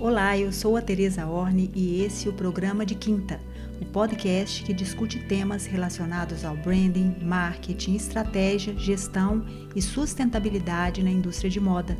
Olá, 0.00 0.38
eu 0.38 0.52
sou 0.52 0.76
a 0.76 0.80
Teresa 0.80 1.26
Orne 1.26 1.72
e 1.74 2.04
esse 2.04 2.28
é 2.28 2.30
o 2.30 2.32
programa 2.32 2.86
de 2.86 2.94
Quinta, 2.94 3.40
o 3.82 3.84
podcast 3.84 4.62
que 4.62 4.72
discute 4.72 5.18
temas 5.26 5.66
relacionados 5.66 6.44
ao 6.44 6.56
branding, 6.56 7.16
marketing, 7.20 7.96
estratégia, 7.96 8.78
gestão 8.78 9.44
e 9.74 9.82
sustentabilidade 9.82 11.02
na 11.02 11.10
indústria 11.10 11.50
de 11.50 11.58
moda. 11.58 11.98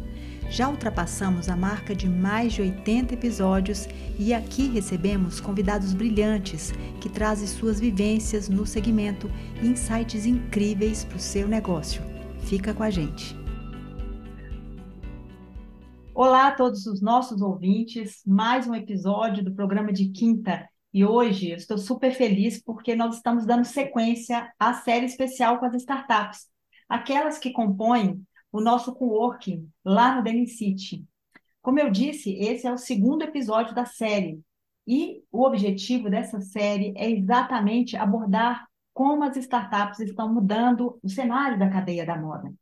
Já 0.49 0.69
ultrapassamos 0.69 1.49
a 1.49 1.57
marca 1.57 1.93
de 1.93 2.09
mais 2.09 2.53
de 2.53 2.63
80 2.63 3.15
episódios 3.15 3.89
e 4.17 4.33
aqui 4.33 4.69
recebemos 4.69 5.41
convidados 5.41 5.93
brilhantes 5.93 6.73
que 7.01 7.09
trazem 7.09 7.49
suas 7.49 7.81
vivências 7.81 8.49
no 8.49 8.65
segmento 8.65 9.29
e 9.61 9.67
insights 9.67 10.25
incríveis 10.25 11.05
para 11.05 11.17
o 11.17 11.21
seu 11.21 11.49
negócio. 11.49 12.01
Fica 12.45 12.73
com 12.73 12.85
a 12.85 12.91
gente. 12.91 13.38
Olá 16.21 16.49
a 16.49 16.53
todos 16.53 16.85
os 16.85 17.01
nossos 17.01 17.41
ouvintes, 17.41 18.23
mais 18.27 18.67
um 18.67 18.75
episódio 18.75 19.45
do 19.45 19.55
programa 19.55 19.93
de 19.93 20.09
quinta. 20.09 20.69
E 20.93 21.05
hoje 21.05 21.51
eu 21.51 21.57
estou 21.57 21.79
super 21.79 22.13
feliz 22.13 22.61
porque 22.61 22.97
nós 22.97 23.15
estamos 23.15 23.47
dando 23.47 23.65
sequência 23.65 24.53
à 24.59 24.75
série 24.75 25.07
especial 25.07 25.61
com 25.61 25.67
as 25.67 25.75
startups, 25.77 26.49
aquelas 26.89 27.39
que 27.39 27.53
compõem 27.53 28.21
o 28.51 28.61
nosso 28.61 28.93
coworking 28.97 29.71
lá 29.85 30.17
no 30.17 30.25
Denim 30.25 30.47
City. 30.47 31.07
Como 31.63 31.79
eu 31.79 31.89
disse, 31.89 32.33
esse 32.33 32.67
é 32.67 32.73
o 32.73 32.77
segundo 32.77 33.23
episódio 33.23 33.73
da 33.73 33.85
série. 33.87 34.41
E 34.89 35.23
o 35.31 35.45
objetivo 35.45 36.11
dessa 36.11 36.41
série 36.41 36.93
é 36.97 37.09
exatamente 37.09 37.97
abordar 37.97 38.67
como 38.93 39.23
as 39.23 39.37
startups 39.37 40.01
estão 40.01 40.35
mudando 40.35 40.99
o 41.01 41.09
cenário 41.09 41.57
da 41.57 41.71
cadeia 41.71 42.05
da 42.05 42.21
moda. 42.21 42.53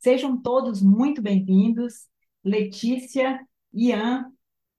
Sejam 0.00 0.40
todos 0.40 0.80
muito 0.80 1.20
bem-vindos. 1.20 2.08
Letícia, 2.44 3.40
Ian 3.72 4.30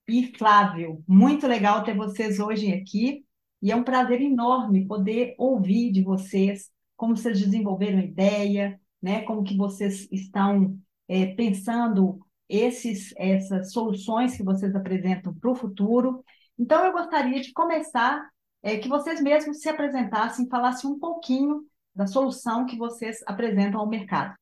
e 0.07 0.37
Flávio. 0.37 1.03
Muito 1.07 1.47
legal 1.47 1.83
ter 1.83 1.95
vocês 1.95 2.39
hoje 2.39 2.71
aqui 2.71 3.25
e 3.61 3.71
é 3.71 3.75
um 3.75 3.83
prazer 3.83 4.21
enorme 4.21 4.85
poder 4.85 5.33
ouvir 5.37 5.91
de 5.91 6.03
vocês 6.03 6.69
como 6.95 7.17
vocês 7.17 7.39
desenvolveram 7.39 7.99
a 7.99 8.03
ideia, 8.03 8.79
né? 9.01 9.21
Como 9.23 9.43
que 9.43 9.57
vocês 9.57 10.07
estão 10.11 10.77
é, 11.07 11.25
pensando 11.27 12.19
esses, 12.47 13.13
essas 13.17 13.71
soluções 13.71 14.37
que 14.37 14.43
vocês 14.43 14.73
apresentam 14.75 15.33
para 15.33 15.51
o 15.51 15.55
futuro. 15.55 16.23
Então, 16.57 16.85
eu 16.85 16.93
gostaria 16.93 17.41
de 17.41 17.51
começar 17.51 18.29
é, 18.63 18.77
que 18.77 18.87
vocês 18.87 19.21
mesmos 19.21 19.59
se 19.59 19.67
apresentassem, 19.67 20.47
falassem 20.47 20.89
um 20.89 20.99
pouquinho 20.99 21.65
da 21.93 22.07
solução 22.07 22.65
que 22.65 22.77
vocês 22.77 23.19
apresentam 23.25 23.79
ao 23.79 23.89
mercado. 23.89 24.35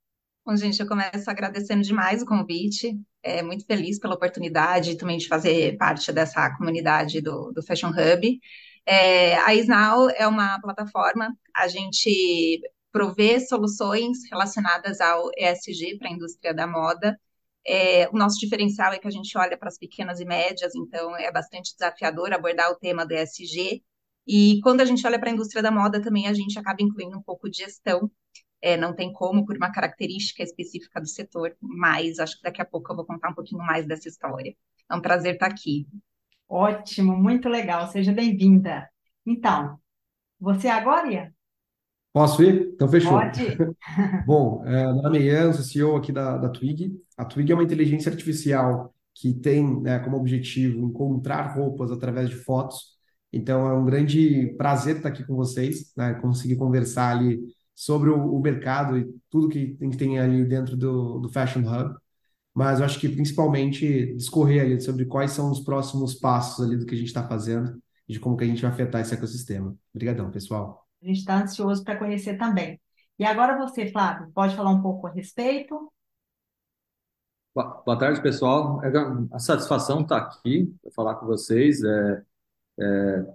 Bom, 0.45 0.55
gente, 0.55 0.79
eu 0.79 0.87
começo 0.87 1.29
agradecendo 1.29 1.81
demais 1.81 2.21
o 2.21 2.25
convite. 2.25 2.99
É 3.23 3.41
muito 3.41 3.65
feliz 3.65 3.97
pela 3.99 4.15
oportunidade 4.15 4.97
também 4.97 5.17
de 5.17 5.27
fazer 5.27 5.77
parte 5.77 6.11
dessa 6.11 6.55
comunidade 6.57 7.21
do, 7.21 7.51
do 7.51 7.63
Fashion 7.63 7.89
Hub. 7.89 8.39
É, 8.85 9.37
a 9.37 9.55
Isnal 9.55 10.09
é 10.09 10.27
uma 10.27 10.59
plataforma, 10.59 11.33
a 11.55 11.67
gente 11.67 12.61
prover 12.91 13.45
soluções 13.47 14.19
relacionadas 14.29 15.01
ao 15.01 15.31
ESG 15.37 15.97
para 15.97 16.09
a 16.09 16.11
indústria 16.11 16.53
da 16.53 16.67
moda. 16.67 17.19
É, 17.65 18.09
o 18.09 18.17
nosso 18.17 18.39
diferencial 18.39 18.93
é 18.93 18.99
que 18.99 19.07
a 19.07 19.11
gente 19.11 19.37
olha 19.37 19.57
para 19.57 19.69
as 19.69 19.77
pequenas 19.77 20.19
e 20.19 20.25
médias, 20.25 20.75
então 20.75 21.15
é 21.15 21.31
bastante 21.31 21.73
desafiador 21.73 22.33
abordar 22.33 22.71
o 22.71 22.75
tema 22.75 23.05
do 23.05 23.13
ESG. 23.13 23.81
E 24.27 24.59
quando 24.61 24.81
a 24.81 24.85
gente 24.85 25.05
olha 25.07 25.19
para 25.19 25.29
a 25.29 25.33
indústria 25.33 25.63
da 25.63 25.71
moda, 25.71 26.01
também 26.01 26.27
a 26.27 26.33
gente 26.33 26.57
acaba 26.59 26.81
incluindo 26.81 27.17
um 27.17 27.23
pouco 27.23 27.49
de 27.49 27.57
gestão. 27.59 28.11
É, 28.63 28.77
não 28.77 28.95
tem 28.95 29.11
como, 29.11 29.45
por 29.45 29.57
uma 29.57 29.73
característica 29.73 30.41
específica 30.41 31.01
do 31.01 31.07
setor, 31.07 31.53
mas 31.59 32.17
acho 32.17 32.37
que 32.37 32.43
daqui 32.43 32.61
a 32.61 32.65
pouco 32.65 32.89
eu 32.89 32.95
vou 32.95 33.05
contar 33.05 33.29
um 33.29 33.33
pouquinho 33.33 33.61
mais 33.61 33.85
dessa 33.85 34.07
história. 34.07 34.55
É 34.89 34.95
um 34.95 35.01
prazer 35.01 35.33
estar 35.33 35.47
aqui. 35.47 35.85
Ótimo, 36.47 37.13
muito 37.13 37.49
legal, 37.49 37.89
seja 37.89 38.13
bem-vinda. 38.13 38.89
Então, 39.25 39.77
você 40.39 40.69
agora, 40.69 41.11
Ian? 41.11 41.33
Posso 42.13 42.41
ir? 42.41 42.71
Então, 42.73 42.87
fechou. 42.87 43.11
Pode. 43.11 43.57
Bom, 44.25 44.63
é, 44.65 44.85
meu 44.93 45.03
nome 45.03 45.17
é 45.17 45.21
Ian, 45.23 45.51
sou 45.51 45.63
CEO 45.63 45.97
aqui 45.97 46.13
da, 46.13 46.37
da 46.37 46.47
Twig. 46.47 46.97
A 47.17 47.25
Twig 47.25 47.51
é 47.51 47.55
uma 47.55 47.63
inteligência 47.65 48.09
artificial 48.09 48.95
que 49.13 49.33
tem 49.33 49.81
né, 49.81 49.99
como 49.99 50.15
objetivo 50.15 50.79
encontrar 50.85 51.53
roupas 51.53 51.91
através 51.91 52.29
de 52.29 52.35
fotos. 52.35 52.93
Então, 53.31 53.67
é 53.67 53.73
um 53.73 53.83
grande 53.83 54.55
prazer 54.57 54.97
estar 54.97 55.09
aqui 55.09 55.25
com 55.25 55.35
vocês, 55.35 55.91
né, 55.97 56.13
conseguir 56.21 56.55
conversar 56.55 57.17
ali 57.17 57.41
sobre 57.75 58.09
o, 58.09 58.35
o 58.35 58.39
mercado 58.41 58.97
e 58.97 59.05
tudo 59.29 59.49
que 59.49 59.75
tem, 59.75 59.89
que 59.89 59.97
tem 59.97 60.19
ali 60.19 60.45
dentro 60.45 60.77
do, 60.77 61.19
do 61.19 61.29
Fashion 61.29 61.61
Hub. 61.61 61.95
Mas 62.53 62.79
eu 62.79 62.85
acho 62.85 62.99
que 62.99 63.09
principalmente 63.09 64.15
discorrer 64.15 64.61
ali 64.61 64.79
sobre 64.79 65.05
quais 65.05 65.31
são 65.31 65.49
os 65.49 65.59
próximos 65.59 66.13
passos 66.13 66.63
ali 66.63 66.77
do 66.77 66.85
que 66.85 66.93
a 66.93 66.97
gente 66.97 67.07
está 67.07 67.27
fazendo 67.27 67.81
e 68.07 68.13
de 68.13 68.19
como 68.19 68.37
que 68.37 68.43
a 68.43 68.47
gente 68.47 68.61
vai 68.61 68.71
afetar 68.71 69.01
esse 69.01 69.13
ecossistema. 69.13 69.75
Obrigadão, 69.93 70.29
pessoal. 70.29 70.85
A 71.01 71.05
gente 71.05 71.19
está 71.19 71.41
ansioso 71.41 71.83
para 71.83 71.97
conhecer 71.97 72.37
também. 72.37 72.79
E 73.17 73.25
agora 73.25 73.57
você, 73.57 73.91
Flávio, 73.91 74.31
pode 74.33 74.55
falar 74.55 74.71
um 74.71 74.81
pouco 74.81 75.07
a 75.07 75.11
respeito? 75.11 75.91
Boa 77.53 77.97
tarde, 77.99 78.21
pessoal. 78.21 78.83
É 78.83 78.91
a 79.31 79.39
satisfação 79.39 80.01
estar 80.01 80.21
tá 80.21 80.27
aqui 80.27 80.73
para 80.81 80.91
falar 80.91 81.15
com 81.15 81.27
vocês. 81.27 81.83
É, 81.83 82.23
é, 82.79 83.25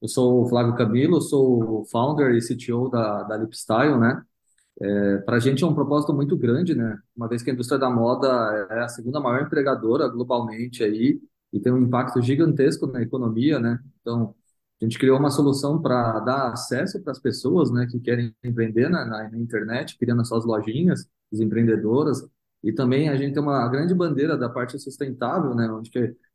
eu 0.00 0.08
sou 0.08 0.44
o 0.44 0.48
Flávio 0.48 0.76
Camilo, 0.76 1.20
sou 1.20 1.84
founder 1.86 2.34
e 2.34 2.40
CTO 2.40 2.88
da, 2.88 3.22
da 3.24 3.36
Lipstyle, 3.36 3.98
né? 3.98 4.22
É, 4.80 5.18
para 5.18 5.36
a 5.36 5.40
gente 5.40 5.64
é 5.64 5.66
um 5.66 5.74
propósito 5.74 6.14
muito 6.14 6.36
grande, 6.36 6.74
né? 6.74 6.98
Uma 7.16 7.28
vez 7.28 7.42
que 7.42 7.50
a 7.50 7.52
indústria 7.52 7.78
da 7.78 7.90
moda 7.90 8.28
é 8.70 8.80
a 8.80 8.88
segunda 8.88 9.20
maior 9.20 9.42
empregadora 9.44 10.08
globalmente 10.08 10.84
aí 10.84 11.20
e 11.52 11.60
tem 11.60 11.72
um 11.72 11.78
impacto 11.78 12.22
gigantesco 12.22 12.86
na 12.86 13.02
economia, 13.02 13.58
né? 13.58 13.80
Então, 14.00 14.34
a 14.80 14.84
gente 14.84 14.98
criou 14.98 15.18
uma 15.18 15.30
solução 15.30 15.80
para 15.82 16.20
dar 16.20 16.52
acesso 16.52 17.02
para 17.02 17.10
as 17.12 17.18
pessoas 17.18 17.70
né, 17.72 17.86
que 17.90 17.98
querem 17.98 18.32
empreender 18.44 18.88
na, 18.88 19.04
na, 19.04 19.28
na 19.28 19.38
internet, 19.38 19.98
criando 19.98 20.20
as 20.20 20.28
suas 20.28 20.44
lojinhas, 20.44 21.08
as 21.32 21.40
empreendedoras. 21.40 22.24
E 22.62 22.72
também 22.72 23.08
a 23.08 23.16
gente 23.16 23.34
tem 23.34 23.42
uma 23.42 23.66
grande 23.68 23.94
bandeira 23.94 24.36
da 24.36 24.48
parte 24.48 24.78
sustentável, 24.78 25.54
né, 25.54 25.68
onde 25.70 25.90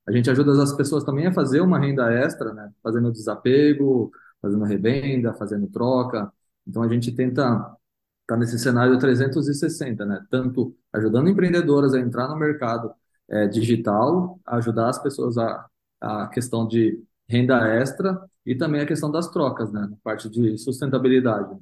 a 0.06 0.12
gente 0.12 0.30
ajuda 0.30 0.62
as 0.62 0.74
pessoas 0.74 1.04
também 1.04 1.28
a 1.28 1.34
fazer 1.34 1.62
uma 1.62 1.80
renda 1.80 2.12
extra, 2.12 2.54
né, 2.54 2.72
fazendo 2.82 3.12
desapego, 3.12 4.12
fazendo 4.42 4.66
revenda, 4.66 5.34
fazendo 5.34 5.68
troca. 5.68 6.32
Então 6.68 6.84
a 6.84 6.88
gente 6.90 7.12
tenta 7.12 7.42
estar 7.42 7.78
tá 8.28 8.38
nesse 8.38 8.60
cenário 8.60 8.98
360, 9.00 10.06
né, 10.06 10.26
tanto 10.30 10.76
ajudando 10.92 11.30
empreendedoras 11.30 11.94
a 11.94 12.00
entrar 12.00 12.28
no 12.28 12.36
mercado 12.38 12.94
é, 13.30 13.48
digital, 13.48 14.40
ajudar 14.46 14.90
as 14.90 15.02
pessoas 15.02 15.38
a, 15.38 15.66
a 16.02 16.28
questão 16.28 16.68
de 16.68 17.02
renda 17.28 17.66
extra 17.68 18.20
e 18.46 18.56
também 18.56 18.82
a 18.82 18.86
questão 18.86 19.10
das 19.10 19.30
trocas, 19.30 19.72
né, 19.72 19.88
na 19.90 19.98
parte 20.04 20.30
de 20.30 20.58
sustentabilidade. 20.58 21.58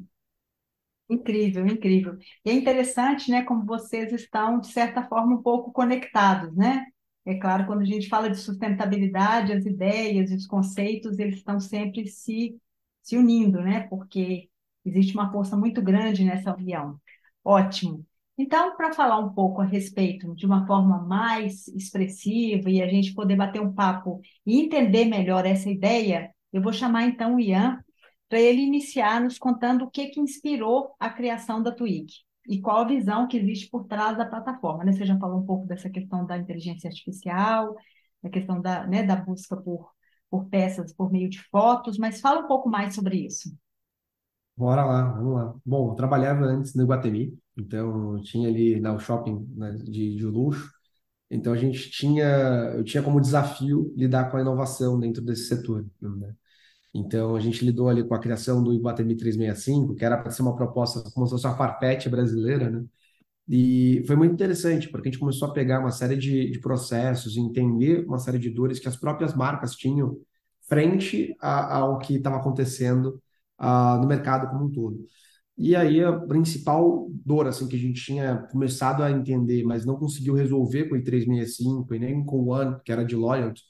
Incrível, 1.08 1.68
incrível. 1.68 2.18
E 2.46 2.50
é 2.50 2.54
interessante, 2.54 3.30
né, 3.30 3.44
como 3.44 3.66
vocês 3.66 4.12
estão, 4.14 4.60
de 4.60 4.68
certa 4.68 5.04
forma, 5.04 5.36
um 5.36 5.42
pouco 5.42 5.72
conectados, 5.72 6.56
né? 6.56 6.86
É 7.26 7.36
claro, 7.36 7.68
quando 7.68 7.82
a 7.82 7.86
gente 7.86 8.08
fala 8.10 8.30
de 8.30 8.38
sustentabilidade, 8.38 9.54
as 9.54 9.66
ideias, 9.66 10.32
os 10.32 10.48
conceitos, 10.48 11.20
eles 11.20 11.38
estão 11.38 11.60
sempre 11.60 12.08
se, 12.08 12.60
se 13.04 13.16
unindo, 13.16 13.62
né? 13.62 13.82
Porque 13.90 14.50
existe 14.84 15.14
uma 15.14 15.32
força 15.32 15.56
muito 15.56 15.82
grande 15.82 16.24
nessa 16.24 16.56
união. 16.56 17.00
Ótimo. 17.44 18.06
Então, 18.38 18.76
para 18.76 18.94
falar 18.94 19.20
um 19.20 19.34
pouco 19.34 19.62
a 19.62 19.66
respeito 19.66 20.34
de 20.36 20.46
uma 20.48 20.66
forma 20.66 21.00
mais 21.04 21.68
expressiva 21.70 22.70
e 22.72 22.82
a 22.82 22.88
gente 22.88 23.14
poder 23.14 23.36
bater 23.36 23.62
um 23.62 23.74
papo 23.74 24.20
e 24.46 24.60
entender 24.60 25.06
melhor 25.06 25.46
essa 25.46 25.70
ideia, 25.70 26.34
eu 26.52 26.62
vou 26.62 26.74
chamar 26.74 27.04
então 27.06 27.36
o 27.36 27.40
Ian 27.40 27.84
para 28.28 28.40
ele 28.40 28.62
iniciar 28.62 29.22
nos 29.22 29.38
contando 29.38 29.86
o 29.86 29.92
que, 29.92 30.08
que 30.08 30.20
inspirou 30.20 30.96
a 31.00 31.10
criação 31.10 31.62
da 31.62 31.72
Twig 31.72 32.08
e 32.48 32.60
qual 32.60 32.82
a 32.82 32.88
visão 32.88 33.28
que 33.28 33.38
existe 33.38 33.70
por 33.70 33.86
trás 33.86 34.18
da 34.18 34.26
plataforma. 34.26 34.84
Né? 34.84 34.92
Você 34.92 35.06
já 35.06 35.18
falou 35.18 35.40
um 35.40 35.46
pouco 35.46 35.68
dessa 35.68 35.90
questão 35.90 36.26
da 36.26 36.38
inteligência 36.38 36.88
artificial, 36.88 37.76
da 38.22 38.30
questão 38.30 38.62
da, 38.62 38.86
né, 38.88 39.04
da 39.04 39.16
busca 39.16 39.56
por, 39.58 39.92
por 40.30 40.46
peças 40.50 40.94
por 40.94 41.12
meio 41.12 41.30
de 41.30 41.40
fotos, 41.50 41.98
mas 41.98 42.22
fala 42.22 42.42
um 42.42 42.48
pouco 42.48 42.70
mais 42.70 42.96
sobre 42.96 43.26
isso. 43.26 43.50
Bora 44.56 44.86
lá, 44.86 45.12
vamos 45.14 45.34
lá. 45.34 45.56
Bom, 45.66 45.92
eu 45.92 45.96
trabalhava 45.96 46.46
antes 46.46 46.76
no 46.76 46.84
Iguatemi, 46.84 47.38
então 47.58 48.16
eu 48.16 48.22
tinha 48.22 48.48
ali 48.48 48.80
né, 48.80 48.92
o 48.92 49.00
shopping 49.00 49.48
né, 49.56 49.72
de, 49.72 50.16
de 50.16 50.26
luxo, 50.26 50.72
então 51.30 51.54
a 51.54 51.58
gente 51.58 51.90
tinha, 51.90 52.26
eu 52.76 52.84
tinha 52.84 53.02
como 53.02 53.22
desafio 53.22 53.94
lidar 53.96 54.30
com 54.30 54.38
a 54.38 54.42
inovação 54.42 55.00
dentro 55.00 55.22
desse 55.22 55.48
setor, 55.48 55.86
né? 56.02 56.36
Então 56.94 57.36
a 57.36 57.40
gente 57.40 57.64
lidou 57.64 57.90
ali 57.90 58.04
com 58.04 58.14
a 58.14 58.20
criação 58.20 58.64
do 58.64 58.74
Iguatemi 58.74 59.16
365, 59.16 59.96
que 59.96 60.04
era 60.06 60.18
para 60.18 60.32
ser 60.32 60.42
uma 60.42 60.56
proposta 60.56 61.02
como 61.12 61.26
se 61.26 61.32
fosse 61.32 61.48
uma 61.48 61.56
Farfetch 61.56 62.08
brasileira, 62.10 62.70
né? 62.70 62.86
E 63.48 64.04
foi 64.08 64.16
muito 64.16 64.34
interessante, 64.34 64.90
porque 64.90 65.10
a 65.10 65.12
gente 65.12 65.20
começou 65.20 65.48
a 65.50 65.54
pegar 65.54 65.80
uma 65.80 65.92
série 65.92 66.16
de, 66.16 66.52
de 66.52 66.60
processos, 66.60 67.36
entender 67.38 68.06
uma 68.06 68.20
série 68.20 68.40
de 68.40 68.50
dores 68.50 68.80
que 68.80 68.88
as 68.88 68.96
próprias 68.96 69.36
marcas 69.36 69.76
tinham 69.76 70.18
frente 70.70 71.36
a, 71.42 71.78
ao 71.78 71.98
que 72.00 72.16
estava 72.16 72.38
acontecendo 72.38 73.22
uh, 73.60 73.98
no 74.02 74.08
mercado 74.08 74.50
como 74.50 74.66
um 74.66 74.72
todo. 74.72 75.06
E 75.58 75.76
aí 75.76 76.04
a 76.04 76.14
principal 76.14 77.08
dor 77.12 77.48
assim 77.48 77.68
que 77.68 77.76
a 77.76 77.80
gente 77.80 78.04
tinha 78.04 78.38
começado 78.52 79.04
a 79.04 79.12
entender, 79.12 79.64
mas 79.64 79.86
não 79.86 79.98
conseguiu 79.98 80.34
resolver 80.34 80.86
com 80.90 80.96
o 80.96 80.98
I365 80.98 81.94
e 81.94 82.00
nem 82.00 82.26
com 82.26 82.38
o 82.38 82.50
One, 82.50 82.78
que 82.84 82.92
era 82.92 83.04
de 83.06 83.16
loyalty, 83.16 83.62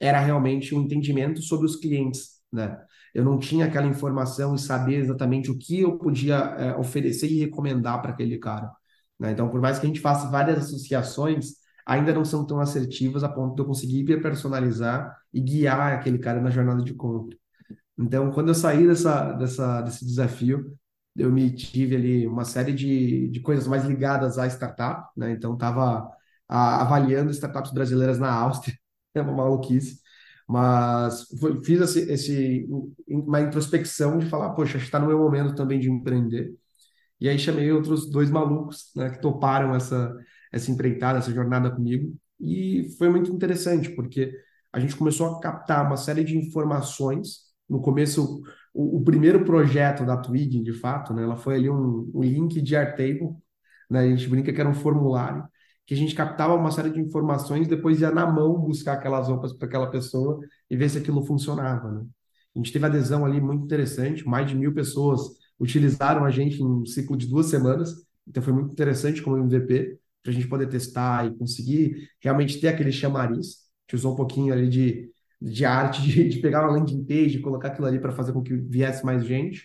era 0.00 0.20
realmente 0.20 0.74
um 0.74 0.82
entendimento 0.82 1.42
sobre 1.42 1.66
os 1.66 1.76
clientes, 1.76 2.33
né? 2.54 2.78
Eu 3.14 3.24
não 3.24 3.38
tinha 3.38 3.66
aquela 3.66 3.86
informação 3.86 4.54
e 4.54 4.58
saber 4.58 4.96
exatamente 5.00 5.50
o 5.50 5.58
que 5.58 5.80
eu 5.80 5.98
podia 5.98 6.36
é, 6.36 6.76
oferecer 6.76 7.28
e 7.28 7.40
recomendar 7.40 8.00
para 8.02 8.12
aquele 8.12 8.38
cara, 8.38 8.70
né? 9.18 9.32
Então, 9.32 9.48
por 9.48 9.60
mais 9.60 9.78
que 9.78 9.86
a 9.86 9.88
gente 9.88 10.00
faça 10.00 10.30
várias 10.30 10.58
associações, 10.58 11.54
ainda 11.86 12.12
não 12.14 12.24
são 12.24 12.46
tão 12.46 12.60
assertivas 12.60 13.24
a 13.24 13.28
ponto 13.28 13.54
de 13.54 13.62
eu 13.62 13.66
conseguir 13.66 14.04
personalizar 14.22 15.16
e 15.32 15.40
guiar 15.40 15.92
aquele 15.94 16.18
cara 16.18 16.40
na 16.40 16.50
jornada 16.50 16.82
de 16.82 16.94
compra. 16.94 17.36
Então, 17.98 18.30
quando 18.32 18.48
eu 18.48 18.54
saí 18.54 18.86
dessa, 18.86 19.32
dessa, 19.34 19.80
desse 19.82 20.04
desafio, 20.04 20.76
eu 21.16 21.30
me 21.32 21.50
tive 21.54 21.96
ali 21.96 22.26
uma 22.26 22.44
série 22.44 22.72
de, 22.72 23.28
de 23.28 23.40
coisas 23.40 23.66
mais 23.68 23.84
ligadas 23.84 24.38
à 24.38 24.46
startup, 24.48 25.08
né? 25.16 25.32
Então, 25.32 25.54
estava 25.54 26.10
avaliando 26.48 27.30
startups 27.30 27.72
brasileiras 27.72 28.18
na 28.18 28.32
Áustria, 28.32 28.76
é 29.14 29.22
uma 29.22 29.32
maluquice, 29.32 30.00
mas 30.46 31.26
fiz 31.64 31.80
esse, 31.80 32.00
esse, 32.12 32.68
uma 33.08 33.40
introspecção 33.40 34.18
de 34.18 34.26
falar, 34.26 34.50
poxa, 34.50 34.78
está 34.78 34.98
no 34.98 35.06
meu 35.06 35.18
momento 35.18 35.54
também 35.54 35.80
de 35.80 35.90
empreender. 35.90 36.54
E 37.20 37.28
aí 37.28 37.38
chamei 37.38 37.72
outros 37.72 38.10
dois 38.10 38.30
malucos, 38.30 38.90
né, 38.94 39.10
que 39.10 39.20
toparam 39.20 39.74
essa, 39.74 40.14
essa 40.52 40.70
empreitada, 40.70 41.18
essa 41.18 41.32
jornada 41.32 41.70
comigo, 41.70 42.14
e 42.38 42.90
foi 42.98 43.08
muito 43.08 43.32
interessante, 43.32 43.90
porque 43.90 44.32
a 44.72 44.80
gente 44.80 44.96
começou 44.96 45.28
a 45.28 45.40
captar 45.40 45.86
uma 45.86 45.96
série 45.96 46.24
de 46.24 46.36
informações. 46.36 47.44
No 47.68 47.80
começo, 47.80 48.42
o, 48.74 48.98
o 48.98 49.04
primeiro 49.04 49.44
projeto 49.44 50.04
da 50.04 50.16
Twig, 50.16 50.62
de 50.62 50.72
fato, 50.72 51.14
né, 51.14 51.22
ela 51.22 51.36
foi 51.36 51.54
ali 51.54 51.70
um, 51.70 52.10
um 52.14 52.22
link 52.22 52.60
de 52.60 52.76
Airtable, 52.76 53.36
né, 53.88 54.00
a 54.00 54.08
gente 54.08 54.28
brinca 54.28 54.52
que 54.52 54.60
era 54.60 54.68
um 54.68 54.74
formulário, 54.74 55.44
que 55.86 55.94
a 55.94 55.96
gente 55.96 56.14
captava 56.14 56.54
uma 56.54 56.70
série 56.70 56.90
de 56.90 57.00
informações, 57.00 57.68
depois 57.68 58.00
ia 58.00 58.10
na 58.10 58.26
mão 58.26 58.58
buscar 58.58 58.94
aquelas 58.94 59.28
roupas 59.28 59.52
para 59.52 59.68
aquela 59.68 59.90
pessoa 59.90 60.40
e 60.70 60.76
ver 60.76 60.88
se 60.88 60.98
aquilo 60.98 61.24
funcionava. 61.24 61.90
Né? 61.90 62.06
A 62.54 62.58
gente 62.58 62.72
teve 62.72 62.86
adesão 62.86 63.24
ali 63.24 63.40
muito 63.40 63.64
interessante, 63.64 64.26
mais 64.26 64.48
de 64.48 64.56
mil 64.56 64.72
pessoas 64.72 65.20
utilizaram 65.58 66.24
a 66.24 66.30
gente 66.30 66.60
em 66.60 66.66
um 66.66 66.86
ciclo 66.86 67.16
de 67.16 67.26
duas 67.26 67.46
semanas, 67.46 67.94
então 68.26 68.42
foi 68.42 68.52
muito 68.52 68.72
interessante 68.72 69.22
como 69.22 69.36
MVP, 69.36 69.98
para 70.22 70.32
a 70.32 70.34
gente 70.34 70.48
poder 70.48 70.68
testar 70.68 71.26
e 71.26 71.36
conseguir 71.36 72.08
realmente 72.18 72.58
ter 72.58 72.68
aquele 72.68 72.90
chamariz. 72.90 73.36
A 73.36 73.92
gente 73.92 73.96
usou 73.96 74.14
um 74.14 74.16
pouquinho 74.16 74.54
ali 74.54 74.68
de, 74.68 75.10
de 75.40 75.64
arte, 75.66 76.00
de, 76.08 76.28
de 76.28 76.38
pegar 76.38 76.62
uma 76.62 76.78
landing 76.78 77.04
page, 77.04 77.40
colocar 77.40 77.68
aquilo 77.68 77.86
ali 77.86 78.00
para 78.00 78.12
fazer 78.12 78.32
com 78.32 78.42
que 78.42 78.56
viesse 78.56 79.04
mais 79.04 79.24
gente, 79.24 79.62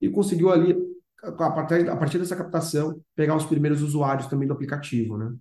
e 0.00 0.10
conseguiu 0.10 0.50
ali, 0.50 0.76
a 1.22 1.32
partir, 1.32 1.88
a 1.88 1.96
partir 1.96 2.18
dessa 2.18 2.36
captação, 2.36 3.00
pegar 3.14 3.34
os 3.34 3.46
primeiros 3.46 3.80
usuários 3.80 4.26
também 4.26 4.46
do 4.46 4.52
aplicativo, 4.52 5.16
né? 5.16 5.34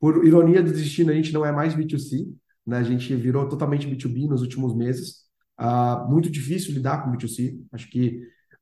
Por 0.00 0.26
ironia 0.26 0.62
do 0.62 0.72
destino, 0.72 1.10
a 1.10 1.14
gente 1.14 1.32
não 1.32 1.44
é 1.44 1.52
mais 1.52 1.74
B2C, 1.74 2.26
né? 2.66 2.78
A 2.78 2.82
gente 2.82 3.14
virou 3.16 3.48
totalmente 3.48 3.86
B2B 3.86 4.28
nos 4.28 4.42
últimos 4.42 4.74
meses. 4.74 5.24
Uh, 5.58 6.10
muito 6.10 6.30
difícil 6.30 6.74
lidar 6.74 7.04
com 7.04 7.12
B2C. 7.12 7.58
Acho 7.72 7.88
que 7.90 8.20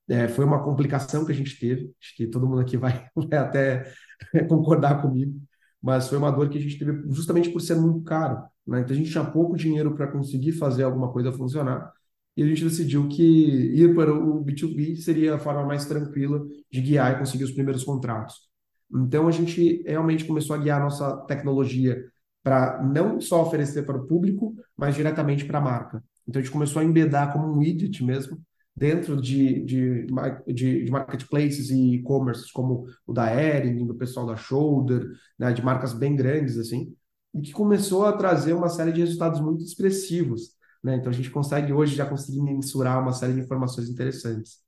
é, 0.08 0.28
foi 0.28 0.44
uma 0.44 0.62
complicação 0.62 1.24
que 1.24 1.32
a 1.32 1.34
gente 1.34 1.58
teve. 1.58 1.92
Acho 2.00 2.16
que 2.16 2.26
todo 2.26 2.46
mundo 2.46 2.60
aqui 2.60 2.76
vai, 2.76 3.08
vai 3.16 3.38
até 3.38 3.92
concordar 4.48 5.00
comigo. 5.02 5.40
Mas 5.80 6.08
foi 6.08 6.18
uma 6.18 6.30
dor 6.30 6.48
que 6.48 6.58
a 6.58 6.60
gente 6.60 6.78
teve 6.78 7.02
justamente 7.12 7.50
por 7.50 7.60
ser 7.60 7.76
muito 7.76 8.02
caro. 8.02 8.42
Né? 8.66 8.80
Então 8.80 8.92
a 8.92 8.98
gente 8.98 9.10
tinha 9.10 9.24
pouco 9.24 9.56
dinheiro 9.56 9.94
para 9.94 10.06
conseguir 10.06 10.52
fazer 10.52 10.84
alguma 10.84 11.10
coisa 11.12 11.32
funcionar. 11.32 11.92
E 12.36 12.42
a 12.42 12.46
gente 12.46 12.64
decidiu 12.64 13.08
que 13.08 13.22
ir 13.22 13.94
para 13.94 14.12
o 14.12 14.44
B2B 14.44 14.96
seria 14.96 15.34
a 15.34 15.38
forma 15.38 15.64
mais 15.66 15.84
tranquila 15.84 16.40
de 16.70 16.80
guiar 16.80 17.12
e 17.14 17.18
conseguir 17.18 17.44
os 17.44 17.52
primeiros 17.52 17.84
contratos. 17.84 18.51
Então, 18.94 19.28
a 19.28 19.30
gente 19.30 19.82
realmente 19.86 20.24
começou 20.24 20.54
a 20.54 20.58
guiar 20.58 20.80
a 20.80 20.84
nossa 20.84 21.16
tecnologia 21.26 22.04
para 22.42 22.82
não 22.82 23.20
só 23.20 23.42
oferecer 23.42 23.84
para 23.84 23.96
o 23.96 24.06
público, 24.06 24.54
mas 24.76 24.94
diretamente 24.94 25.44
para 25.44 25.58
a 25.58 25.62
marca. 25.62 26.04
Então, 26.26 26.40
a 26.40 26.42
gente 26.42 26.52
começou 26.52 26.80
a 26.80 26.84
embedar 26.84 27.32
como 27.32 27.46
um 27.46 27.58
widget 27.58 28.04
mesmo, 28.04 28.40
dentro 28.74 29.20
de, 29.20 29.64
de, 29.64 30.06
de, 30.48 30.84
de 30.84 30.90
marketplaces 30.90 31.70
e 31.70 31.94
e-commerce, 31.96 32.52
como 32.52 32.86
o 33.06 33.12
da 33.12 33.32
Ering, 33.34 33.86
do 33.86 33.94
pessoal 33.94 34.26
da 34.26 34.36
Shoulder, 34.36 35.06
né, 35.38 35.52
de 35.52 35.62
marcas 35.62 35.92
bem 35.92 36.16
grandes, 36.16 36.58
assim, 36.58 36.94
e 37.34 37.40
que 37.42 37.52
começou 37.52 38.06
a 38.06 38.12
trazer 38.16 38.52
uma 38.54 38.68
série 38.68 38.92
de 38.92 39.00
resultados 39.00 39.40
muito 39.40 39.62
expressivos. 39.62 40.52
Né? 40.82 40.96
Então, 40.96 41.10
a 41.10 41.14
gente 41.14 41.30
consegue 41.30 41.72
hoje 41.72 41.94
já 41.94 42.06
conseguir 42.06 42.42
mensurar 42.42 43.00
uma 43.00 43.12
série 43.12 43.34
de 43.34 43.40
informações 43.40 43.88
interessantes. 43.88 44.58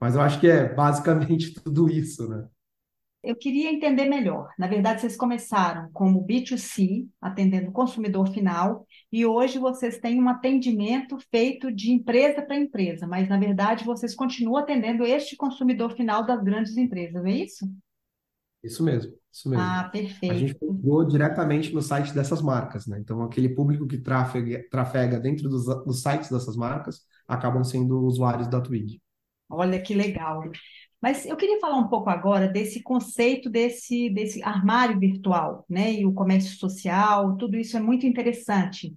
Mas 0.00 0.14
eu 0.14 0.20
acho 0.20 0.40
que 0.40 0.46
é 0.46 0.72
basicamente 0.72 1.54
tudo 1.62 1.88
isso, 1.88 2.28
né? 2.28 2.46
Eu 3.24 3.34
queria 3.34 3.72
entender 3.72 4.06
melhor. 4.06 4.50
Na 4.58 4.66
verdade, 4.66 5.00
vocês 5.00 5.16
começaram 5.16 5.90
como 5.92 6.24
B2C, 6.24 7.08
atendendo 7.20 7.70
o 7.70 7.72
consumidor 7.72 8.28
final, 8.32 8.86
e 9.10 9.24
hoje 9.24 9.58
vocês 9.58 9.98
têm 9.98 10.22
um 10.22 10.28
atendimento 10.28 11.18
feito 11.30 11.72
de 11.72 11.90
empresa 11.90 12.42
para 12.42 12.56
empresa, 12.56 13.06
mas 13.06 13.28
na 13.28 13.38
verdade 13.38 13.84
vocês 13.84 14.14
continuam 14.14 14.58
atendendo 14.58 15.04
este 15.04 15.36
consumidor 15.36 15.94
final 15.96 16.24
das 16.24 16.42
grandes 16.42 16.76
empresas, 16.76 17.24
é 17.24 17.30
isso? 17.30 17.66
Isso 18.62 18.82
mesmo, 18.82 19.12
isso 19.30 19.48
mesmo. 19.48 19.62
Ah, 19.62 19.88
perfeito. 19.92 20.34
A 20.34 20.38
gente 20.38 20.54
pegou 20.54 21.06
diretamente 21.06 21.72
no 21.74 21.82
site 21.82 22.14
dessas 22.14 22.40
marcas, 22.40 22.86
né? 22.86 22.98
Então, 22.98 23.22
aquele 23.22 23.50
público 23.50 23.86
que 23.86 23.98
trafega, 23.98 24.64
trafega 24.70 25.20
dentro 25.20 25.48
dos, 25.50 25.66
dos 25.84 26.02
sites 26.02 26.30
dessas 26.30 26.56
marcas 26.56 27.00
acabam 27.28 27.62
sendo 27.62 28.00
usuários 28.00 28.48
da 28.48 28.60
Twig. 28.60 29.02
Olha 29.50 29.80
que 29.80 29.94
legal. 29.94 30.42
Mas 31.00 31.26
eu 31.26 31.36
queria 31.36 31.60
falar 31.60 31.76
um 31.76 31.88
pouco 31.88 32.08
agora 32.08 32.48
desse 32.48 32.82
conceito 32.82 33.50
desse, 33.50 34.08
desse 34.10 34.42
armário 34.42 34.98
virtual, 34.98 35.64
né? 35.68 35.92
E 35.92 36.06
o 36.06 36.12
comércio 36.12 36.56
social, 36.56 37.36
tudo 37.36 37.56
isso 37.56 37.76
é 37.76 37.80
muito 37.80 38.06
interessante. 38.06 38.94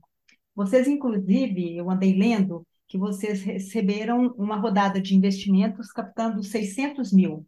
Vocês, 0.56 0.88
inclusive, 0.88 1.78
eu 1.78 1.90
andei 1.90 2.14
lendo 2.18 2.66
que 2.88 2.98
vocês 2.98 3.44
receberam 3.44 4.34
uma 4.38 4.56
rodada 4.56 5.02
de 5.02 5.16
investimentos 5.16 5.92
captando 5.92 6.42
600 6.42 7.12
mil. 7.12 7.46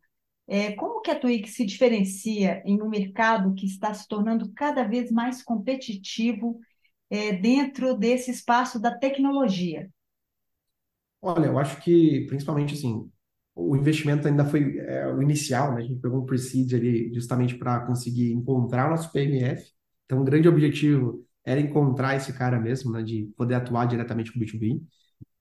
É, 0.48 0.74
como 0.74 1.02
que 1.02 1.12
a 1.12 1.20
Twig 1.20 1.48
se 1.48 1.66
diferencia 1.66 2.62
em 2.66 2.82
um 2.82 2.90
mercado 2.90 3.54
que 3.54 3.66
está 3.66 3.94
se 3.94 4.08
tornando 4.08 4.52
cada 4.54 4.84
vez 4.84 5.12
mais 5.12 5.42
competitivo 5.44 6.60
é, 7.10 7.32
dentro 7.32 7.96
desse 7.96 8.32
espaço 8.32 8.80
da 8.80 8.96
tecnologia? 8.98 9.90
Olha, 11.22 11.48
eu 11.48 11.60
acho 11.60 11.82
que, 11.82 12.26
principalmente 12.28 12.74
assim, 12.74 13.10
o 13.60 13.76
investimento 13.76 14.28
ainda 14.28 14.46
foi 14.46 14.78
é, 14.80 15.08
o 15.08 15.22
inicial, 15.22 15.74
né? 15.74 15.80
A 15.80 15.82
gente 15.82 16.00
pegou 16.00 16.22
um 16.22 16.26
pre-seed 16.26 16.74
ali 16.74 17.14
justamente 17.14 17.56
para 17.56 17.82
conseguir 17.82 18.32
encontrar 18.32 18.88
o 18.88 18.92
nosso 18.92 19.12
PMF. 19.12 19.64
Então, 20.06 20.22
o 20.22 20.24
grande 20.24 20.48
objetivo 20.48 21.26
era 21.46 21.60
encontrar 21.60 22.16
esse 22.16 22.34
cara 22.34 22.60
mesmo, 22.60 22.92
né? 22.92 23.04
De 23.04 23.30
poder 23.38 23.56
atuar 23.56 23.86
diretamente 23.86 24.32
com 24.32 24.40
o 24.40 24.42
B2B. 24.42 24.82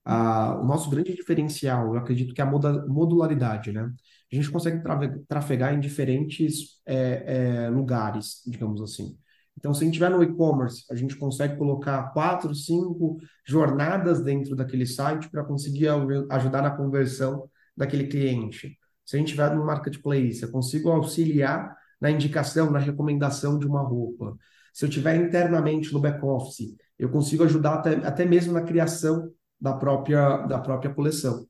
Ah, 0.05 0.59
o 0.61 0.65
nosso 0.65 0.89
grande 0.89 1.13
diferencial, 1.15 1.93
eu 1.93 1.99
acredito 1.99 2.33
que 2.33 2.41
é 2.41 2.43
a 2.43 2.47
modularidade, 2.87 3.71
né? 3.71 3.91
A 4.31 4.35
gente 4.35 4.51
consegue 4.51 4.81
trafegar 5.27 5.73
em 5.73 5.79
diferentes 5.79 6.81
é, 6.85 7.65
é, 7.65 7.69
lugares, 7.69 8.41
digamos 8.45 8.81
assim. 8.81 9.17
Então, 9.57 9.73
se 9.73 9.83
a 9.83 9.85
gente 9.85 9.95
tiver 9.95 10.09
no 10.09 10.23
e-commerce, 10.23 10.85
a 10.89 10.95
gente 10.95 11.15
consegue 11.17 11.57
colocar 11.57 12.11
quatro, 12.13 12.55
cinco 12.55 13.17
jornadas 13.45 14.21
dentro 14.23 14.55
daquele 14.55 14.85
site 14.85 15.29
para 15.29 15.43
conseguir 15.43 15.89
ajudar 16.29 16.61
na 16.61 16.71
conversão 16.71 17.49
daquele 17.79 18.07
cliente. 18.07 18.77
Se 19.05 19.15
a 19.15 19.19
gente 19.19 19.29
tiver 19.29 19.55
no 19.55 19.65
marketplace, 19.65 20.43
eu 20.43 20.51
consigo 20.51 20.89
auxiliar 20.89 21.73
na 21.99 22.11
indicação, 22.11 22.69
na 22.69 22.77
recomendação 22.77 23.57
de 23.57 23.65
uma 23.65 23.81
roupa. 23.81 24.37
Se 24.73 24.85
eu 24.85 24.89
tiver 24.89 25.15
internamente 25.15 25.91
no 25.93 25.99
back-office, 25.99 26.75
eu 26.97 27.09
consigo 27.09 27.43
ajudar 27.45 27.75
até, 27.75 27.95
até 28.05 28.25
mesmo 28.25 28.51
na 28.53 28.61
criação 28.61 29.31
da 29.59 29.73
própria, 29.73 30.39
da 30.45 30.59
própria 30.59 30.93
coleção. 30.93 31.47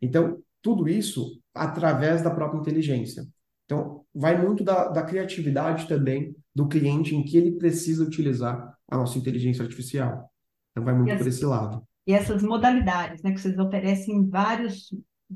Então, 0.00 0.40
tudo 0.62 0.88
isso 0.88 1.40
através 1.52 2.22
da 2.22 2.30
própria 2.30 2.60
inteligência. 2.60 3.26
Então, 3.64 4.04
vai 4.14 4.40
muito 4.40 4.62
da, 4.62 4.88
da 4.88 5.02
criatividade 5.02 5.88
também 5.88 6.34
do 6.54 6.68
cliente 6.68 7.14
em 7.14 7.24
que 7.24 7.36
ele 7.36 7.52
precisa 7.52 8.04
utilizar 8.04 8.76
a 8.88 8.96
nossa 8.96 9.18
inteligência 9.18 9.62
artificial. 9.62 10.30
Então, 10.70 10.84
vai 10.84 10.94
muito 10.94 11.16
por 11.18 11.26
esse 11.26 11.44
lado. 11.44 11.82
E 12.06 12.12
essas 12.12 12.42
modalidades, 12.42 13.22
né, 13.22 13.32
que 13.32 13.40
vocês 13.40 13.58
oferecem 13.58 14.28
vários 14.28 14.88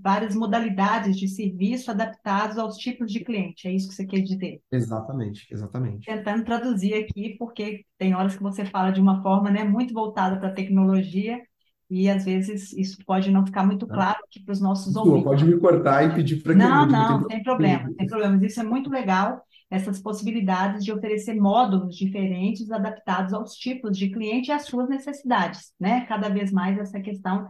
várias 0.02 0.34
modalidades 0.34 1.16
de 1.16 1.28
serviço 1.28 1.90
adaptados 1.90 2.58
aos 2.58 2.76
tipos 2.76 3.12
de 3.12 3.20
cliente. 3.20 3.66
É 3.68 3.72
isso 3.72 3.88
que 3.88 3.94
você 3.94 4.06
quer 4.06 4.20
dizer? 4.20 4.60
Exatamente, 4.70 5.46
exatamente. 5.50 6.06
Tentando 6.06 6.44
traduzir 6.44 6.94
aqui, 6.94 7.36
porque 7.38 7.84
tem 7.98 8.14
horas 8.14 8.36
que 8.36 8.42
você 8.42 8.64
fala 8.64 8.90
de 8.90 9.00
uma 9.00 9.22
forma 9.22 9.50
né, 9.50 9.64
muito 9.64 9.92
voltada 9.92 10.38
para 10.38 10.48
a 10.48 10.54
tecnologia 10.54 11.40
e 11.88 12.08
às 12.08 12.24
vezes 12.24 12.72
isso 12.72 12.98
pode 13.06 13.30
não 13.30 13.46
ficar 13.46 13.64
muito 13.64 13.86
claro 13.86 14.18
aqui 14.24 14.42
para 14.42 14.52
os 14.52 14.60
nossos 14.60 14.86
Desculpa, 14.86 15.08
ouvintes. 15.08 15.30
Pode 15.30 15.44
me 15.44 15.60
cortar 15.60 16.04
e 16.04 16.14
pedir 16.14 16.42
para 16.42 16.52
que 16.52 16.58
Não, 16.58 16.86
não, 16.86 17.20
não 17.20 17.28
tem 17.28 17.42
problema, 17.42 17.92
tem 17.96 18.06
problema. 18.06 18.44
Isso 18.44 18.60
é 18.60 18.64
muito 18.64 18.90
legal, 18.90 19.40
essas 19.70 20.00
possibilidades 20.00 20.84
de 20.84 20.92
oferecer 20.92 21.34
módulos 21.34 21.96
diferentes 21.96 22.70
adaptados 22.70 23.32
aos 23.32 23.52
tipos 23.54 23.96
de 23.96 24.10
cliente 24.10 24.48
e 24.48 24.52
às 24.52 24.64
suas 24.64 24.88
necessidades, 24.88 25.72
né? 25.78 26.04
Cada 26.06 26.28
vez 26.28 26.50
mais 26.50 26.78
essa 26.78 27.00
questão 27.00 27.48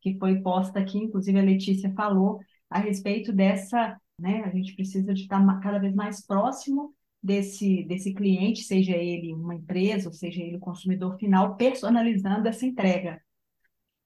que 0.00 0.18
foi 0.18 0.40
posta 0.40 0.78
aqui, 0.78 0.98
inclusive 0.98 1.38
a 1.38 1.42
Letícia 1.42 1.92
falou, 1.94 2.40
a 2.70 2.78
respeito 2.78 3.32
dessa, 3.32 3.98
né? 4.18 4.42
A 4.44 4.50
gente 4.50 4.74
precisa 4.74 5.14
de 5.14 5.22
estar 5.22 5.60
cada 5.60 5.78
vez 5.78 5.94
mais 5.94 6.24
próximo 6.24 6.94
desse, 7.22 7.84
desse 7.84 8.14
cliente, 8.14 8.62
seja 8.62 8.96
ele 8.96 9.32
uma 9.34 9.54
empresa, 9.54 10.08
ou 10.08 10.14
seja 10.14 10.42
ele 10.42 10.56
o 10.56 10.60
consumidor 10.60 11.18
final, 11.18 11.56
personalizando 11.56 12.48
essa 12.48 12.66
entrega. 12.66 13.20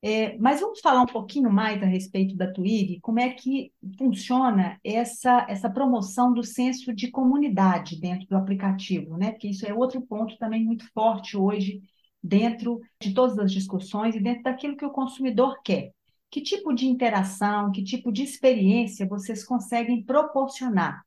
É, 0.05 0.37
mas 0.39 0.61
vamos 0.61 0.81
falar 0.81 1.03
um 1.03 1.07
pouquinho 1.07 1.49
mais 1.49 1.81
a 1.81 1.87
respeito 1.87 2.35
da 2.35 2.53
Twig, 2.53 2.99
como 3.01 3.21
é 3.21 3.31
que 3.31 3.73
funciona 3.97 4.77
essa, 4.83 5.47
essa 5.49 5.71
promoção 5.71 6.33
do 6.35 6.43
senso 6.43 6.93
de 6.93 7.09
comunidade 7.09 8.01
dentro 8.01 8.27
do 8.27 8.37
aplicativo, 8.37 9.17
né? 9.17 9.31
Porque 9.31 9.49
isso 9.49 9.65
é 9.65 9.73
outro 9.73 10.03
ponto 10.03 10.37
também 10.39 10.65
muito 10.65 10.91
forte 10.93 11.37
hoje 11.37 11.81
dentro 12.23 12.81
de 13.01 13.13
todas 13.13 13.39
as 13.39 13.53
discussões 13.53 14.15
e 14.15 14.21
dentro 14.21 14.45
daquilo 14.45 14.77
que 14.77 14.85
o 14.85 14.91
consumidor 14.91 15.61
quer. 15.65 15.93
Que 16.31 16.41
tipo 16.41 16.73
de 16.73 16.87
interação, 16.87 17.71
que 17.73 17.83
tipo 17.83 18.11
de 18.13 18.23
experiência 18.23 19.07
vocês 19.07 19.45
conseguem 19.45 20.03
proporcionar? 20.03 21.03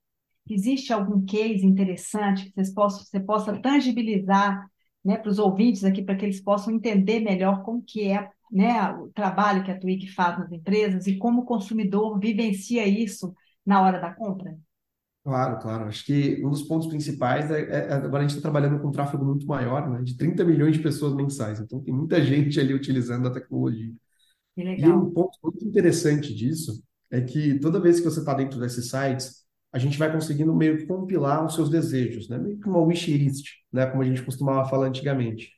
Existe 0.47 0.93
algum 0.93 1.25
case 1.25 1.65
interessante 1.65 2.45
que 2.45 2.51
vocês 2.53 2.73
possam, 2.73 3.03
você 3.03 3.19
possa 3.19 3.59
tangibilizar 3.59 4.69
né, 5.03 5.17
para 5.17 5.29
os 5.29 5.39
ouvintes 5.39 5.83
aqui, 5.83 6.03
para 6.03 6.15
que 6.15 6.25
eles 6.25 6.41
possam 6.41 6.75
entender 6.75 7.19
melhor 7.19 7.63
como 7.63 7.81
que 7.81 8.07
é 8.07 8.29
né, 8.51 8.91
o 8.91 9.07
trabalho 9.09 9.63
que 9.63 9.71
a 9.71 9.79
Twig 9.79 10.07
faz 10.11 10.37
nas 10.37 10.51
empresas 10.51 11.07
e 11.07 11.17
como 11.17 11.41
o 11.41 11.45
consumidor 11.45 12.19
vivencia 12.19 12.85
isso 12.87 13.33
na 13.65 13.81
hora 13.81 13.99
da 13.99 14.13
compra? 14.13 14.55
Claro, 15.25 15.59
claro. 15.59 15.85
Acho 15.85 16.05
que 16.05 16.45
um 16.45 16.51
dos 16.51 16.61
pontos 16.63 16.87
principais 16.87 17.49
é, 17.49 17.61
é 17.89 17.93
agora 17.93 18.19
a 18.19 18.27
gente 18.27 18.37
está 18.37 18.41
trabalhando 18.43 18.79
com 18.79 18.89
um 18.89 18.91
tráfego 18.91 19.25
muito 19.25 19.47
maior, 19.47 19.89
né, 19.89 20.03
de 20.03 20.15
30 20.15 20.43
milhões 20.45 20.77
de 20.77 20.83
pessoas 20.83 21.15
mensais. 21.15 21.59
Então 21.59 21.81
tem 21.81 21.93
muita 21.93 22.23
gente 22.23 22.59
ali 22.59 22.73
utilizando 22.75 23.27
a 23.27 23.31
tecnologia. 23.31 23.91
Que 24.55 24.63
E 24.77 24.83
legal. 24.83 24.91
um 24.91 25.11
ponto 25.11 25.37
muito 25.43 25.65
interessante 25.65 26.33
disso 26.35 26.83
é 27.11 27.21
que 27.21 27.59
toda 27.59 27.79
vez 27.79 27.99
que 27.99 28.05
você 28.05 28.19
está 28.19 28.33
dentro 28.33 28.59
desses 28.59 28.89
sites, 28.89 29.45
a 29.73 29.79
gente 29.79 29.97
vai 29.97 30.11
conseguindo 30.11 30.55
meio 30.55 30.77
que 30.77 30.85
compilar 30.87 31.45
os 31.45 31.55
seus 31.55 31.69
desejos, 31.69 32.29
né? 32.29 32.37
Meio 32.37 32.59
que 32.59 32.69
uma 32.69 32.79
wishlist, 32.81 33.47
né? 33.71 33.85
Como 33.87 34.03
a 34.03 34.05
gente 34.05 34.23
costumava 34.23 34.69
falar 34.69 34.87
antigamente. 34.87 35.51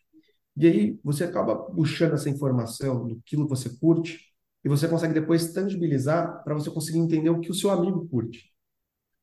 E 0.58 0.68
aí 0.68 1.00
você 1.04 1.24
acaba 1.26 1.56
puxando 1.56 2.14
essa 2.14 2.30
informação 2.30 3.08
do 3.08 3.22
que 3.26 3.36
você 3.38 3.70
curte 3.80 4.20
e 4.64 4.70
você 4.70 4.88
consegue 4.88 5.14
depois 5.14 5.54
tangibilizar 5.54 6.44
para 6.44 6.56
você 6.56 6.70
conseguir 6.72 7.00
entender 7.00 7.30
o 7.30 7.40
que 7.40 7.52
o 7.52 7.54
seu 7.54 7.70
amigo 7.72 8.08
curte, 8.10 8.52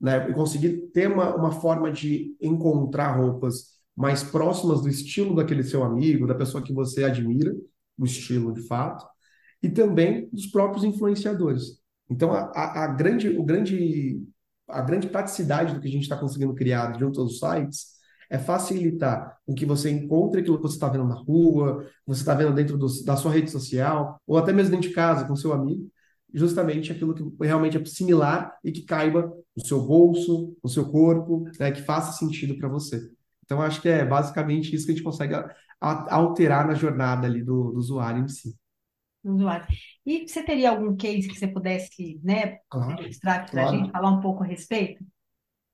né? 0.01 0.31
E 0.31 0.35
conseguir 0.35 0.91
ter 0.93 1.11
uma, 1.11 1.35
uma 1.35 1.51
forma 1.51 1.91
de 1.91 2.37
encontrar 2.41 3.17
roupas 3.17 3.75
mais 3.97 4.23
próximas 4.23 4.83
do 4.83 4.89
estilo 4.89 5.35
daquele 5.35 5.63
seu 5.63 5.85
amigo, 5.85 6.27
da 6.27 6.35
pessoa 6.35 6.63
que 6.63 6.73
você 6.73 7.05
admira, 7.05 7.55
o 7.97 8.05
estilo 8.05 8.53
de 8.53 8.63
fato, 8.67 9.07
e 9.63 9.69
também 9.69 10.29
dos 10.33 10.47
próprios 10.47 10.85
influenciadores. 10.85 11.81
Então, 12.11 12.33
a, 12.33 12.51
a, 12.55 12.85
a 12.85 12.87
grande, 12.89 13.29
o 13.29 13.45
grande, 13.45 14.21
a 14.69 14.83
grande 14.83 15.09
praticidade 15.09 15.75
do 15.75 15.81
que 15.81 15.89
a 15.89 15.91
gente 15.91 16.03
está 16.03 16.17
conseguindo 16.17 16.55
criar 16.55 16.99
junto 16.99 17.21
aos 17.21 17.39
sites 17.39 17.95
é 18.29 18.39
facilitar 18.39 19.39
o 19.47 19.55
que 19.55 19.65
você 19.65 19.91
encontre 19.91 20.41
aquilo 20.41 20.57
que 20.57 20.63
você 20.63 20.75
está 20.75 20.89
vendo 20.89 21.05
na 21.05 21.15
rua, 21.15 21.87
você 22.07 22.21
está 22.21 22.35
vendo 22.35 22.53
dentro 22.53 22.77
do, 22.77 22.87
da 23.05 23.17
sua 23.17 23.33
rede 23.33 23.51
social, 23.51 24.21
ou 24.27 24.37
até 24.37 24.53
mesmo 24.53 24.73
dentro 24.73 24.89
de 24.89 24.95
casa 24.95 25.27
com 25.27 25.37
seu 25.37 25.53
amigo, 25.53 25.89
justamente 26.35 26.93
aquilo 26.93 27.15
que 27.15 27.25
realmente 27.47 27.77
é 27.79 27.85
similar 27.85 28.53
e 28.65 28.73
que 28.73 28.83
caiba 28.83 29.33
no 29.57 29.65
seu 29.65 29.81
bolso, 29.87 30.57
no 30.63 30.69
seu 30.69 30.91
corpo, 30.91 31.45
né, 31.59 31.71
que 31.73 31.83
faça 31.83 32.13
sentido 32.19 32.57
para 32.59 32.69
você. 32.69 33.01
Então, 33.45 33.63
acho 33.63 33.81
que 33.83 33.89
é 33.89 34.05
basicamente 34.05 34.75
isso 34.75 34.87
que 34.87 34.93
a 34.93 34.95
gente 34.95 35.05
consegue 35.05 35.35
a, 35.35 35.55
a, 35.81 36.15
alterar 36.17 36.67
na 36.67 36.75
jornada 36.75 37.27
ali 37.27 37.43
do, 37.43 37.73
do 37.73 37.79
usuário 37.79 38.25
em 38.25 38.29
si. 38.29 38.55
usuário. 39.25 39.67
E 40.07 40.27
você 40.29 40.43
teria 40.43 40.71
algum 40.71 40.97
case 40.97 41.29
que 41.29 41.35
você 41.39 41.49
pudesse, 41.49 42.21
né, 42.23 42.59
Claro, 42.69 42.97
para 43.23 43.63
a 43.63 43.67
gente, 43.67 43.91
claro. 43.91 43.91
falar 43.91 44.11
um 44.11 44.21
pouco 44.21 44.43
a 44.43 44.47
respeito? 44.47 45.05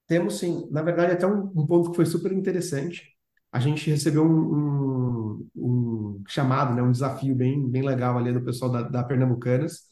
Temos 0.07 0.39
sim, 0.39 0.67
na 0.71 0.83
verdade, 0.83 1.13
até 1.13 1.27
um, 1.27 1.45
um 1.55 1.67
ponto 1.67 1.91
que 1.91 1.97
foi 1.97 2.07
super 2.07 2.33
interessante. 2.33 3.05
A 3.53 3.61
gente 3.61 3.89
recebeu 3.91 4.25
um, 4.25 5.37
um- 5.37 5.49
um 5.57 6.25
chamado, 6.29 6.75
né, 6.75 6.83
um 6.83 6.91
desafio 6.93 7.35
bem, 7.35 7.69
bem 7.69 7.83
legal 7.83 8.19
ali 8.19 8.33
do 8.33 8.43
pessoal 8.45 8.71
da, 8.73 8.83
da 8.83 9.05
Pernambucanas, 9.05 9.83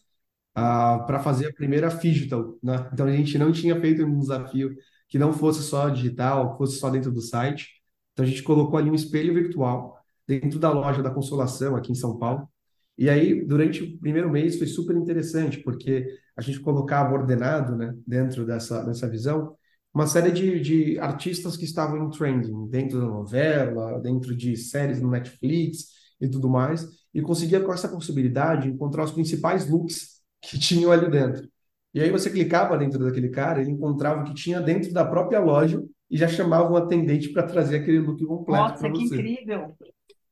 para 1.07 1.21
fazer 1.21 1.49
a 1.49 1.53
primeira 1.53 1.91
Phygital, 1.91 2.59
né? 2.62 2.88
Então 2.93 3.07
a 3.07 3.12
gente 3.12 3.38
não 3.38 3.53
tinha 3.53 3.79
feito 3.81 4.05
um 4.05 4.19
desafio 4.19 4.75
que 5.09 5.19
não 5.19 5.33
fosse 5.33 5.62
só 5.62 5.88
digital, 5.88 6.57
fosse 6.57 6.79
só 6.79 6.91
dentro 6.91 7.11
do 7.11 7.21
site. 7.21 7.69
Então 8.12 8.25
a 8.25 8.29
gente 8.29 8.43
colocou 8.43 8.79
ali 8.79 8.91
um 8.91 8.95
espelho 8.95 9.35
virtual 9.35 9.97
dentro 10.27 10.59
da 10.59 10.71
loja 10.71 11.03
da 11.03 11.11
Consolação, 11.11 11.77
aqui 11.77 11.93
em 11.93 11.95
São 11.95 12.19
Paulo. 12.19 12.49
E 12.97 13.09
aí, 13.09 13.45
durante 13.47 13.83
o 13.83 13.99
primeiro 13.99 14.31
mês, 14.31 14.59
foi 14.59 14.67
super 14.67 14.97
interessante, 14.97 15.59
porque 15.59 16.07
a 16.37 16.43
gente 16.43 16.61
colocava 16.61 17.15
ordenado, 17.15 17.77
né, 17.77 17.95
dentro 18.07 18.45
dessa, 18.45 18.85
dessa 18.85 19.09
visão, 19.09 19.55
uma 19.95 20.07
série 20.07 20.33
de, 20.33 20.61
de 20.61 20.99
artistas 20.99 21.57
que 21.57 21.65
estavam 21.65 22.05
em 22.05 22.11
trending, 22.11 22.69
dentro 22.69 23.00
da 23.00 23.07
novela, 23.07 24.00
dentro 24.00 24.37
de 24.37 24.57
séries 24.57 25.00
no 25.00 25.11
Netflix 25.11 25.87
e 26.21 26.29
tudo 26.29 26.49
mais, 26.49 26.87
e 27.15 27.23
conseguia, 27.23 27.61
com 27.61 27.73
essa 27.73 27.88
possibilidade, 27.88 28.69
encontrar 28.69 29.05
os 29.05 29.12
principais 29.12 29.71
looks 29.71 30.18
que 30.40 30.59
tinham 30.59 30.92
ali 30.92 31.11
dentro. 31.11 31.49
E 31.95 32.00
aí 32.00 32.11
você 32.11 32.30
clicava 32.30 32.76
dentro 32.76 33.04
daquele 33.04 33.28
cara, 33.30 33.61
ele 33.61 33.71
encontrava 33.71 34.21
o 34.21 34.25
que 34.25 34.35
tinha 34.35 34.61
dentro 34.61 34.92
da 34.92 35.04
própria 35.04 35.40
loja 35.40 35.83
e 36.11 36.16
já 36.16 36.28
chamava 36.28 36.71
um 36.71 36.76
atendente 36.76 37.30
para 37.33 37.42
trazer 37.42 37.78
aquele 37.78 37.99
look 38.00 38.25
completo 38.25 38.78
para 38.78 38.88
Nossa, 38.88 38.90
que 38.90 39.09
você. 39.09 39.14
incrível! 39.16 39.75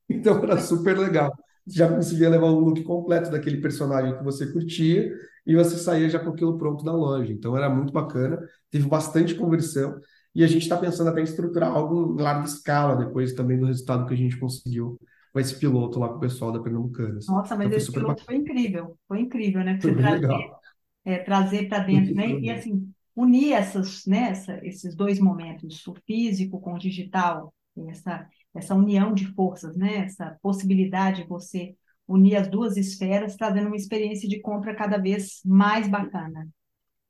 Então 0.09 0.41
era 0.41 0.61
super 0.61 0.97
legal. 0.97 1.33
Você 1.67 1.79
já 1.79 1.89
conseguia 1.89 2.29
levar 2.29 2.47
o 2.47 2.61
look 2.61 2.81
completo 2.85 3.29
daquele 3.29 3.61
personagem 3.61 4.17
que 4.17 4.23
você 4.23 4.53
curtia 4.53 5.13
e 5.45 5.57
você 5.57 5.77
saía 5.77 6.09
já 6.09 6.21
com 6.21 6.31
aquilo 6.31 6.57
pronto 6.57 6.85
da 6.85 6.93
loja. 6.93 7.33
Então 7.33 7.57
era 7.57 7.69
muito 7.69 7.93
bacana, 7.93 8.39
teve 8.71 8.87
bastante 8.87 9.35
conversão 9.35 9.99
e 10.33 10.45
a 10.45 10.47
gente 10.47 10.63
está 10.63 10.77
pensando 10.77 11.11
até 11.11 11.21
em 11.21 11.25
estruturar 11.25 11.71
algo 11.71 12.15
em 12.17 12.23
larga 12.23 12.47
escala 12.47 12.95
depois 12.95 13.33
também 13.33 13.59
do 13.59 13.67
resultado 13.67 14.07
que 14.07 14.15
a 14.15 14.17
gente 14.17 14.39
conseguiu 14.39 14.97
com 15.37 15.41
esse 15.41 15.59
piloto 15.59 15.99
lá 15.99 16.09
com 16.09 16.17
o 16.17 16.21
pessoal 16.21 16.51
da 16.51 16.59
Pernambucanas. 16.61 17.27
Nossa, 17.27 17.57
mas 17.57 17.67
Então 17.67 17.79
esse 17.79 17.93
piloto 17.93 18.23
bacana, 18.23 18.25
foi 18.25 18.37
incrível, 18.37 18.99
foi 19.07 19.21
incrível, 19.21 19.63
né? 19.65 19.79
Foi 19.81 19.95
trazer, 19.95 20.21
legal. 20.21 20.63
é, 21.05 21.19
trazer 21.19 21.69
para 21.69 21.81
dentro, 21.85 22.15
né? 22.15 22.39
E 22.41 22.51
assim, 22.51 22.91
unir 23.15 23.53
essas, 23.53 24.07
né, 24.07 24.31
essa- 24.31 24.61
esses 24.67 24.95
dois 24.95 25.19
momentos, 25.21 25.87
o 25.87 25.95
físico 26.07 26.61
com 26.61 26.75
o 26.75 26.79
digital, 26.79 27.53
essa, 27.89 28.29
essa 28.55 28.75
união 28.75 29.13
de 29.15 29.27
forças, 29.35 29.77
né? 29.77 29.97
Essa 30.07 30.39
possibilidade 30.43 31.23
de 31.23 31.29
você 31.29 31.77
unir 32.09 32.37
as 32.37 32.49
duas 32.49 32.77
esferas, 32.77 33.37
trazendo 33.37 33.67
uma 33.67 33.77
experiência 33.77 34.29
de 34.29 34.41
compra 34.41 34.75
cada 34.75 34.97
vez 34.99 35.41
mais 35.45 35.89
bacana 35.89 36.49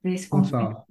para 0.02 0.12
esse 0.12 0.28
consumidor. 0.28 0.85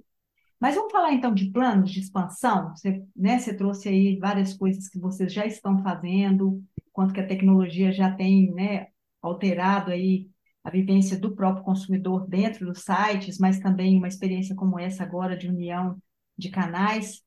Mas 0.60 0.74
vamos 0.74 0.92
falar 0.92 1.12
então 1.12 1.34
de 1.34 1.50
planos 1.50 1.90
de 1.90 2.00
expansão? 2.00 2.70
Você, 2.74 3.02
né, 3.14 3.38
você 3.38 3.54
trouxe 3.54 3.88
aí 3.88 4.18
várias 4.18 4.54
coisas 4.54 4.88
que 4.88 4.98
vocês 4.98 5.32
já 5.32 5.46
estão 5.46 5.82
fazendo, 5.82 6.62
quanto 6.96 7.12
que 7.12 7.20
a 7.20 7.26
tecnologia 7.26 7.92
já 7.92 8.10
tem, 8.10 8.50
né, 8.54 8.86
alterado 9.20 9.90
aí 9.90 10.30
a 10.64 10.70
vivência 10.70 11.18
do 11.18 11.36
próprio 11.36 11.62
consumidor 11.62 12.26
dentro 12.26 12.64
dos 12.64 12.84
sites, 12.84 13.38
mas 13.38 13.60
também 13.60 13.98
uma 13.98 14.08
experiência 14.08 14.56
como 14.56 14.80
essa 14.80 15.02
agora 15.02 15.36
de 15.36 15.46
união 15.46 16.00
de 16.38 16.48
canais. 16.48 17.22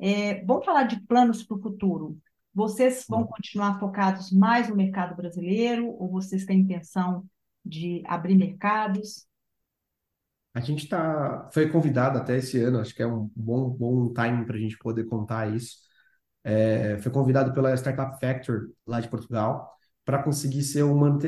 É, 0.00 0.42
vamos 0.46 0.64
falar 0.64 0.84
de 0.84 0.98
planos 1.02 1.42
para 1.42 1.58
o 1.58 1.60
futuro. 1.60 2.18
Vocês 2.54 3.04
vão 3.06 3.26
continuar 3.26 3.78
focados 3.78 4.32
mais 4.32 4.70
no 4.70 4.74
mercado 4.74 5.14
brasileiro 5.14 5.86
ou 5.86 6.10
vocês 6.10 6.46
têm 6.46 6.60
intenção 6.60 7.22
de 7.62 8.02
abrir 8.06 8.36
mercados? 8.36 9.26
A 10.54 10.60
gente 10.60 10.88
tá, 10.88 11.46
foi 11.52 11.68
convidado 11.68 12.16
até 12.16 12.38
esse 12.38 12.58
ano, 12.58 12.80
acho 12.80 12.94
que 12.94 13.02
é 13.02 13.06
um 13.06 13.30
bom, 13.36 13.68
bom 13.68 14.14
time 14.14 14.46
para 14.46 14.56
a 14.56 14.60
gente 14.60 14.78
poder 14.78 15.04
contar 15.04 15.54
isso. 15.54 15.89
É, 16.42 16.98
foi 16.98 17.12
convidado 17.12 17.52
pela 17.52 17.74
Startup 17.74 18.18
Factor 18.18 18.70
lá 18.86 19.00
de 19.00 19.08
Portugal 19.08 19.70
para 20.04 20.22
conseguir 20.22 20.62
ser 20.62 20.82
um 20.82 21.18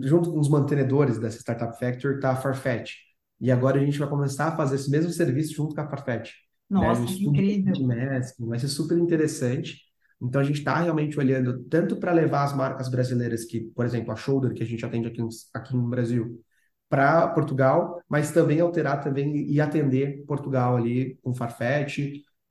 junto 0.00 0.32
com 0.32 0.40
os 0.40 0.48
mantenedores 0.48 1.18
dessa 1.18 1.38
Startup 1.38 1.78
Factor 1.78 2.14
está 2.14 2.30
a 2.30 2.36
Farfetch. 2.36 2.94
E 3.40 3.50
agora 3.50 3.80
a 3.80 3.84
gente 3.84 3.98
vai 3.98 4.08
começar 4.08 4.48
a 4.48 4.56
fazer 4.56 4.76
esse 4.76 4.90
mesmo 4.90 5.12
serviço 5.12 5.54
junto 5.54 5.74
com 5.74 5.80
a 5.80 5.88
Farfetch, 5.88 6.30
né? 6.70 6.86
Nossa, 6.86 7.04
que 7.04 7.12
estudo 7.12 7.36
incrível! 7.36 7.72
de 7.72 8.46
vai 8.46 8.58
ser 8.58 8.68
super 8.68 8.96
interessante. 8.98 9.78
Então 10.20 10.40
a 10.40 10.44
gente 10.44 10.58
está 10.58 10.80
realmente 10.80 11.18
olhando 11.18 11.64
tanto 11.64 11.96
para 11.96 12.12
levar 12.12 12.44
as 12.44 12.54
marcas 12.54 12.88
brasileiras 12.88 13.44
que, 13.44 13.60
por 13.74 13.84
exemplo, 13.84 14.12
a 14.12 14.16
Shoulder 14.16 14.54
que 14.54 14.62
a 14.62 14.66
gente 14.66 14.84
atende 14.84 15.08
aqui, 15.08 15.20
aqui 15.52 15.74
no 15.74 15.88
Brasil, 15.88 16.40
para 16.88 17.26
Portugal, 17.28 18.00
mas 18.08 18.30
também 18.30 18.60
alterar 18.60 19.02
também 19.02 19.50
e 19.50 19.60
atender 19.60 20.24
Portugal 20.26 20.76
ali 20.76 21.18
com 21.22 21.34
Farfetch, 21.34 21.98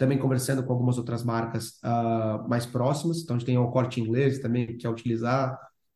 também 0.02 0.18
conversando 0.18 0.64
com 0.64 0.74
algumas 0.74 0.98
outras 0.98 1.24
marcas 1.24 1.78
ah, 1.84 2.44
mais 2.50 2.66
próximas. 2.66 3.20
Então 3.20 3.36
a 3.36 3.40
gente 3.40 3.46
tem 3.46 3.58
o 3.58 3.70
Corte 3.70 4.02
Inglês 4.02 4.40
também 4.40 4.66
que 4.66 4.74
quer 4.74 4.90
utilizar. 4.90 5.54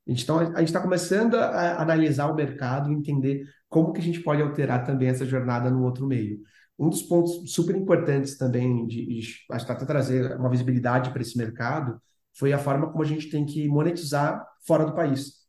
A 0.08 0.12
gente 0.12 0.20
está 0.64 0.80
começando 0.80 1.34
a 1.34 1.82
analisar 1.82 2.28
o 2.28 2.36
mercado 2.36 2.92
e 2.92 2.94
entender 2.94 3.44
como 3.68 3.92
que 3.92 4.00
a 4.00 4.04
gente 4.04 4.20
pode 4.20 4.44
alterar 4.44 4.86
também 4.86 5.08
essa 5.08 5.26
jornada 5.26 5.72
no 5.72 5.84
outro 5.84 6.06
meio. 6.06 6.40
Um 6.78 6.88
dos 6.88 7.02
pontos 7.02 7.52
super 7.52 7.76
importantes 7.76 8.38
também 8.38 8.86
de, 8.86 9.08
de 9.08 9.22
que 9.22 9.72
até 9.72 9.86
trazer 9.86 10.38
uma 10.38 10.50
visibilidade 10.50 11.10
para 11.10 11.24
esse 11.24 11.36
mercado 11.36 12.00
foi 12.38 12.54
a 12.54 12.60
forma 12.60 12.92
como 12.92 13.04
a 13.04 13.08
gente 13.08 13.30
tem 13.32 13.44
que 13.44 13.68
monetizar 13.68 14.46
fora 14.68 14.86
do 14.86 14.94
país. 14.94 15.46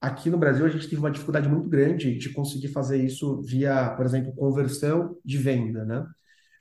aqui 0.00 0.30
no 0.30 0.38
Brasil 0.38 0.64
a 0.64 0.68
gente 0.70 0.88
teve 0.88 1.00
uma 1.00 1.10
dificuldade 1.10 1.48
muito 1.48 1.68
grande 1.68 2.16
de 2.16 2.32
conseguir 2.32 2.68
fazer 2.68 3.04
isso 3.04 3.42
via, 3.42 3.90
por 3.96 4.06
exemplo, 4.06 4.34
conversão 4.34 5.16
de 5.24 5.36
venda, 5.38 5.84
né? 5.84 6.06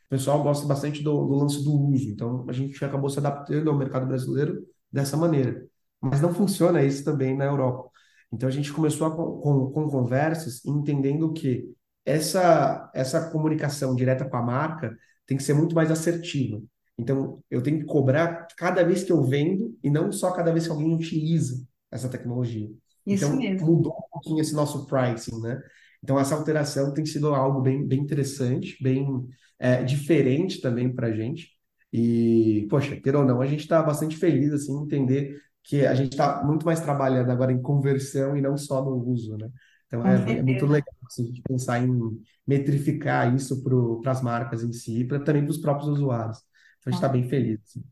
O 0.08 0.10
pessoal 0.10 0.42
gosta 0.42 0.66
bastante 0.66 1.04
do, 1.04 1.26
do 1.26 1.36
lance 1.36 1.64
do 1.64 1.74
uso, 1.74 2.10
então 2.10 2.46
a 2.48 2.54
gente 2.54 2.84
acabou 2.84 3.10
se 3.10 3.20
adaptando 3.20 3.70
ao 3.70 3.78
mercado 3.78 4.08
brasileiro 4.08 4.66
dessa 4.92 5.18
maneira. 5.18 5.66
Mas 6.02 6.22
não 6.22 6.34
funciona 6.34 6.84
isso 6.84 7.04
também 7.04 7.36
na 7.36 7.46
Europa. 7.46 7.90
Então 8.32 8.48
a 8.48 8.52
gente 8.52 8.72
começou 8.72 9.08
a, 9.08 9.12
com, 9.16 9.72
com 9.72 9.90
conversas 9.90 10.64
entendendo 10.66 11.34
que 11.34 11.70
essa, 12.06 12.90
essa 12.96 13.30
comunicação 13.30 13.94
direta 13.96 14.24
com 14.24 14.38
a 14.38 14.42
marca 14.42 14.98
tem 15.26 15.36
que 15.36 15.44
ser 15.44 15.54
muito 15.54 15.76
mais 15.76 15.92
assertiva. 15.92 16.62
Então, 16.98 17.44
eu 17.52 17.62
tenho 17.62 17.80
que 17.80 17.86
cobrar 17.86 18.48
cada 18.58 18.84
vez 18.84 19.04
que 19.04 19.12
eu 19.12 19.22
vendo 19.24 19.78
e 19.84 19.90
não 19.90 20.12
só 20.12 20.32
cada 20.32 20.52
vez 20.52 20.66
que 20.66 20.72
alguém 20.72 20.96
utiliza 20.96 21.64
essa 21.92 22.10
tecnologia. 22.10 22.70
Isso 23.06 23.26
então, 23.26 23.38
mesmo. 23.38 23.68
mudou 23.68 23.94
um 23.94 24.10
pouquinho 24.12 24.42
esse 24.42 24.54
nosso 24.54 24.86
pricing, 24.88 25.40
né? 25.42 25.62
Então, 26.04 26.20
essa 26.20 26.36
alteração 26.36 26.94
tem 26.94 27.06
sido 27.06 27.34
algo 27.34 27.62
bem, 27.62 27.86
bem 27.86 28.00
interessante, 28.00 28.82
bem 28.82 29.28
é, 29.60 29.84
diferente 29.84 30.62
também 30.62 30.94
para 30.94 31.08
a 31.08 31.14
gente. 31.14 31.52
E, 31.92 32.68
poxa, 32.70 32.96
quer 32.98 33.16
ou 33.16 33.26
não, 33.26 33.42
a 33.42 33.46
gente 33.48 33.62
está 33.62 33.82
bastante 33.82 34.18
feliz, 34.18 34.52
assim, 34.54 34.74
em 34.74 34.84
entender 34.84 35.42
que 35.64 35.86
a 35.86 35.94
gente 35.94 36.14
está 36.14 36.44
muito 36.46 36.66
mais 36.66 36.80
trabalhando 36.80 37.30
agora 37.30 37.52
em 37.52 37.62
conversão 37.62 38.38
e 38.38 38.42
não 38.42 38.58
só 38.58 38.84
no 38.84 38.96
uso, 38.96 39.38
né? 39.38 39.50
Então, 39.88 40.06
é, 40.06 40.38
é 40.38 40.42
muito 40.44 40.66
legal 40.66 40.94
assim, 41.06 41.24
a 41.24 41.28
gente 41.28 41.42
pensar 41.42 41.82
em 41.82 42.22
metrificar 42.46 43.34
isso 43.34 43.64
para 44.02 44.12
as 44.12 44.22
marcas 44.22 44.64
em 44.64 44.72
si, 44.72 45.00
e 45.00 45.08
também 45.08 45.44
para 45.44 45.52
os 45.52 45.58
próprios 45.58 45.90
usuários. 45.90 46.38
Então, 46.80 46.88
a 46.88 46.90
gente 46.92 46.98
está 46.98 47.10
bem 47.10 47.28
feliz. 47.28 47.60
assim. 47.64 47.84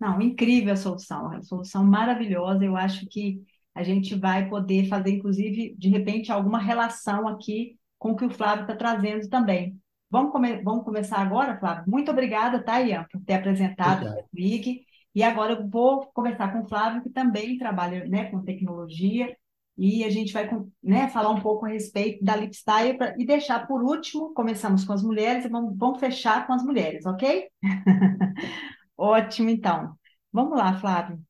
Não, 0.00 0.20
incrível 0.20 0.72
a 0.72 0.76
solução, 0.76 1.32
a 1.32 1.42
solução 1.42 1.84
maravilhosa. 1.84 2.64
Eu 2.64 2.76
acho 2.76 3.06
que 3.06 3.42
a 3.78 3.82
gente 3.84 4.14
vai 4.14 4.48
poder 4.48 4.88
fazer, 4.88 5.10
inclusive, 5.10 5.74
de 5.78 5.88
repente, 5.88 6.32
alguma 6.32 6.58
relação 6.58 7.26
aqui 7.28 7.76
com 7.98 8.12
o 8.12 8.16
que 8.16 8.24
o 8.24 8.30
Flávio 8.30 8.62
está 8.62 8.76
trazendo 8.76 9.28
também. 9.28 9.76
Vamos, 10.10 10.32
come- 10.32 10.62
vamos 10.62 10.84
começar 10.84 11.18
agora, 11.18 11.58
Flávio? 11.58 11.84
Muito 11.86 12.10
obrigada, 12.10 12.62
tá, 12.62 12.80
Ian, 12.80 13.04
por 13.10 13.20
ter 13.24 13.34
apresentado 13.34 14.04
o 14.06 14.06
Obrigado. 14.06 14.28
Twig. 14.32 14.80
E 15.14 15.22
agora 15.22 15.52
eu 15.54 15.68
vou 15.68 16.06
conversar 16.12 16.52
com 16.52 16.60
o 16.60 16.68
Flávio, 16.68 17.02
que 17.02 17.10
também 17.10 17.58
trabalha, 17.58 18.04
né, 18.06 18.24
com 18.30 18.42
tecnologia, 18.42 19.34
e 19.76 20.02
a 20.04 20.10
gente 20.10 20.32
vai, 20.32 20.48
né, 20.82 21.08
falar 21.08 21.30
um 21.30 21.40
pouco 21.40 21.66
a 21.66 21.68
respeito 21.68 22.24
da 22.24 22.36
Lipstyle 22.36 22.96
pra- 22.96 23.14
e 23.18 23.24
deixar 23.26 23.66
por 23.66 23.82
último, 23.82 24.32
começamos 24.34 24.84
com 24.84 24.92
as 24.92 25.02
mulheres 25.02 25.44
e 25.44 25.48
vamos, 25.48 25.76
vamos 25.76 26.00
fechar 26.00 26.46
com 26.46 26.52
as 26.52 26.62
mulheres, 26.64 27.06
ok? 27.06 27.48
Ótimo, 28.96 29.50
então. 29.50 29.94
Vamos 30.32 30.56
lá, 30.58 30.78
Flávio. 30.80 31.27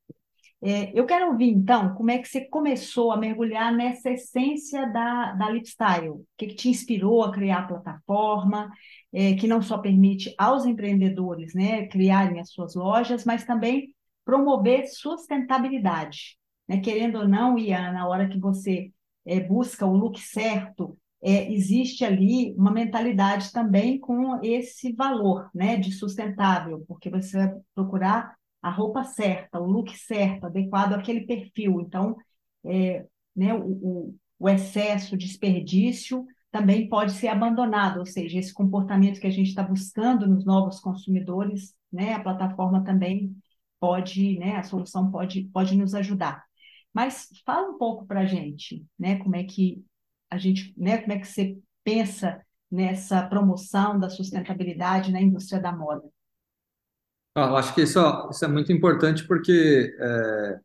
É, 0.60 0.90
eu 0.98 1.06
quero 1.06 1.28
ouvir, 1.28 1.48
então, 1.50 1.94
como 1.94 2.10
é 2.10 2.18
que 2.18 2.26
você 2.26 2.44
começou 2.44 3.12
a 3.12 3.16
mergulhar 3.16 3.72
nessa 3.72 4.10
essência 4.10 4.86
da, 4.92 5.32
da 5.32 5.50
Lifestyle? 5.50 6.10
O 6.10 6.26
que, 6.36 6.48
que 6.48 6.54
te 6.56 6.68
inspirou 6.68 7.22
a 7.22 7.32
criar 7.32 7.60
a 7.60 7.66
plataforma, 7.68 8.68
é, 9.12 9.34
que 9.36 9.46
não 9.46 9.62
só 9.62 9.78
permite 9.78 10.34
aos 10.36 10.66
empreendedores, 10.66 11.54
né, 11.54 11.86
criarem 11.86 12.40
as 12.40 12.50
suas 12.50 12.74
lojas, 12.74 13.24
mas 13.24 13.44
também 13.44 13.94
promover 14.24 14.86
sustentabilidade, 14.88 16.36
né? 16.68 16.80
Querendo 16.80 17.18
ou 17.20 17.28
não, 17.28 17.58
Ian, 17.58 17.92
na 17.92 18.06
hora 18.06 18.28
que 18.28 18.38
você 18.38 18.92
é, 19.24 19.40
busca 19.40 19.86
o 19.86 19.96
look 19.96 20.20
certo, 20.20 20.98
é, 21.22 21.50
existe 21.52 22.04
ali 22.04 22.52
uma 22.54 22.70
mentalidade 22.70 23.52
também 23.52 23.98
com 23.98 24.38
esse 24.42 24.92
valor, 24.92 25.48
né, 25.54 25.76
de 25.76 25.92
sustentável, 25.92 26.84
porque 26.86 27.08
você 27.08 27.38
vai 27.38 27.54
procurar 27.74 28.37
a 28.62 28.70
roupa 28.70 29.04
certa, 29.04 29.60
o 29.60 29.66
look 29.66 29.96
certo, 29.96 30.46
adequado 30.46 30.94
àquele 30.94 31.22
perfil. 31.26 31.80
Então, 31.80 32.16
é, 32.64 33.06
né, 33.34 33.54
o, 33.54 33.66
o, 33.66 34.14
o 34.38 34.48
excesso, 34.48 35.14
o 35.14 35.18
desperdício 35.18 36.26
também 36.50 36.88
pode 36.88 37.12
ser 37.12 37.28
abandonado, 37.28 37.98
ou 37.98 38.06
seja, 38.06 38.38
esse 38.38 38.52
comportamento 38.54 39.20
que 39.20 39.26
a 39.26 39.30
gente 39.30 39.48
está 39.48 39.62
buscando 39.62 40.26
nos 40.26 40.44
novos 40.44 40.80
consumidores, 40.80 41.74
né, 41.92 42.14
a 42.14 42.20
plataforma 42.20 42.82
também 42.82 43.36
pode, 43.78 44.38
né, 44.38 44.56
a 44.56 44.62
solução 44.62 45.10
pode, 45.10 45.44
pode 45.52 45.76
nos 45.76 45.94
ajudar. 45.94 46.44
Mas 46.92 47.28
fala 47.44 47.70
um 47.70 47.78
pouco 47.78 48.06
para 48.06 48.20
a 48.20 48.26
gente, 48.26 48.84
né, 48.98 49.16
como 49.18 49.36
é 49.36 49.44
que 49.44 49.84
a 50.30 50.38
gente, 50.38 50.74
né, 50.76 50.98
como 50.98 51.12
é 51.12 51.18
que 51.18 51.26
você 51.26 51.58
pensa 51.84 52.40
nessa 52.70 53.22
promoção 53.26 53.98
da 53.98 54.10
sustentabilidade 54.10 55.12
na 55.12 55.20
indústria 55.20 55.60
da 55.60 55.72
moda? 55.72 56.08
Eu 57.50 57.56
acho 57.56 57.74
que 57.74 57.82
isso, 57.82 57.98
isso 58.30 58.44
é 58.44 58.48
muito 58.48 58.72
importante 58.72 59.26
porque 59.26 59.94
é, 60.00 60.60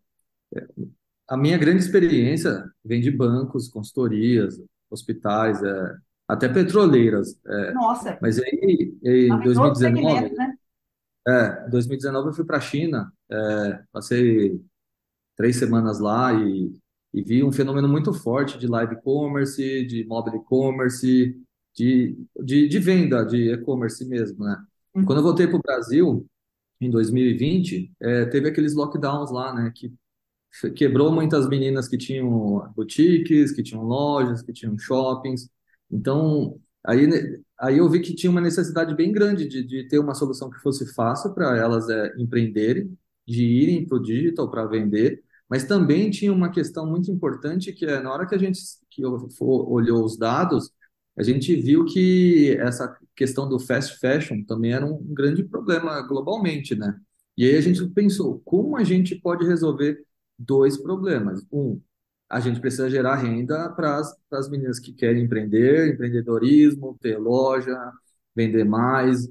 a 1.27 1.37
minha 1.37 1.57
grande 1.57 1.83
experiência 1.83 2.63
vem 2.83 3.01
de 3.01 3.11
bancos, 3.11 3.67
consultorias, 3.69 4.61
hospitais, 4.89 5.61
é, 5.63 5.95
até 6.27 6.49
petroleiras. 6.49 7.39
é, 7.47 7.77
Nossa, 7.77 8.19
mas 8.19 8.39
aí, 8.39 8.93
em 9.03 9.39
em 9.53 9.59
outro 9.59 9.79
2019, 9.81 9.81
segmento, 9.81 10.33
né? 10.35 10.55
é, 11.27 11.69
2019 11.69 12.29
eu 12.29 12.33
fui 12.33 12.45
para 12.45 12.57
a 12.57 12.61
China, 12.61 13.11
é, 13.31 13.83
passei 13.91 14.61
três 15.37 15.57
semanas 15.57 15.99
lá 15.99 16.33
e, 16.33 16.73
e 17.13 17.23
vi 17.23 17.43
um 17.43 17.51
fenômeno 17.51 17.87
muito 17.87 18.13
forte 18.13 18.57
de 18.59 18.67
live 18.67 19.01
commerce, 19.03 19.85
de 19.85 20.05
mobile 20.05 20.43
commerce, 20.45 21.35
de, 21.75 22.17
de, 22.43 22.67
de 22.67 22.79
venda, 22.79 23.25
de 23.25 23.53
e-commerce 23.53 24.05
mesmo, 24.05 24.45
né? 24.45 24.57
E 24.99 25.03
quando 25.03 25.19
eu 25.19 25.23
Uhum. 25.23 25.25
voltei 25.25 25.47
para 25.47 25.57
o 25.57 25.61
Brasil, 25.61 26.27
em 26.81 26.89
2020, 26.89 27.91
é, 28.01 28.25
teve 28.25 28.49
aqueles 28.49 28.73
lockdowns 28.73 29.31
lá, 29.31 29.53
né? 29.53 29.71
Que 29.73 29.91
quebrou 30.75 31.11
muitas 31.11 31.47
meninas 31.47 31.87
que 31.87 31.97
tinham 31.97 32.71
boutiques, 32.75 33.51
que 33.51 33.63
tinham 33.63 33.83
lojas, 33.83 34.41
que 34.41 34.53
tinham 34.53 34.77
shoppings. 34.77 35.49
Então, 35.89 36.59
aí, 36.85 37.07
né, 37.07 37.39
aí 37.59 37.77
eu 37.77 37.89
vi 37.89 38.01
que 38.01 38.13
tinha 38.15 38.29
uma 38.31 38.41
necessidade 38.41 38.95
bem 38.95 39.11
grande 39.11 39.47
de, 39.47 39.63
de 39.63 39.87
ter 39.87 39.99
uma 39.99 40.13
solução 40.13 40.49
que 40.49 40.59
fosse 40.59 40.93
fácil 40.93 41.33
para 41.33 41.57
elas 41.57 41.89
é, 41.89 42.13
empreenderem, 42.17 42.95
de 43.27 43.43
irem 43.43 43.85
para 43.87 43.97
o 43.97 44.01
digital 44.01 44.49
para 44.49 44.65
vender, 44.65 45.23
mas 45.49 45.63
também 45.65 46.09
tinha 46.11 46.31
uma 46.33 46.51
questão 46.51 46.85
muito 46.85 47.11
importante 47.11 47.71
que 47.73 47.85
é 47.85 48.01
na 48.01 48.11
hora 48.11 48.27
que 48.27 48.35
a 48.35 48.37
gente 48.37 48.59
que 48.89 49.03
olhou 49.05 50.03
os 50.03 50.17
dados, 50.17 50.71
a 51.17 51.23
gente 51.23 51.55
viu 51.55 51.85
que 51.85 52.55
essa 52.59 52.97
questão 53.15 53.47
do 53.47 53.59
fast 53.59 53.99
fashion 53.99 54.43
também 54.43 54.73
era 54.73 54.85
um 54.85 54.97
grande 55.13 55.43
problema 55.43 56.01
globalmente, 56.07 56.75
né? 56.75 56.99
E 57.37 57.45
aí 57.45 57.55
a 57.57 57.61
gente 57.61 57.85
pensou, 57.89 58.41
como 58.45 58.77
a 58.77 58.83
gente 58.83 59.15
pode 59.15 59.45
resolver 59.45 60.03
dois 60.37 60.77
problemas? 60.77 61.45
Um, 61.51 61.79
a 62.29 62.39
gente 62.39 62.59
precisa 62.59 62.89
gerar 62.89 63.15
renda 63.15 63.69
para 63.69 64.01
as 64.31 64.49
meninas 64.49 64.79
que 64.79 64.93
querem 64.93 65.23
empreender, 65.23 65.93
empreendedorismo, 65.93 66.97
ter 67.01 67.17
loja, 67.17 67.75
vender 68.35 68.63
mais, 68.65 69.29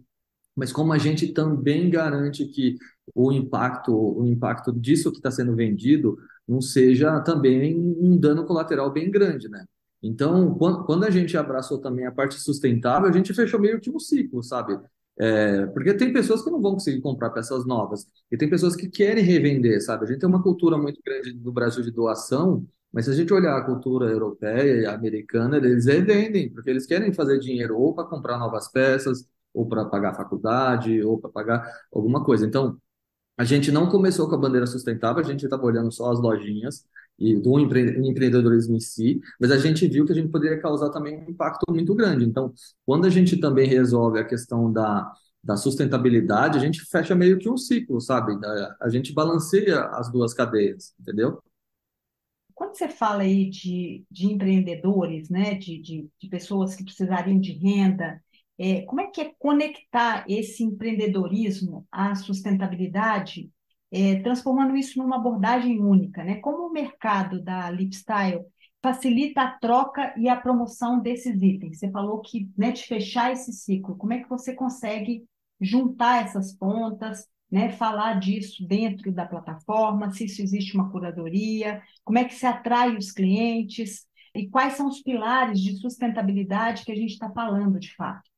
mas 0.54 0.72
como 0.72 0.92
a 0.92 0.98
gente 0.98 1.32
também 1.32 1.90
garante 1.90 2.46
que 2.46 2.76
o 3.14 3.32
impacto, 3.32 3.92
o 3.94 4.26
impacto 4.26 4.72
disso 4.72 5.10
que 5.10 5.18
está 5.18 5.30
sendo 5.30 5.54
vendido 5.56 6.16
não 6.46 6.60
seja 6.60 7.20
também 7.20 7.74
um 7.76 8.16
dano 8.18 8.44
colateral 8.46 8.92
bem 8.92 9.10
grande, 9.10 9.48
né? 9.48 9.64
Então, 10.02 10.54
quando, 10.56 11.04
a 11.04 11.10
gente 11.10 11.36
abraçou 11.36 11.78
também 11.78 12.06
a 12.06 12.12
parte 12.12 12.34
sustentável, 12.40 13.08
a 13.08 13.12
gente 13.12 13.32
fechou 13.32 13.60
meio 13.60 13.80
que 13.80 13.90
um 13.90 13.98
ciclo, 13.98 14.42
sabe? 14.42 14.78
É, 15.18 15.66
porque 15.66 15.94
tem 15.94 16.12
pessoas 16.12 16.42
que 16.42 16.50
não 16.50 16.60
vão 16.60 16.72
conseguir 16.72 17.00
comprar 17.00 17.30
peças 17.30 17.66
novas 17.66 18.06
e 18.30 18.36
tem 18.36 18.48
pessoas 18.48 18.74
que 18.74 18.88
querem 18.88 19.22
revender, 19.22 19.80
sabe? 19.82 20.04
A 20.04 20.08
gente 20.08 20.18
tem 20.20 20.28
uma 20.28 20.42
cultura 20.42 20.76
muito 20.76 21.00
grande 21.04 21.34
no 21.34 21.52
Brasil 21.52 21.82
de 21.84 21.90
doação, 21.92 22.66
mas 22.92 23.04
se 23.04 23.10
a 23.12 23.14
gente 23.14 23.32
olhar 23.32 23.56
a 23.56 23.64
cultura 23.64 24.10
europeia 24.10 24.82
e 24.82 24.86
americana, 24.86 25.56
eles 25.58 25.86
revendem, 25.86 26.50
porque 26.50 26.70
eles 26.70 26.86
querem 26.86 27.12
fazer 27.12 27.38
dinheiro 27.38 27.78
ou 27.78 27.94
para 27.94 28.04
comprar 28.04 28.38
novas 28.38 28.68
peças, 28.68 29.26
ou 29.54 29.66
para 29.68 29.84
pagar 29.84 30.14
faculdade, 30.14 31.02
ou 31.02 31.18
para 31.18 31.30
pagar 31.30 31.70
alguma 31.92 32.24
coisa. 32.24 32.46
Então, 32.46 32.78
a 33.36 33.44
gente 33.44 33.72
não 33.72 33.88
começou 33.88 34.28
com 34.28 34.34
a 34.34 34.38
bandeira 34.38 34.66
sustentável, 34.66 35.22
a 35.22 35.26
gente 35.26 35.44
estava 35.44 35.64
olhando 35.64 35.90
só 35.92 36.10
as 36.12 36.20
lojinhas 36.20 36.86
e 37.22 37.37
do 37.37 37.58
empre- 37.58 37.98
empreendedorismo 38.06 38.76
em 38.76 38.80
si, 38.80 39.20
mas 39.40 39.50
a 39.50 39.58
gente 39.58 39.87
viu 39.87 40.04
que 40.04 40.12
a 40.12 40.14
gente 40.14 40.28
poderia 40.28 40.61
causar 40.61 40.90
também 40.90 41.18
um 41.18 41.30
impacto 41.30 41.64
muito 41.70 41.94
grande. 41.94 42.24
Então, 42.24 42.52
quando 42.85 43.06
a 43.06 43.11
gente 43.11 43.37
também 43.38 43.66
resolve 43.68 44.18
a 44.18 44.24
questão 44.24 44.72
da, 44.72 45.12
da 45.42 45.56
sustentabilidade, 45.56 46.58
a 46.58 46.61
gente 46.61 46.82
fecha 46.90 47.14
meio 47.14 47.38
que 47.38 47.48
um 47.48 47.56
ciclo, 47.56 48.00
sabe? 48.00 48.32
A 48.80 48.88
gente 48.88 49.12
balanceia 49.12 49.80
as 49.87 50.11
duas 50.11 50.35
cadeias, 50.35 50.94
entendeu? 51.00 51.40
Quando 52.54 52.76
você 52.76 52.88
fala 52.88 53.22
aí 53.22 53.50
de, 53.50 54.04
de 54.11 54.26
empreendedores, 54.26 55.28
né, 55.28 55.54
de, 55.54 55.80
de, 55.80 56.08
de 56.20 56.28
pessoas 56.28 56.74
que 56.74 56.85
precisariam 56.85 57.40
de 57.40 57.52
renda, 57.52 58.22
é, 58.58 58.82
como 58.82 59.00
é 59.00 59.08
que 59.08 59.20
é 59.20 59.32
conectar 59.38 60.24
esse 60.28 60.62
empreendedorismo 60.62 61.87
à 61.90 62.14
sustentabilidade, 62.14 63.50
é, 63.92 64.16
transformando 64.22 64.74
isso 64.74 64.98
numa 64.98 65.16
abordagem 65.16 65.78
única, 65.81 66.24
né? 66.24 66.37
Como 66.37 66.66
o 66.66 66.72
mercado 66.72 67.42
da 67.42 67.70
Lifestyle 67.70 68.40
facilita 68.83 69.42
a 69.42 69.50
troca 69.59 70.14
e 70.16 70.28
a 70.28 70.37
promoção 70.37 70.98
desses 70.98 71.40
itens? 71.42 71.78
Você 71.78 71.90
falou 71.90 72.20
que, 72.20 72.50
né, 72.57 72.72
de 72.72 72.83
fechar 72.85 73.31
esse 73.33 73.52
ciclo, 73.52 73.96
como 73.96 74.14
é 74.14 74.20
que 74.20 74.28
você 74.28 74.55
consegue 74.55 75.24
juntar 75.61 76.24
essas 76.24 76.57
pontas, 76.57 77.26
né, 77.50 77.68
falar 77.70 78.18
disso 78.18 78.66
dentro 78.66 79.12
da 79.12 79.26
plataforma, 79.26 80.11
se 80.11 80.24
isso 80.24 80.40
existe 80.40 80.74
uma 80.74 80.90
curadoria, 80.90 81.83
como 82.02 82.18
é 82.18 82.24
que 82.24 82.35
se 82.35 82.46
atrai 82.46 82.96
os 82.96 83.12
clientes 83.12 84.07
e 84.35 84.48
quais 84.48 84.72
são 84.72 84.88
os 84.88 85.02
pilares 85.02 85.61
de 85.61 85.76
sustentabilidade 85.76 86.85
que 86.85 86.92
a 86.92 86.96
gente 86.96 87.12
está 87.12 87.31
falando 87.31 87.78
de 87.78 87.94
fato. 87.94 88.28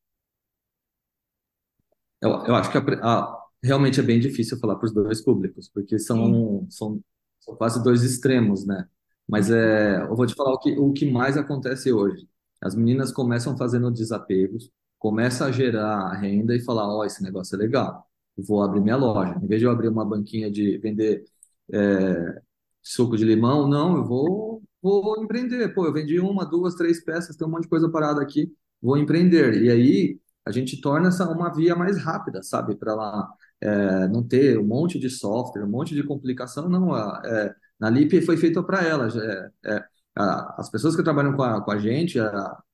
Eu, 2.21 2.45
eu 2.47 2.55
acho 2.57 2.73
que 2.73 2.79
a, 2.79 2.81
a, 3.03 3.44
realmente 3.65 3.99
é 3.99 4.03
bem 4.03 4.21
difícil 4.21 4.59
falar 4.59 4.77
para 4.77 4.87
os 4.87 4.93
dois 4.93 5.23
públicos, 5.23 5.71
porque 5.73 5.99
são, 5.99 6.67
são, 6.71 7.01
são, 7.41 7.57
quase 7.57 7.83
dois 7.83 8.03
extremos, 8.03 8.67
né? 8.67 8.87
Mas 9.27 9.51
é, 9.51 10.03
eu 10.03 10.15
vou 10.15 10.27
te 10.27 10.35
falar 10.35 10.53
o 10.53 10.59
que, 10.59 10.73
o 10.79 10.93
que 10.93 11.11
mais 11.11 11.37
acontece 11.37 11.91
hoje. 11.91 12.29
As 12.63 12.75
meninas 12.75 13.11
começam 13.11 13.57
fazendo 13.57 13.91
desapegos, 13.91 14.71
começa 14.99 15.47
a 15.47 15.53
gerar 15.53 16.13
renda 16.13 16.55
e 16.55 16.61
falar, 16.61 16.87
ó, 16.87 17.01
oh, 17.01 17.05
esse 17.05 17.23
negócio 17.23 17.55
é 17.57 17.59
legal, 17.59 18.07
vou 18.37 18.63
abrir 18.63 18.81
minha 18.81 18.97
loja. 18.97 19.39
Em 19.43 19.47
vez 19.47 19.61
de 19.61 19.67
eu 19.67 19.71
abrir 19.71 19.89
uma 19.89 20.05
banquinha 20.05 20.51
de 20.51 20.79
vender 20.79 21.25
é, 21.73 22.43
suco 22.83 23.17
de 23.17 23.25
limão, 23.25 23.67
não, 23.67 23.97
eu 23.97 24.05
vou, 24.05 24.63
vou 24.83 25.23
empreender. 25.23 25.75
Pô, 25.75 25.87
eu 25.87 25.93
vendi 25.93 26.21
uma, 26.21 26.45
duas, 26.45 26.75
três 26.75 27.03
peças, 27.03 27.37
tem 27.37 27.47
um 27.47 27.51
monte 27.51 27.63
de 27.63 27.69
coisa 27.69 27.89
parada 27.91 28.21
aqui, 28.23 28.53
vou 28.83 28.99
empreender. 28.99 29.63
E 29.63 29.71
aí 29.71 30.21
a 30.45 30.51
gente 30.53 30.81
torna 30.81 31.09
essa 31.09 31.29
uma 31.31 31.51
via 31.55 31.75
mais 31.75 31.99
rápida, 31.99 32.43
sabe, 32.43 32.77
para 32.77 32.95
lá 32.95 33.29
é, 33.65 34.09
não 34.09 34.23
ter 34.23 34.59
um 34.59 34.67
monte 34.67 34.99
de 34.99 35.09
software, 35.11 35.65
um 35.65 35.71
monte 35.71 35.95
de 35.95 36.03
complicação, 36.03 36.69
não. 36.69 36.97
É, 37.25 37.55
na 37.81 37.91
Lip 37.91 38.21
foi 38.23 38.37
feita 38.37 38.63
para 38.63 38.83
elas. 38.85 39.17
É, 39.17 39.51
é 39.67 39.85
as 40.17 40.71
pessoas 40.71 40.95
que 40.95 41.03
trabalham 41.03 41.35
com 41.35 41.43
a, 41.43 41.61
com 41.61 41.71
a 41.73 41.79
gente 41.79 42.19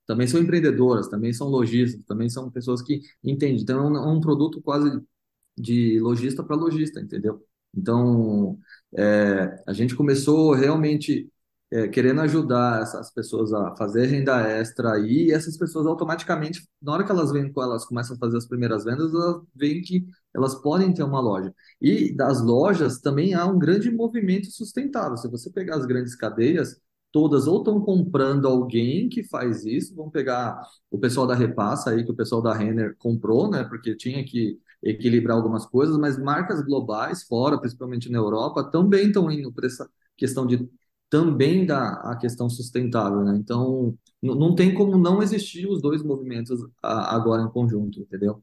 também 0.07 0.27
são 0.27 0.41
empreendedoras, 0.41 1.09
também 1.09 1.33
são 1.33 1.49
lojistas, 1.49 2.05
também 2.05 2.29
são 2.29 2.51
pessoas 2.51 2.83
que 2.83 3.01
entendem. 3.25 3.63
Então, 3.63 3.79
é 3.79 3.91
um, 3.91 3.97
é 3.97 4.13
um 4.13 4.21
produto 4.21 4.61
quase 4.61 5.01
de 5.57 6.01
lojista 6.01 6.43
para 6.43 6.57
lojista, 6.57 7.01
entendeu? 7.01 7.43
Então, 7.75 8.59
é, 8.97 9.63
a 9.67 9.73
gente 9.73 9.95
começou 9.95 10.53
realmente 10.53 11.31
é, 11.71 11.87
querendo 11.89 12.21
ajudar 12.23 12.83
essas 12.83 13.13
pessoas 13.13 13.53
a 13.53 13.77
fazer 13.77 14.07
renda 14.07 14.41
extra 14.43 14.99
e 14.99 15.31
essas 15.31 15.57
pessoas 15.57 15.87
automaticamente, 15.87 16.67
na 16.83 16.93
hora 16.93 17.05
que 17.05 17.13
elas 17.13 17.31
vêm 17.31 17.53
elas 17.57 17.85
começam 17.85 18.17
a 18.17 18.19
fazer 18.19 18.37
as 18.39 18.47
primeiras 18.47 18.85
vendas, 18.85 19.13
elas 19.15 19.43
veem 19.55 19.81
que 19.83 20.05
elas 20.35 20.55
podem 20.57 20.93
ter 20.93 21.03
uma 21.03 21.21
loja. 21.21 21.55
E 21.81 22.15
das 22.15 22.43
lojas 22.43 23.01
também 23.01 23.35
há 23.35 23.47
um 23.47 23.59
grande 23.59 23.91
movimento 23.91 24.51
sustentável. 24.51 25.17
Se 25.17 25.29
você 25.29 25.51
pegar 25.51 25.77
as 25.77 25.87
grandes 25.87 26.15
cadeias, 26.17 26.81
todas 27.13 27.47
ou 27.47 27.59
estão 27.59 27.81
comprando 27.81 28.47
alguém 28.47 29.09
que 29.09 29.23
faz 29.25 29.65
isso, 29.65 29.95
vão 29.95 30.11
pegar 30.11 30.61
o 30.91 30.99
pessoal 30.99 31.27
da 31.27 31.35
Repassa 31.35 31.91
aí, 31.91 32.05
que 32.05 32.11
o 32.13 32.17
pessoal 32.17 32.43
da 32.43 32.55
Renner 32.55 32.97
comprou, 32.99 33.51
né? 33.51 33.65
Porque 33.65 33.95
tinha 33.97 34.25
que 34.25 34.59
equilibrar 34.83 35.37
algumas 35.37 35.67
coisas, 35.67 35.97
mas 35.99 36.19
marcas 36.19 36.63
globais 36.63 37.23
fora, 37.25 37.59
principalmente 37.61 38.11
na 38.11 38.19
Europa, 38.19 38.65
também 38.71 39.09
estão 39.09 39.31
indo 39.31 39.53
para 39.53 39.67
essa 39.67 39.89
questão 40.17 40.47
de 40.47 40.69
também 41.11 41.67
da 41.67 41.95
a 42.13 42.17
questão 42.17 42.49
sustentável, 42.49 43.25
né? 43.25 43.37
Então, 43.37 43.99
não 44.23 44.55
tem 44.55 44.73
como 44.75 44.97
não 44.97 45.23
existir 45.23 45.67
os 45.67 45.83
dois 45.83 46.03
movimentos 46.03 46.61
agora 46.83 47.43
em 47.43 47.51
conjunto, 47.51 48.01
entendeu? 48.01 48.43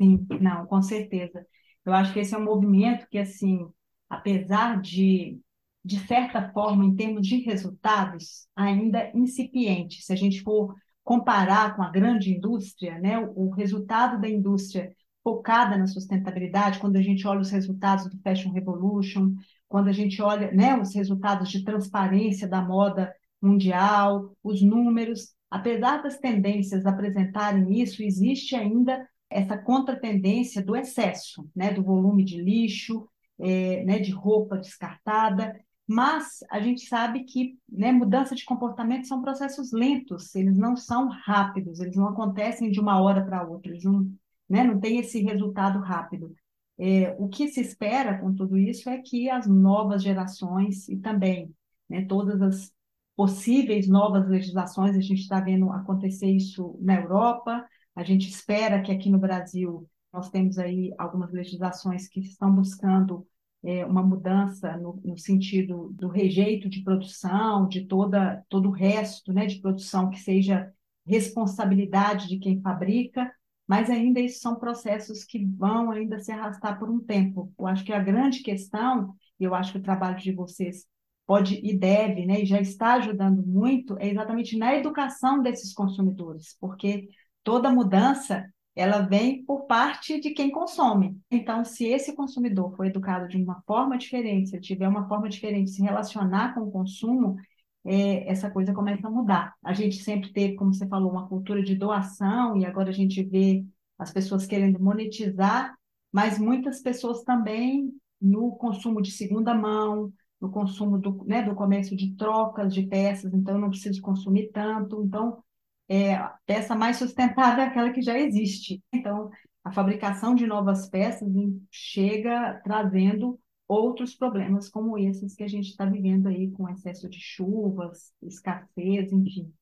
Sim, 0.00 0.26
não, 0.40 0.66
com 0.66 0.82
certeza. 0.82 1.46
Eu 1.84 1.92
acho 1.92 2.12
que 2.12 2.20
esse 2.20 2.34
é 2.34 2.38
um 2.38 2.44
movimento 2.44 3.06
que, 3.08 3.18
assim, 3.18 3.68
apesar 4.08 4.80
de, 4.80 5.38
de 5.84 5.98
certa 6.06 6.50
forma, 6.52 6.84
em 6.84 6.94
termos 6.94 7.26
de 7.26 7.36
resultados, 7.40 8.48
ainda 8.56 8.98
é 9.00 9.16
incipiente. 9.16 10.02
Se 10.02 10.12
a 10.12 10.16
gente 10.16 10.42
for 10.42 10.74
comparar 11.04 11.76
com 11.76 11.82
a 11.82 11.90
grande 11.90 12.34
indústria, 12.34 12.98
né, 12.98 13.18
o, 13.18 13.48
o 13.48 13.50
resultado 13.50 14.20
da 14.20 14.28
indústria 14.28 14.94
focada 15.22 15.76
na 15.76 15.86
sustentabilidade, 15.86 16.78
quando 16.78 16.96
a 16.96 17.02
gente 17.02 17.26
olha 17.26 17.40
os 17.40 17.50
resultados 17.50 18.06
do 18.08 18.18
Fashion 18.22 18.52
Revolution, 18.52 19.34
quando 19.70 19.86
a 19.86 19.92
gente 19.92 20.20
olha 20.20 20.50
né, 20.50 20.76
os 20.76 20.92
resultados 20.96 21.48
de 21.48 21.64
transparência 21.64 22.48
da 22.48 22.60
moda 22.60 23.14
mundial, 23.40 24.36
os 24.42 24.60
números, 24.60 25.28
apesar 25.48 26.02
das 26.02 26.18
tendências 26.18 26.84
apresentarem 26.84 27.80
isso, 27.80 28.02
existe 28.02 28.56
ainda 28.56 29.08
essa 29.30 29.56
contratendência 29.56 30.60
do 30.60 30.74
excesso, 30.74 31.48
né, 31.54 31.72
do 31.72 31.84
volume 31.84 32.24
de 32.24 32.42
lixo, 32.42 33.08
é, 33.38 33.84
né, 33.84 34.00
de 34.00 34.10
roupa 34.10 34.58
descartada, 34.58 35.54
mas 35.86 36.40
a 36.50 36.58
gente 36.58 36.86
sabe 36.86 37.22
que 37.22 37.56
né, 37.68 37.92
mudança 37.92 38.34
de 38.34 38.44
comportamento 38.44 39.06
são 39.06 39.22
processos 39.22 39.70
lentos, 39.70 40.34
eles 40.34 40.58
não 40.58 40.74
são 40.76 41.08
rápidos, 41.08 41.78
eles 41.78 41.96
não 41.96 42.08
acontecem 42.08 42.72
de 42.72 42.80
uma 42.80 43.00
hora 43.00 43.24
para 43.24 43.46
outra, 43.46 43.70
eles 43.70 43.84
não, 43.84 44.00
né, 44.48 44.64
não 44.64 44.80
tem 44.80 44.98
esse 44.98 45.22
resultado 45.22 45.78
rápido. 45.78 46.34
É, 46.82 47.14
o 47.18 47.28
que 47.28 47.46
se 47.48 47.60
espera 47.60 48.18
com 48.18 48.34
tudo 48.34 48.56
isso 48.56 48.88
é 48.88 48.96
que 48.98 49.28
as 49.28 49.46
novas 49.46 50.02
gerações 50.02 50.88
e 50.88 50.96
também 50.96 51.54
né, 51.86 52.06
todas 52.06 52.40
as 52.40 52.72
possíveis 53.14 53.86
novas 53.86 54.26
legislações, 54.26 54.96
a 54.96 55.00
gente 55.00 55.20
está 55.20 55.40
vendo 55.40 55.70
acontecer 55.70 56.30
isso 56.30 56.78
na 56.80 56.94
Europa, 56.94 57.66
a 57.94 58.02
gente 58.02 58.30
espera 58.30 58.80
que 58.80 58.90
aqui 58.90 59.10
no 59.10 59.18
Brasil 59.18 59.86
nós 60.10 60.30
temos 60.30 60.58
aí 60.58 60.94
algumas 60.96 61.30
legislações 61.30 62.08
que 62.08 62.20
estão 62.20 62.50
buscando 62.50 63.26
é, 63.62 63.84
uma 63.84 64.02
mudança 64.02 64.74
no, 64.78 64.98
no, 65.04 65.18
sentido 65.18 65.90
do 65.92 66.08
rejeito 66.08 66.66
de 66.66 66.82
produção, 66.82 67.68
de 67.68 67.84
toda, 67.84 68.42
todo 68.48 68.70
o 68.70 68.72
resto 68.72 69.34
né, 69.34 69.44
de 69.44 69.60
produção 69.60 70.08
que 70.08 70.18
seja 70.18 70.72
responsabilidade 71.06 72.26
de 72.26 72.38
quem 72.38 72.58
fabrica, 72.62 73.30
mas 73.70 73.88
ainda 73.88 74.18
isso 74.18 74.40
são 74.40 74.56
processos 74.56 75.22
que 75.22 75.46
vão 75.46 75.92
ainda 75.92 76.18
se 76.18 76.32
arrastar 76.32 76.76
por 76.76 76.90
um 76.90 76.98
tempo. 76.98 77.52
Eu 77.56 77.68
acho 77.68 77.84
que 77.84 77.92
a 77.92 78.00
grande 78.00 78.42
questão, 78.42 79.14
e 79.38 79.44
eu 79.44 79.54
acho 79.54 79.70
que 79.70 79.78
o 79.78 79.82
trabalho 79.82 80.18
de 80.18 80.32
vocês 80.32 80.88
pode 81.24 81.60
e 81.62 81.78
deve, 81.78 82.26
né, 82.26 82.40
e 82.42 82.44
já 82.44 82.60
está 82.60 82.94
ajudando 82.94 83.46
muito, 83.46 83.96
é 84.00 84.08
exatamente 84.08 84.58
na 84.58 84.74
educação 84.74 85.40
desses 85.40 85.72
consumidores, 85.72 86.56
porque 86.60 87.08
toda 87.44 87.70
mudança 87.70 88.44
ela 88.74 89.02
vem 89.02 89.44
por 89.44 89.66
parte 89.66 90.18
de 90.18 90.30
quem 90.30 90.50
consome. 90.50 91.16
Então, 91.30 91.64
se 91.64 91.86
esse 91.86 92.16
consumidor 92.16 92.74
for 92.74 92.86
educado 92.86 93.28
de 93.28 93.36
uma 93.36 93.62
forma 93.68 93.96
diferente, 93.96 94.48
se 94.48 94.56
ele 94.56 94.64
tiver 94.64 94.88
uma 94.88 95.06
forma 95.06 95.28
diferente 95.28 95.66
de 95.66 95.76
se 95.76 95.82
relacionar 95.82 96.54
com 96.54 96.62
o 96.62 96.72
consumo, 96.72 97.36
é, 97.84 98.30
essa 98.30 98.50
coisa 98.50 98.72
começa 98.72 99.06
a 99.06 99.10
mudar. 99.10 99.54
A 99.64 99.72
gente 99.72 100.02
sempre 100.02 100.32
teve, 100.32 100.54
como 100.54 100.72
você 100.72 100.86
falou, 100.86 101.10
uma 101.10 101.28
cultura 101.28 101.62
de 101.62 101.74
doação 101.74 102.56
e 102.56 102.66
agora 102.66 102.90
a 102.90 102.92
gente 102.92 103.22
vê 103.22 103.64
as 103.98 104.12
pessoas 104.12 104.46
querendo 104.46 104.80
monetizar, 104.80 105.74
mas 106.12 106.38
muitas 106.38 106.80
pessoas 106.80 107.22
também 107.22 107.92
no 108.20 108.52
consumo 108.52 109.00
de 109.00 109.10
segunda 109.10 109.54
mão, 109.54 110.12
no 110.40 110.50
consumo 110.50 110.98
do, 110.98 111.24
né, 111.24 111.42
do 111.42 111.54
comércio 111.54 111.96
de 111.96 112.14
trocas 112.16 112.72
de 112.72 112.82
peças, 112.86 113.32
então 113.34 113.58
não 113.58 113.70
preciso 113.70 114.00
consumir 114.00 114.50
tanto. 114.52 115.02
Então, 115.04 115.42
é, 115.88 116.14
a 116.14 116.34
peça 116.46 116.74
mais 116.74 116.96
sustentável 116.96 117.64
é 117.64 117.66
aquela 117.66 117.90
que 117.90 118.02
já 118.02 118.18
existe. 118.18 118.82
Então, 118.92 119.30
a 119.64 119.70
fabricação 119.72 120.34
de 120.34 120.46
novas 120.46 120.88
peças 120.88 121.28
chega 121.70 122.60
trazendo 122.64 123.38
outros 123.70 124.14
problemas 124.16 124.68
como 124.68 124.98
esses 124.98 125.34
que 125.34 125.44
a 125.44 125.48
gente 125.48 125.68
está 125.68 125.84
vivendo 125.84 126.26
aí 126.26 126.50
com 126.50 126.68
excesso 126.68 127.08
de 127.08 127.20
chuvas, 127.20 128.12
escassez, 128.20 129.12
enfim, 129.12 129.52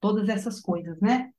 todas 0.00 0.28
essas 0.28 0.60
coisas, 0.60 1.00
né? 1.00 1.32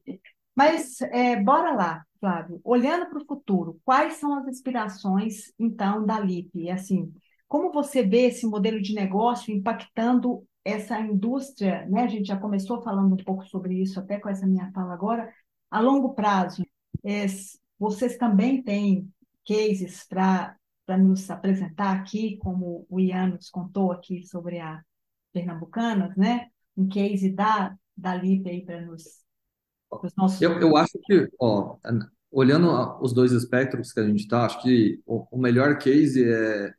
Mas 0.54 1.00
é, 1.02 1.42
bora 1.42 1.74
lá, 1.74 2.06
Flávio, 2.20 2.60
olhando 2.62 3.10
para 3.10 3.20
o 3.20 3.26
futuro, 3.26 3.80
quais 3.86 4.16
são 4.16 4.34
as 4.38 4.46
inspirações, 4.48 5.54
então, 5.58 6.06
da 6.06 6.20
LIP? 6.20 6.70
Assim, 6.70 7.14
como 7.48 7.72
você 7.72 8.04
vê 8.04 8.26
esse 8.26 8.46
modelo 8.46 8.82
de 8.82 8.94
negócio 8.94 9.54
impactando 9.54 10.44
essa 10.66 11.00
indústria, 11.00 11.86
né? 11.88 12.04
A 12.04 12.08
gente 12.08 12.28
já 12.28 12.38
começou 12.38 12.82
falando 12.82 13.14
um 13.14 13.24
pouco 13.24 13.48
sobre 13.48 13.82
isso 13.82 13.98
até 13.98 14.20
com 14.20 14.28
essa 14.28 14.46
minha 14.46 14.70
fala 14.74 14.94
agora, 14.94 15.34
a 15.72 15.80
longo 15.80 16.14
prazo. 16.14 16.66
É, 17.02 17.26
vocês 17.80 18.18
também 18.18 18.62
têm 18.62 19.10
cases 19.48 20.06
para 20.06 20.59
para 20.90 20.98
nos 20.98 21.30
apresentar 21.30 21.96
aqui, 21.96 22.38
como 22.38 22.84
o 22.90 23.00
Ian 23.00 23.28
nos 23.28 23.52
contou 23.52 23.92
aqui 23.92 24.24
sobre 24.24 24.58
a 24.58 24.82
Pernambucanas, 25.32 26.18
né? 26.18 26.48
Um 26.76 26.88
case 26.88 27.30
da, 27.30 27.78
da 27.96 28.16
Lívia 28.16 28.52
aí 28.52 28.66
para 28.66 28.82
nos 28.82 29.20
os 29.92 30.16
nossos. 30.16 30.42
Eu, 30.42 30.60
eu 30.60 30.76
acho 30.76 30.98
que, 31.04 31.30
ó, 31.40 31.78
olhando 32.32 32.72
os 33.04 33.14
dois 33.14 33.32
espectros 33.34 33.94
que 33.94 34.00
a 34.00 34.04
gente 34.08 34.22
está, 34.22 34.48
acho 34.48 34.64
que 34.64 35.00
o, 35.06 35.28
o 35.30 35.40
melhor 35.40 35.78
case 35.78 36.28
é. 36.28 36.74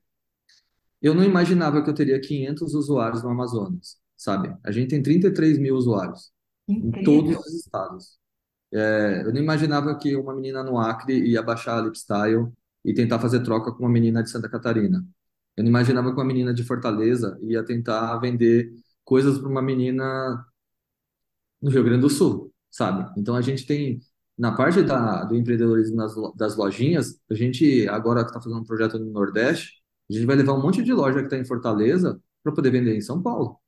Eu 1.01 1.14
não 1.14 1.23
imaginava 1.23 1.81
que 1.81 1.88
eu 1.88 1.94
teria 1.94 2.20
500 2.20 2.75
usuários 2.75 3.23
no 3.23 3.31
Amazonas, 3.31 3.96
sabe? 4.16 4.53
A 4.64 4.73
gente 4.73 4.88
tem 4.88 5.01
33 5.01 5.57
mil 5.57 5.77
usuários 5.77 6.33
Incrível. 6.66 7.01
em 7.01 7.05
todos 7.05 7.46
os 7.46 7.55
estados. 7.55 8.18
É, 8.73 9.23
eu 9.25 9.33
não 9.33 9.40
imaginava 9.40 9.96
que 9.96 10.16
uma 10.16 10.35
menina 10.35 10.64
no 10.64 10.79
Acre 10.79 11.16
ia 11.16 11.40
baixar 11.40 11.79
a 11.79 11.83
Lipstyle 11.83 12.53
e 12.85 12.95
tentar 12.95 13.19
fazer 13.19 13.43
troca 13.43 13.73
com 13.73 13.85
uma 13.85 13.90
menina 13.90 14.23
de 14.23 14.31
Santa 14.31 14.49
Catarina. 14.49 15.05
Eu 15.57 15.64
não 15.64 15.71
imaginava 15.71 16.11
que 16.11 16.16
uma 16.16 16.25
menina 16.25 16.55
de 16.55 16.64
Fortaleza 16.64 17.38
ia 17.43 17.64
tentar 17.64 18.19
vender 18.19 18.73
coisas 19.05 19.38
para 19.38 19.49
uma 19.49 19.62
menina 19.62 20.45
no 21.61 21.71
Rio 21.71 21.85
Grande 21.85 22.03
do 22.03 22.11
Sul, 22.11 22.53
sabe? 22.71 23.11
Então 23.19 23.35
a 23.35 23.43
gente 23.43 23.66
tem 23.66 24.01
na 24.38 24.53
parte 24.53 24.83
da, 24.83 25.25
do 25.25 25.35
empreendedorismo 25.37 25.97
nas, 25.97 26.14
das 26.35 26.57
lojinhas, 26.57 27.21
a 27.31 27.35
gente 27.35 27.87
agora 27.88 28.23
que 28.23 28.31
está 28.31 28.40
fazendo 28.40 28.62
um 28.62 28.64
projeto 28.64 28.99
no 28.99 29.11
Nordeste, 29.12 29.83
a 30.09 30.14
gente 30.14 30.25
vai 30.25 30.35
levar 30.35 30.55
um 30.55 30.62
monte 30.62 30.83
de 30.83 30.93
loja 30.95 31.19
que 31.19 31.27
está 31.27 31.37
em 31.37 31.45
Fortaleza 31.45 32.19
para 32.43 32.53
poder 32.53 32.71
vender 32.71 32.97
em 32.97 33.03
São 33.03 33.23
Paulo, 33.23 33.59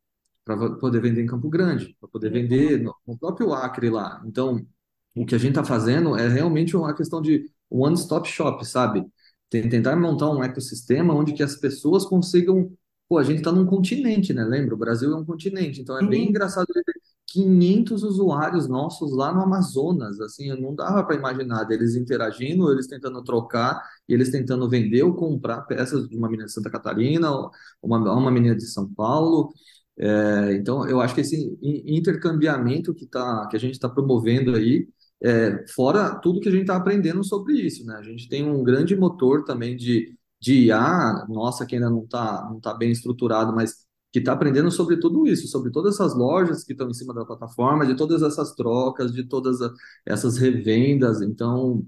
para 0.44 0.56
poder 0.76 1.00
vender 1.00 1.22
em 1.22 1.26
Campo 1.26 1.50
Grande, 1.50 1.94
para 2.00 2.08
poder 2.08 2.30
vender 2.30 2.82
no, 2.82 2.94
no 3.06 3.18
próprio 3.18 3.52
Acre 3.52 3.90
lá. 3.90 4.22
Então, 4.24 4.66
o 5.14 5.26
que 5.26 5.34
a 5.34 5.38
gente 5.38 5.50
está 5.50 5.64
fazendo 5.64 6.16
é 6.16 6.26
realmente 6.26 6.74
uma 6.74 6.94
questão 6.94 7.20
de 7.20 7.44
one-stop 7.80 8.28
shop, 8.28 8.64
sabe? 8.66 9.04
Tentar 9.50 9.96
montar 9.96 10.30
um 10.30 10.42
ecossistema 10.42 11.14
onde 11.14 11.32
que 11.34 11.42
as 11.42 11.56
pessoas 11.56 12.04
consigam. 12.06 12.72
Pô, 13.08 13.18
a 13.18 13.24
gente 13.24 13.38
está 13.38 13.52
num 13.52 13.66
continente, 13.66 14.32
né? 14.32 14.44
Lembra? 14.44 14.74
O 14.74 14.78
Brasil 14.78 15.12
é 15.12 15.16
um 15.16 15.24
continente, 15.24 15.80
então 15.82 15.98
é 15.98 16.06
bem 16.06 16.28
engraçado 16.30 16.66
ter 16.72 16.82
500 17.26 18.02
usuários 18.02 18.68
nossos 18.68 19.12
lá 19.14 19.32
no 19.32 19.40
Amazonas, 19.42 20.20
assim, 20.20 20.48
eu 20.50 20.60
não 20.60 20.74
dava 20.74 21.02
para 21.04 21.16
imaginar 21.16 21.64
deles 21.64 21.94
interagindo, 21.96 22.70
eles 22.70 22.86
tentando 22.86 23.22
trocar, 23.24 23.82
eles 24.08 24.30
tentando 24.30 24.68
vender 24.68 25.02
ou 25.02 25.14
comprar 25.14 25.62
peças 25.62 26.08
de 26.08 26.16
uma 26.16 26.28
menina 26.28 26.46
de 26.46 26.52
Santa 26.52 26.70
Catarina, 26.70 27.30
ou 27.30 27.50
uma, 27.82 27.98
uma 28.14 28.30
menina 28.30 28.54
de 28.56 28.66
São 28.66 28.86
Paulo. 28.92 29.52
É, 29.98 30.54
então, 30.54 30.86
eu 30.88 31.00
acho 31.00 31.14
que 31.14 31.20
esse 31.20 31.36
in- 31.62 31.96
intercambiamento 31.98 32.94
que, 32.94 33.06
tá, 33.06 33.46
que 33.48 33.56
a 33.56 33.58
gente 33.60 33.74
está 33.74 33.88
promovendo 33.88 34.54
aí 34.56 34.88
é, 35.22 35.66
fora 35.68 36.14
tudo 36.16 36.40
que 36.40 36.48
a 36.48 36.52
gente 36.52 36.62
está 36.62 36.76
aprendendo 36.76 37.22
sobre 37.24 37.54
isso, 37.54 37.84
né? 37.86 37.96
A 37.96 38.02
gente 38.02 38.28
tem 38.28 38.44
um 38.48 38.62
grande 38.64 38.96
motor 38.96 39.44
também 39.44 39.76
de, 39.76 40.16
de 40.40 40.66
IA, 40.66 41.26
nossa, 41.28 41.64
que 41.66 41.76
ainda 41.76 41.90
não 41.90 42.04
está 42.04 42.48
não 42.50 42.60
tá 42.60 42.74
bem 42.74 42.90
estruturado, 42.90 43.54
mas 43.54 43.86
que 44.12 44.18
está 44.18 44.32
aprendendo 44.32 44.70
sobre 44.70 44.98
tudo 44.98 45.26
isso, 45.26 45.48
sobre 45.48 45.70
todas 45.70 45.94
essas 45.94 46.14
lojas 46.14 46.64
que 46.64 46.72
estão 46.72 46.88
em 46.90 46.94
cima 46.94 47.14
da 47.14 47.24
plataforma, 47.24 47.86
de 47.86 47.96
todas 47.96 48.22
essas 48.22 48.54
trocas, 48.54 49.12
de 49.12 49.24
todas 49.24 49.58
essas 50.04 50.36
revendas. 50.36 51.22
Então, 51.22 51.86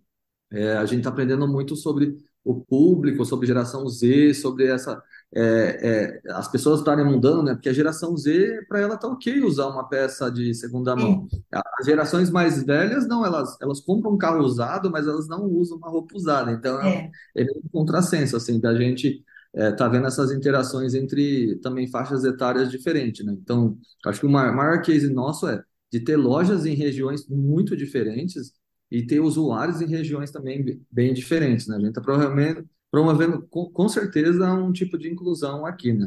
é, 0.51 0.77
a 0.77 0.87
gente 0.87 0.99
está 0.99 1.11
aprendendo 1.11 1.47
muito 1.49 1.77
sobre 1.77 2.16
o 2.44 2.61
público, 2.61 3.25
sobre 3.25 3.47
geração 3.47 3.88
Z, 3.88 4.35
sobre 4.35 4.66
essa 4.66 5.03
é, 5.37 6.20
é, 6.25 6.33
as 6.33 6.49
pessoas 6.49 6.79
estarem 6.79 7.05
mudando, 7.05 7.42
né? 7.42 7.55
Porque 7.55 7.68
a 7.68 7.73
geração 7.73 8.16
Z, 8.16 8.64
para 8.68 8.79
ela 8.81 8.97
tá 8.97 9.09
ok 9.09 9.42
usar 9.42 9.66
uma 9.66 9.88
peça 9.88 10.31
de 10.31 10.55
segunda 10.55 10.94
mão. 10.94 11.27
Sim, 11.29 11.42
As 11.53 11.87
gerações 11.87 12.31
mais 12.31 12.62
velhas, 12.62 13.07
não, 13.09 13.27
elas, 13.27 13.57
elas 13.61 13.81
compram 13.81 14.12
um 14.12 14.18
carro 14.18 14.44
usado, 14.44 14.90
mas 14.90 15.09
elas 15.09 15.27
não 15.27 15.44
usam 15.44 15.77
uma 15.79 15.90
roupa 15.90 16.16
usada. 16.16 16.53
Então 16.53 16.81
é 16.81 16.87
um, 16.87 16.88
é. 16.88 17.11
é 17.37 17.47
um 17.64 17.68
contrassenso, 17.73 18.37
assim, 18.37 18.61
da 18.61 18.77
gente 18.77 19.25
é, 19.55 19.73
tá 19.73 19.88
vendo 19.88 20.07
essas 20.07 20.31
interações 20.33 20.94
entre 20.94 21.57
também 21.57 21.88
faixas 21.88 22.25
etárias 22.25 22.70
diferentes, 22.70 23.25
né? 23.25 23.33
Então, 23.33 23.77
acho 24.07 24.20
que 24.20 24.27
o 24.27 24.31
maior, 24.31 24.83
case 24.83 25.12
nosso 25.12 25.49
é 25.49 25.62
de 25.92 26.01
ter 26.01 26.16
lojas 26.16 26.66
em 26.66 26.75
regiões 26.75 27.29
muito 27.29 27.77
diferentes 27.77 28.53
e 28.90 29.05
ter 29.07 29.20
usuários 29.20 29.81
em 29.81 29.87
regiões 29.87 30.31
também 30.31 30.81
bem 30.90 31.14
diferentes, 31.14 31.66
né? 31.66 31.77
A 31.77 31.79
gente 31.79 31.88
está 31.90 32.01
promovendo, 32.01 32.68
promovendo 32.94 33.46
com, 33.48 33.70
com 33.70 33.88
certeza 33.88 34.52
um 34.54 34.72
tipo 34.72 34.96
de 34.98 35.11
inclusão 35.11 35.66
aqui, 35.66 35.92
né? 35.92 36.07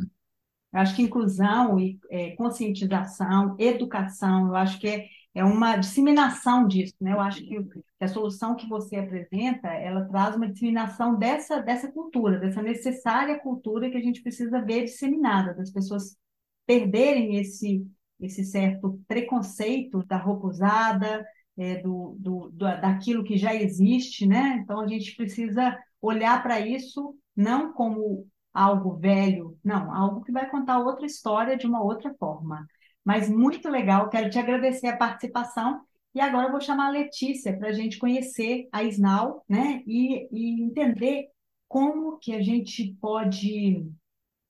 Acho 0.73 0.95
que 0.95 1.01
inclusão 1.01 1.79
e 1.79 1.99
é, 2.09 2.31
conscientização, 2.35 3.55
educação, 3.57 4.47
eu 4.47 4.55
acho 4.55 4.79
que 4.79 4.87
é, 4.87 5.07
é 5.33 5.43
uma 5.43 5.77
disseminação 5.77 6.67
disso, 6.67 6.93
né? 7.01 7.13
Eu 7.13 7.21
acho 7.21 7.39
que 7.43 7.57
a 7.99 8.07
solução 8.07 8.55
que 8.55 8.67
você 8.67 8.97
apresenta, 8.97 9.69
ela 9.69 10.05
traz 10.05 10.35
uma 10.35 10.47
disseminação 10.51 11.17
dessa, 11.17 11.61
dessa 11.61 11.91
cultura, 11.91 12.37
dessa 12.39 12.61
necessária 12.61 13.39
cultura 13.39 13.89
que 13.89 13.97
a 13.97 14.01
gente 14.01 14.21
precisa 14.21 14.61
ver 14.61 14.83
disseminada, 14.85 15.53
das 15.55 15.71
pessoas 15.71 16.15
perderem 16.65 17.37
esse, 17.37 17.87
esse 18.19 18.43
certo 18.43 18.99
preconceito 19.07 20.03
da 20.05 20.17
roupa 20.17 20.47
usada, 20.47 21.25
é, 21.57 21.81
do, 21.81 22.15
do, 22.19 22.49
do- 22.51 22.81
daquilo 22.81 23.23
que 23.23 23.37
já 23.37 23.55
existe, 23.55 24.27
né? 24.27 24.59
Então 24.61 24.81
a 24.81 24.87
gente 24.87 25.15
precisa 25.15 25.77
olhar 26.01 26.41
para 26.43 26.59
isso 26.59 27.15
não 27.35 27.73
como 27.73 28.27
algo 28.53 28.95
velho, 28.97 29.57
não, 29.63 29.93
algo 29.93 30.23
que 30.23 30.31
vai 30.31 30.49
contar 30.49 30.79
outra 30.79 31.05
história 31.05 31.55
de 31.55 31.67
uma 31.67 31.83
outra 31.83 32.13
forma. 32.15 32.65
Mas 33.05 33.29
muito 33.29 33.69
legal, 33.69 34.09
quero 34.09 34.29
te 34.29 34.39
agradecer 34.39 34.87
a 34.87 34.97
participação. 34.97 35.81
E 36.13 36.19
agora 36.19 36.47
eu 36.47 36.51
vou 36.51 36.59
chamar 36.59 36.87
a 36.87 36.91
Letícia 36.91 37.55
para 37.55 37.69
a 37.69 37.73
gente 37.73 37.99
conhecer 37.99 38.67
a 38.71 38.83
Snau, 38.83 39.43
né? 39.47 39.83
E, 39.85 40.27
e 40.31 40.63
entender 40.63 41.27
como 41.67 42.17
que 42.17 42.33
a 42.33 42.41
gente 42.41 42.95
pode 42.99 43.85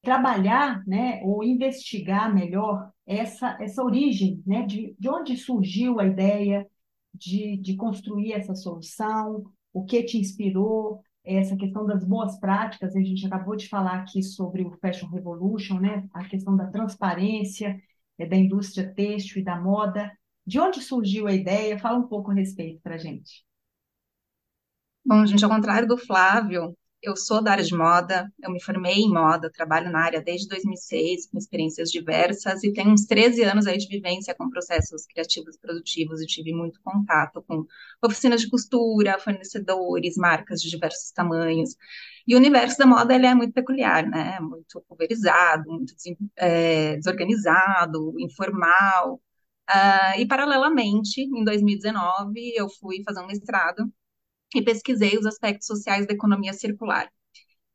trabalhar, 0.02 0.86
né, 0.88 1.22
ou 1.24 1.44
investigar 1.44 2.34
melhor 2.34 2.92
essa, 3.06 3.58
essa 3.60 3.84
origem, 3.84 4.42
né, 4.46 4.62
de, 4.66 4.96
de 4.98 5.10
onde 5.10 5.36
surgiu 5.36 6.00
a 6.00 6.06
ideia 6.06 6.66
de, 7.14 7.58
de 7.58 7.76
construir 7.76 8.32
essa 8.32 8.56
solução, 8.56 9.44
o 9.74 9.84
que 9.84 10.04
te 10.04 10.18
inspirou, 10.18 11.02
essa 11.36 11.56
questão 11.58 11.86
das 11.86 12.04
boas 12.06 12.40
práticas, 12.40 12.96
a 12.96 13.00
gente 13.00 13.26
acabou 13.26 13.56
de 13.56 13.68
falar 13.68 14.00
aqui 14.00 14.24
sobre 14.24 14.64
o 14.64 14.72
Fashion 14.80 15.10
Revolution, 15.10 15.80
né, 15.80 16.08
a 16.14 16.24
questão 16.26 16.56
da 16.56 16.68
transparência, 16.68 17.78
é, 18.18 18.26
da 18.26 18.36
indústria 18.36 18.94
têxtil 18.94 19.42
e 19.42 19.46
da 19.46 19.60
moda. 19.60 20.12
De 20.46 20.60
onde 20.60 20.82
surgiu 20.82 21.28
a 21.28 21.34
ideia? 21.34 21.78
Fala 21.78 22.00
um 22.00 22.08
pouco 22.08 22.32
a 22.32 22.34
respeito 22.34 22.82
para 22.82 22.96
a 22.96 22.98
gente. 22.98 23.46
Bom, 25.06 25.26
gente, 25.26 25.44
ao 25.44 25.52
contrário 25.52 25.88
do 25.88 25.98
Flávio, 25.98 26.76
eu 27.02 27.16
sou 27.16 27.42
da 27.44 27.52
área 27.52 27.64
de 27.64 27.76
moda, 27.76 28.32
eu 28.42 28.52
me 28.52 28.62
formei 28.62 28.96
em 28.96 29.10
moda, 29.10 29.52
trabalho 29.52 29.92
na 29.92 30.00
área 30.04 30.22
desde 30.22 30.48
2006, 30.48 31.28
com 31.28 31.38
experiências 31.38 31.92
diversas, 31.92 32.64
e 32.64 32.74
tenho 32.74 32.92
uns 32.92 33.06
13 33.06 33.44
anos 33.44 33.68
aí 33.68 33.78
de 33.78 33.88
vivência 33.88 34.36
com 34.36 34.50
processos 34.50 35.06
criativos 35.06 35.56
e 35.56 35.60
produtivos, 35.60 36.22
e 36.22 36.26
tive 36.26 36.54
muito 36.54 36.82
contato 36.84 37.42
com 37.44 37.66
oficinas 38.04 38.42
de 38.42 38.50
costura, 38.50 39.20
fornecedores, 39.20 40.18
marcas 40.18 40.62
de 40.62 40.70
diversos 40.70 41.12
tamanhos. 41.12 41.76
E 42.28 42.36
o 42.36 42.38
universo 42.38 42.78
da 42.78 42.86
moda, 42.86 43.14
ele 43.16 43.26
é 43.26 43.34
muito 43.36 43.54
peculiar, 43.54 44.06
né? 44.06 44.40
Muito 44.40 44.82
pulverizado, 44.88 45.64
muito 45.72 45.94
é, 46.36 46.98
desorganizado, 46.98 48.20
informal. 48.20 49.22
Ah, 49.68 50.18
e, 50.20 50.26
paralelamente, 50.28 51.22
em 51.22 51.44
2019, 51.44 52.54
eu 52.56 52.70
fui 52.70 53.04
fazer 53.04 53.22
um 53.22 53.28
mestrado 53.28 53.92
e 54.56 54.62
pesquisei 54.64 55.18
os 55.18 55.26
aspectos 55.26 55.68
sociais 55.68 56.08
da 56.08 56.14
economia 56.14 56.54
circular. 56.54 57.10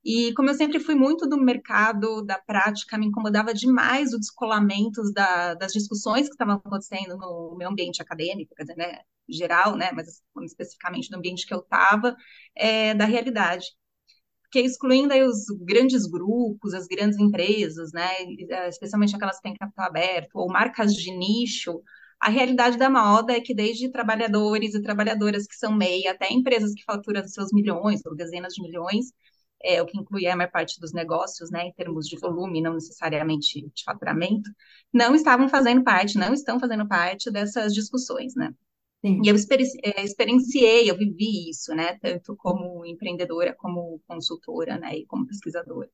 E 0.05 0.33
como 0.35 0.51
eu 0.51 0.55
sempre 0.55 0.81
fui 0.81 0.97
muito 0.97 1.29
do 1.29 1.39
mercado, 1.39 2.23
da 2.25 2.39
prática, 2.39 2.99
me 2.99 3.07
incomodava 3.07 3.55
demais 3.55 4.13
o 4.13 4.19
descolamento 4.19 5.01
da, 5.13 5.55
das 5.55 5.73
discussões 5.73 6.27
que 6.27 6.33
estavam 6.35 6.57
acontecendo 6.57 7.17
no 7.17 7.55
meu 7.57 7.69
ambiente 7.71 8.03
acadêmico, 8.03 8.55
quer 8.55 8.65
dizer, 8.65 8.77
né, 8.77 8.99
geral, 9.29 9.77
né, 9.77 9.93
mas 9.93 10.21
especificamente 10.45 11.11
no 11.11 11.19
ambiente 11.19 11.47
que 11.47 11.55
eu 11.55 11.61
estava, 11.61 12.17
é, 12.57 12.95
da 12.95 13.05
realidade. 13.05 13.67
Porque 14.43 14.61
excluindo 14.61 15.15
aí 15.15 15.23
os 15.23 15.47
grandes 15.65 16.07
grupos, 16.07 16.75
as 16.75 16.87
grandes 16.87 17.19
empresas, 17.19 17.93
né, 17.93 18.09
especialmente 18.69 19.15
aquelas 19.15 19.37
que 19.37 19.43
têm 19.43 19.55
capital 19.57 19.87
aberto, 19.87 20.35
ou 20.35 20.49
marcas 20.49 20.95
de 20.95 21.11
nicho, 21.11 21.81
a 22.23 22.31
realidade 22.31 22.79
da 22.79 22.89
moda 22.89 23.33
é 23.33 23.41
que 23.41 23.53
desde 23.53 23.91
trabalhadores 23.91 24.75
e 24.75 24.81
trabalhadoras 24.81 25.45
que 25.45 25.57
são 25.57 25.73
MEI, 25.73 26.07
até 26.07 26.33
empresas 26.33 26.73
que 26.73 26.85
faturam 26.85 27.27
seus 27.27 27.53
milhões 27.53 28.01
ou 28.07 28.15
dezenas 28.15 28.55
de 28.55 28.63
milhões, 28.63 29.07
é, 29.65 29.83
o 29.83 29.87
que 29.87 29.99
inclui 29.99 30.27
a 30.29 30.37
maior 30.37 30.51
parte 30.51 30.79
dos 30.81 30.93
negócios, 30.93 31.51
né, 31.51 31.67
em 31.67 31.73
termos 31.73 32.07
de 32.07 32.17
volume, 32.19 32.63
não 32.63 32.75
necessariamente 32.75 33.69
de 33.75 33.85
faturamento, 33.85 34.49
não 34.93 35.17
estavam 35.17 35.49
fazendo 35.49 35.83
parte, 35.83 36.17
não 36.17 36.33
estão 36.33 36.61
fazendo 36.61 36.87
parte 36.87 37.29
dessas 37.29 37.75
discussões, 37.75 38.35
né? 38.37 38.55
Sim. 39.05 39.21
E 39.25 39.29
eu 39.29 39.35
eh, 39.35 40.05
experienciei, 40.05 40.89
eu 40.89 40.97
vivi 40.97 41.51
isso, 41.51 41.75
né, 41.75 41.99
tanto 42.01 42.37
como 42.37 42.87
empreendedora, 42.87 43.53
como 43.59 44.01
consultora, 44.07 44.79
né, 44.79 44.97
e 44.97 45.07
como 45.07 45.27
pesquisadora. 45.27 45.91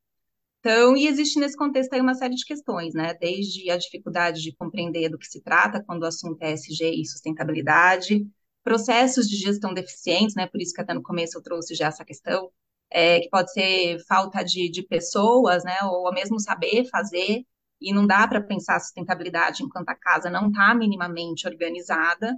Então, 0.61 0.97
e 0.97 1.07
existe 1.07 1.39
nesse 1.39 1.57
contexto 1.57 1.93
aí 1.93 2.01
uma 2.01 2.15
série 2.15 2.35
de 2.35 2.45
questões, 2.45 2.93
né? 2.95 3.15
Desde 3.15 3.71
a 3.71 3.77
dificuldade 3.77 4.43
de 4.43 4.55
compreender 4.57 5.09
do 5.09 5.19
que 5.19 5.27
se 5.27 5.41
trata 5.43 5.83
quando 5.85 6.03
o 6.03 6.07
assunto 6.07 6.43
é 6.43 6.53
ESG 6.53 7.01
e 7.01 7.07
sustentabilidade, 7.07 8.27
processos 8.65 9.29
de 9.29 9.37
gestão 9.37 9.73
deficientes, 9.73 10.35
né? 10.35 10.47
Por 10.47 10.61
isso 10.61 10.75
que 10.75 10.81
até 10.81 10.93
no 10.95 11.03
começo 11.03 11.39
eu 11.39 11.43
trouxe 11.43 11.75
já 11.75 11.87
essa 11.87 12.05
questão, 12.05 12.51
é, 12.91 13.21
que 13.21 13.29
pode 13.31 13.53
ser 13.53 13.99
falta 14.07 14.43
de, 14.43 14.69
de 14.71 14.83
pessoas, 14.83 15.65
né? 15.65 15.77
Ou 15.85 16.13
mesmo 16.13 16.41
saber 16.41 16.85
fazer, 16.91 17.45
e 17.81 17.93
não 17.93 18.07
dá 18.07 18.27
para 18.27 18.43
pensar 18.43 18.81
sustentabilidade 18.81 19.63
enquanto 19.63 19.89
a 19.91 19.95
casa 19.95 20.29
não 20.31 20.49
está 20.49 20.75
minimamente 20.75 21.47
organizada. 21.47 22.35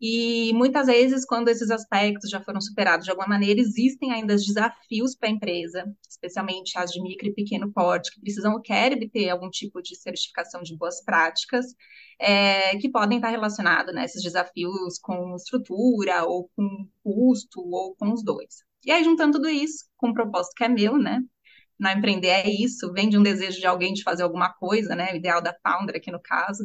E 0.00 0.52
muitas 0.54 0.86
vezes, 0.86 1.24
quando 1.24 1.48
esses 1.48 1.70
aspectos 1.70 2.30
já 2.30 2.40
foram 2.40 2.60
superados 2.60 3.04
de 3.04 3.10
alguma 3.10 3.26
maneira, 3.28 3.60
existem 3.60 4.12
ainda 4.12 4.36
desafios 4.36 5.16
para 5.16 5.28
a 5.28 5.32
empresa, 5.32 5.84
especialmente 6.08 6.78
as 6.78 6.92
de 6.92 7.02
micro 7.02 7.26
e 7.26 7.34
pequeno 7.34 7.72
porte, 7.72 8.12
que 8.12 8.20
precisam 8.20 8.54
ou 8.54 8.60
querem 8.60 9.08
ter 9.08 9.28
algum 9.28 9.50
tipo 9.50 9.82
de 9.82 9.96
certificação 9.96 10.62
de 10.62 10.76
boas 10.76 11.02
práticas, 11.04 11.66
é, 12.20 12.76
que 12.78 12.88
podem 12.88 13.18
estar 13.18 13.30
relacionados, 13.30 13.92
né, 13.92 14.04
esses 14.04 14.22
desafios 14.22 14.98
com 15.00 15.34
estrutura, 15.34 16.24
ou 16.24 16.48
com 16.54 16.88
custo, 17.02 17.60
ou 17.60 17.96
com 17.96 18.12
os 18.12 18.22
dois. 18.22 18.62
E 18.84 18.92
aí, 18.92 19.02
juntando 19.02 19.32
tudo 19.38 19.48
isso, 19.48 19.84
com 19.96 20.10
um 20.10 20.14
propósito 20.14 20.54
que 20.56 20.64
é 20.64 20.68
meu, 20.68 20.96
né, 20.96 21.20
não 21.78 21.90
empreender 21.92 22.28
é 22.28 22.48
isso, 22.50 22.92
vem 22.92 23.08
de 23.08 23.18
um 23.18 23.22
desejo 23.22 23.58
de 23.60 23.66
alguém 23.66 23.92
de 23.92 24.02
fazer 24.02 24.22
alguma 24.22 24.52
coisa, 24.54 24.94
né, 24.94 25.12
o 25.12 25.16
ideal 25.16 25.40
da 25.42 25.54
founder 25.62 25.96
aqui 25.96 26.10
no 26.10 26.20
caso, 26.20 26.64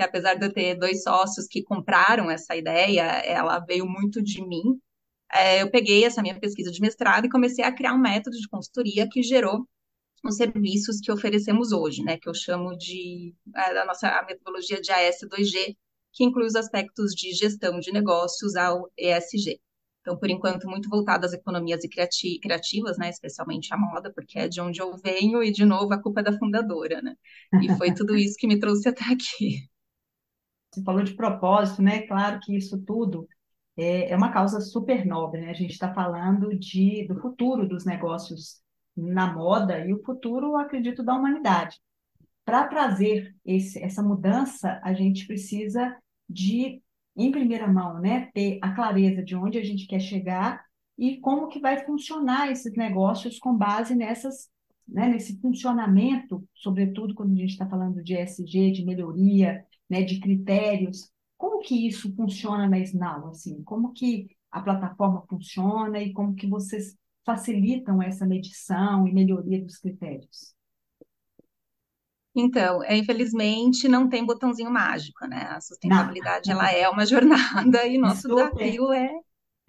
que 0.00 0.04
apesar 0.04 0.34
de 0.34 0.46
eu 0.46 0.52
ter 0.52 0.76
dois 0.76 1.02
sócios 1.02 1.46
que 1.46 1.62
compraram 1.62 2.30
essa 2.30 2.56
ideia, 2.56 3.02
ela 3.02 3.58
veio 3.60 3.86
muito 3.86 4.22
de 4.22 4.42
mim. 4.46 4.80
É, 5.32 5.62
eu 5.62 5.70
peguei 5.70 6.04
essa 6.04 6.22
minha 6.22 6.38
pesquisa 6.40 6.70
de 6.70 6.80
mestrado 6.80 7.26
e 7.26 7.30
comecei 7.30 7.62
a 7.64 7.72
criar 7.72 7.94
um 7.94 7.98
método 7.98 8.36
de 8.36 8.48
consultoria 8.48 9.06
que 9.10 9.22
gerou 9.22 9.68
os 10.24 10.36
serviços 10.36 11.00
que 11.00 11.12
oferecemos 11.12 11.72
hoje, 11.72 12.02
né, 12.02 12.18
que 12.18 12.28
eu 12.28 12.34
chamo 12.34 12.76
de 12.76 13.34
a, 13.54 13.84
nossa 13.84 14.08
a 14.08 14.24
metodologia 14.24 14.80
de 14.80 14.90
AS2G, 14.90 15.76
que 16.12 16.24
inclui 16.24 16.46
os 16.46 16.56
aspectos 16.56 17.12
de 17.12 17.32
gestão 17.32 17.78
de 17.78 17.92
negócios 17.92 18.56
ao 18.56 18.90
ESG. 18.98 19.60
Então, 20.00 20.18
por 20.18 20.30
enquanto, 20.30 20.66
muito 20.66 20.88
voltado 20.88 21.26
às 21.26 21.32
economias 21.34 21.80
criati 21.90 22.38
criativas, 22.40 22.96
né, 22.98 23.10
especialmente 23.10 23.72
a 23.72 23.76
moda, 23.76 24.10
porque 24.14 24.38
é 24.38 24.48
de 24.48 24.60
onde 24.60 24.80
eu 24.80 24.96
venho 24.96 25.42
e, 25.42 25.52
de 25.52 25.64
novo, 25.64 25.92
a 25.92 26.02
culpa 26.02 26.20
é 26.20 26.24
da 26.24 26.38
fundadora, 26.38 27.02
né? 27.02 27.14
E 27.62 27.68
foi 27.76 27.92
tudo 27.94 28.16
isso 28.16 28.36
que 28.38 28.46
me 28.46 28.58
trouxe 28.58 28.88
até 28.88 29.04
aqui. 29.04 29.69
Você 30.70 30.82
falou 30.82 31.02
de 31.02 31.14
propósito, 31.14 31.82
né? 31.82 32.02
Claro 32.02 32.38
que 32.40 32.56
isso 32.56 32.80
tudo 32.84 33.28
é, 33.76 34.10
é 34.10 34.16
uma 34.16 34.32
causa 34.32 34.60
super 34.60 35.04
nobre, 35.04 35.40
né? 35.40 35.50
A 35.50 35.54
gente 35.54 35.72
está 35.72 35.92
falando 35.92 36.56
de, 36.56 37.06
do 37.08 37.20
futuro 37.20 37.68
dos 37.68 37.84
negócios 37.84 38.62
na 38.96 39.32
moda 39.32 39.84
e 39.84 39.92
o 39.92 40.02
futuro, 40.02 40.56
acredito, 40.56 41.02
da 41.02 41.14
humanidade. 41.14 41.78
Para 42.44 42.66
trazer 42.66 43.34
esse, 43.44 43.82
essa 43.82 44.02
mudança, 44.02 44.80
a 44.82 44.92
gente 44.92 45.26
precisa 45.26 45.96
de, 46.28 46.82
em 47.16 47.30
primeira 47.30 47.66
mão, 47.66 48.00
né, 48.00 48.30
ter 48.32 48.58
a 48.62 48.72
clareza 48.72 49.22
de 49.22 49.34
onde 49.34 49.58
a 49.58 49.64
gente 49.64 49.86
quer 49.86 50.00
chegar 50.00 50.64
e 50.98 51.18
como 51.18 51.48
que 51.48 51.60
vai 51.60 51.84
funcionar 51.84 52.50
esses 52.50 52.74
negócios 52.76 53.38
com 53.38 53.56
base 53.56 53.94
nessas, 53.94 54.48
né, 54.86 55.08
nesse 55.08 55.40
funcionamento, 55.40 56.46
sobretudo 56.54 57.14
quando 57.14 57.32
a 57.32 57.36
gente 57.36 57.50
está 57.50 57.66
falando 57.66 58.02
de 58.02 58.14
ESG, 58.14 58.72
de 58.72 58.84
melhoria, 58.84 59.64
né, 59.90 60.02
de 60.02 60.20
critérios. 60.20 61.10
Como 61.36 61.60
que 61.60 61.86
isso 61.88 62.14
funciona 62.14 62.68
na 62.68 62.78
Snau? 62.78 63.28
Assim? 63.28 63.62
Como 63.64 63.92
que 63.92 64.28
a 64.50 64.60
plataforma 64.60 65.24
funciona 65.28 66.00
e 66.00 66.12
como 66.12 66.34
que 66.34 66.46
vocês 66.46 66.96
facilitam 67.24 68.02
essa 68.02 68.24
medição 68.24 69.06
e 69.06 69.12
melhoria 69.12 69.62
dos 69.62 69.76
critérios? 69.78 70.54
Então, 72.34 72.82
é, 72.84 72.96
infelizmente, 72.96 73.88
não 73.88 74.08
tem 74.08 74.24
botãozinho 74.24 74.70
mágico, 74.70 75.26
né? 75.26 75.48
A 75.50 75.60
sustentabilidade, 75.60 76.48
não. 76.48 76.56
ela 76.56 76.72
é 76.72 76.88
uma 76.88 77.04
jornada 77.06 77.84
e 77.86 77.98
nosso 77.98 78.28
super, 78.28 78.52
desafio 78.54 78.92
é, 78.92 79.10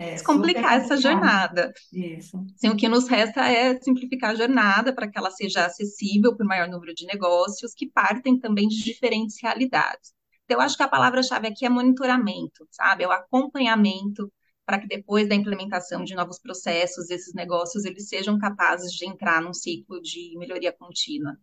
é 0.02 0.14
descomplicar 0.14 0.74
essa 0.74 0.98
jornada. 0.98 1.72
Isso. 1.92 2.38
Assim, 2.56 2.70
o 2.70 2.76
que 2.76 2.90
nos 2.90 3.08
resta 3.08 3.48
é 3.48 3.80
simplificar 3.80 4.32
a 4.32 4.36
jornada 4.36 4.94
para 4.94 5.08
que 5.08 5.18
ela 5.18 5.32
seja 5.32 5.66
acessível 5.66 6.36
para 6.36 6.44
o 6.44 6.48
maior 6.48 6.68
número 6.68 6.94
de 6.94 7.06
negócios 7.06 7.74
que 7.74 7.90
partem 7.90 8.40
também 8.40 8.68
de 8.68 8.84
diferentes 8.84 9.38
realidades. 9.42 10.14
Então, 10.46 10.58
eu 10.58 10.62
acho 10.62 10.76
que 10.76 10.84
a 10.84 10.88
palavra-chave 10.88 11.48
aqui 11.48 11.66
é 11.66 11.70
monitoramento, 11.70 12.68
sabe? 12.72 13.04
É 13.04 13.08
o 13.08 13.12
acompanhamento 13.12 14.32
para 14.66 14.80
que 14.80 14.88
depois 14.88 15.28
da 15.28 15.36
implementação 15.36 16.04
de 16.04 16.16
novos 16.16 16.40
processos, 16.40 17.10
esses 17.10 17.34
negócios 17.34 17.86
eles 17.86 18.08
sejam 18.08 18.38
capazes 18.40 18.92
de 18.94 19.08
entrar 19.08 19.42
num 19.42 19.54
ciclo 19.54 20.02
de 20.02 20.36
melhoria 20.38 20.72
contínua. 20.72 21.38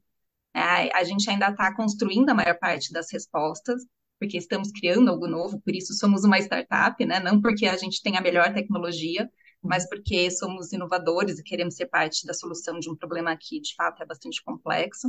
É, 0.54 0.96
a 0.96 1.04
gente 1.04 1.28
ainda 1.30 1.50
está 1.50 1.74
construindo 1.74 2.30
a 2.30 2.34
maior 2.34 2.58
parte 2.58 2.92
das 2.92 3.10
respostas, 3.12 3.82
porque 4.18 4.36
estamos 4.38 4.70
criando 4.72 5.10
algo 5.10 5.26
novo, 5.26 5.60
por 5.60 5.74
isso 5.74 5.94
somos 5.94 6.24
uma 6.24 6.38
startup, 6.38 7.04
né? 7.04 7.20
Não 7.20 7.40
porque 7.40 7.66
a 7.66 7.76
gente 7.76 8.02
tem 8.02 8.16
a 8.16 8.20
melhor 8.20 8.52
tecnologia, 8.52 9.28
mas 9.62 9.88
porque 9.88 10.30
somos 10.30 10.72
inovadores 10.72 11.38
e 11.38 11.42
queremos 11.42 11.74
ser 11.74 11.86
parte 11.86 12.26
da 12.26 12.32
solução 12.34 12.78
de 12.78 12.88
um 12.90 12.96
problema 12.96 13.36
que, 13.36 13.60
de 13.60 13.74
fato, 13.74 14.02
é 14.02 14.06
bastante 14.06 14.42
complexo. 14.42 15.08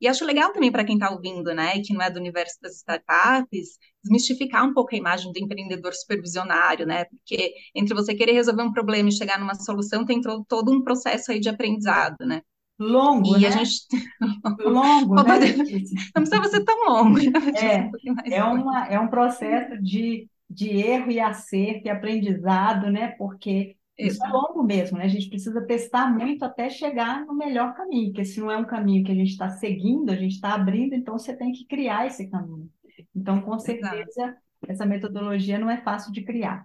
E 0.00 0.06
acho 0.06 0.24
legal 0.24 0.52
também 0.52 0.70
para 0.70 0.84
quem 0.84 0.94
está 0.96 1.10
ouvindo, 1.10 1.52
né, 1.54 1.80
que 1.84 1.92
não 1.92 2.02
é 2.02 2.10
do 2.10 2.18
universo 2.18 2.58
das 2.62 2.76
startups, 2.76 3.78
desmistificar 4.02 4.64
um 4.64 4.72
pouco 4.72 4.94
a 4.94 4.98
imagem 4.98 5.32
do 5.32 5.38
empreendedor 5.38 5.92
supervisionário, 5.94 6.86
né, 6.86 7.04
porque 7.06 7.52
entre 7.74 7.94
você 7.94 8.14
querer 8.14 8.32
resolver 8.32 8.62
um 8.62 8.72
problema 8.72 9.08
e 9.08 9.12
chegar 9.12 9.38
numa 9.38 9.54
solução, 9.54 10.04
tem 10.04 10.20
todo 10.20 10.72
um 10.72 10.82
processo 10.82 11.32
aí 11.32 11.40
de 11.40 11.48
aprendizado, 11.48 12.24
né. 12.24 12.42
Longo, 12.78 13.36
e 13.36 13.40
né? 13.40 13.48
a 13.48 13.50
gente 13.50 13.86
longo, 14.64 15.16
né? 15.16 15.38
Não 16.14 16.22
precisa 16.22 16.44
ser 16.44 16.64
tão 16.64 16.88
longo. 16.88 17.18
É, 17.56 17.90
é, 18.36 18.44
uma, 18.44 18.86
é 18.86 19.00
um 19.00 19.08
processo 19.08 19.82
de, 19.82 20.28
de 20.48 20.68
erro 20.70 21.10
e 21.10 21.18
acerto 21.18 21.86
e 21.86 21.90
aprendizado, 21.90 22.90
né? 22.90 23.08
Porque 23.18 23.76
isso 23.98 24.24
é 24.24 24.28
longo 24.28 24.62
mesmo, 24.62 24.96
né? 24.96 25.04
A 25.04 25.08
gente 25.08 25.28
precisa 25.28 25.60
testar 25.66 26.06
muito 26.06 26.44
até 26.44 26.70
chegar 26.70 27.26
no 27.26 27.34
melhor 27.34 27.74
caminho, 27.74 28.12
porque 28.12 28.24
se 28.24 28.38
não 28.38 28.48
é 28.48 28.56
um 28.56 28.64
caminho 28.64 29.04
que 29.04 29.10
a 29.10 29.14
gente 29.14 29.30
está 29.30 29.48
seguindo, 29.48 30.10
a 30.10 30.14
gente 30.14 30.34
está 30.34 30.54
abrindo, 30.54 30.94
então 30.94 31.18
você 31.18 31.36
tem 31.36 31.50
que 31.50 31.66
criar 31.66 32.06
esse 32.06 32.28
caminho. 32.30 32.70
Então, 33.14 33.40
com 33.40 33.58
certeza, 33.58 34.02
Exato. 34.06 34.38
essa 34.68 34.86
metodologia 34.86 35.58
não 35.58 35.68
é 35.68 35.78
fácil 35.78 36.12
de 36.12 36.22
criar. 36.22 36.64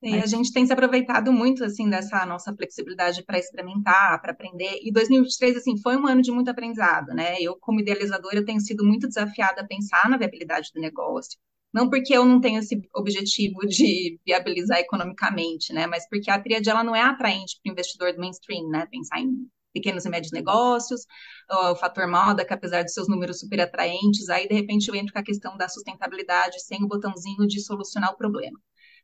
E 0.00 0.14
a 0.14 0.26
gente 0.26 0.52
tem 0.52 0.64
se 0.64 0.72
aproveitado 0.72 1.32
muito, 1.32 1.64
assim, 1.64 1.90
dessa 1.90 2.24
nossa 2.24 2.54
flexibilidade 2.54 3.24
para 3.24 3.38
experimentar, 3.38 4.20
para 4.22 4.30
aprender. 4.30 4.78
E 4.82 4.92
2023, 4.92 5.56
assim, 5.56 5.76
foi 5.82 5.96
um 5.96 6.06
ano 6.06 6.22
de 6.22 6.30
muito 6.30 6.48
aprendizado, 6.50 7.08
né? 7.08 7.36
Eu, 7.40 7.56
como 7.58 7.80
idealizadora, 7.80 8.44
tenho 8.44 8.60
sido 8.60 8.84
muito 8.84 9.08
desafiada 9.08 9.62
a 9.62 9.66
pensar 9.66 10.08
na 10.08 10.16
viabilidade 10.16 10.70
do 10.72 10.80
negócio, 10.80 11.36
não 11.74 11.90
porque 11.90 12.14
eu 12.16 12.24
não 12.24 12.40
tenho 12.40 12.60
esse 12.60 12.80
objetivo 12.94 13.60
de 13.66 14.20
viabilizar 14.24 14.78
economicamente, 14.78 15.72
né? 15.72 15.86
Mas 15.88 16.08
porque 16.08 16.30
a 16.30 16.40
tríade 16.40 16.70
ela 16.70 16.84
não 16.84 16.94
é 16.94 17.02
atraente 17.02 17.58
para 17.60 17.70
o 17.70 17.72
investidor 17.72 18.12
do 18.12 18.20
mainstream, 18.20 18.68
né? 18.68 18.86
Pensar 18.86 19.18
em 19.20 19.48
pequenos 19.72 20.04
e 20.04 20.08
médios 20.08 20.32
negócios, 20.32 21.02
o 21.50 21.74
fator 21.76 22.06
moda, 22.08 22.44
que 22.44 22.54
apesar 22.54 22.82
de 22.82 22.92
seus 22.92 23.08
números 23.08 23.40
super 23.40 23.60
atraentes, 23.60 24.28
aí 24.28 24.48
de 24.48 24.54
repente 24.54 24.88
eu 24.88 24.94
entro 24.94 25.12
com 25.12 25.18
a 25.18 25.24
questão 25.24 25.56
da 25.56 25.68
sustentabilidade 25.68 26.62
sem 26.64 26.82
o 26.84 26.88
botãozinho 26.88 27.46
de 27.46 27.60
solucionar 27.60 28.12
o 28.12 28.16
problema. 28.16 28.58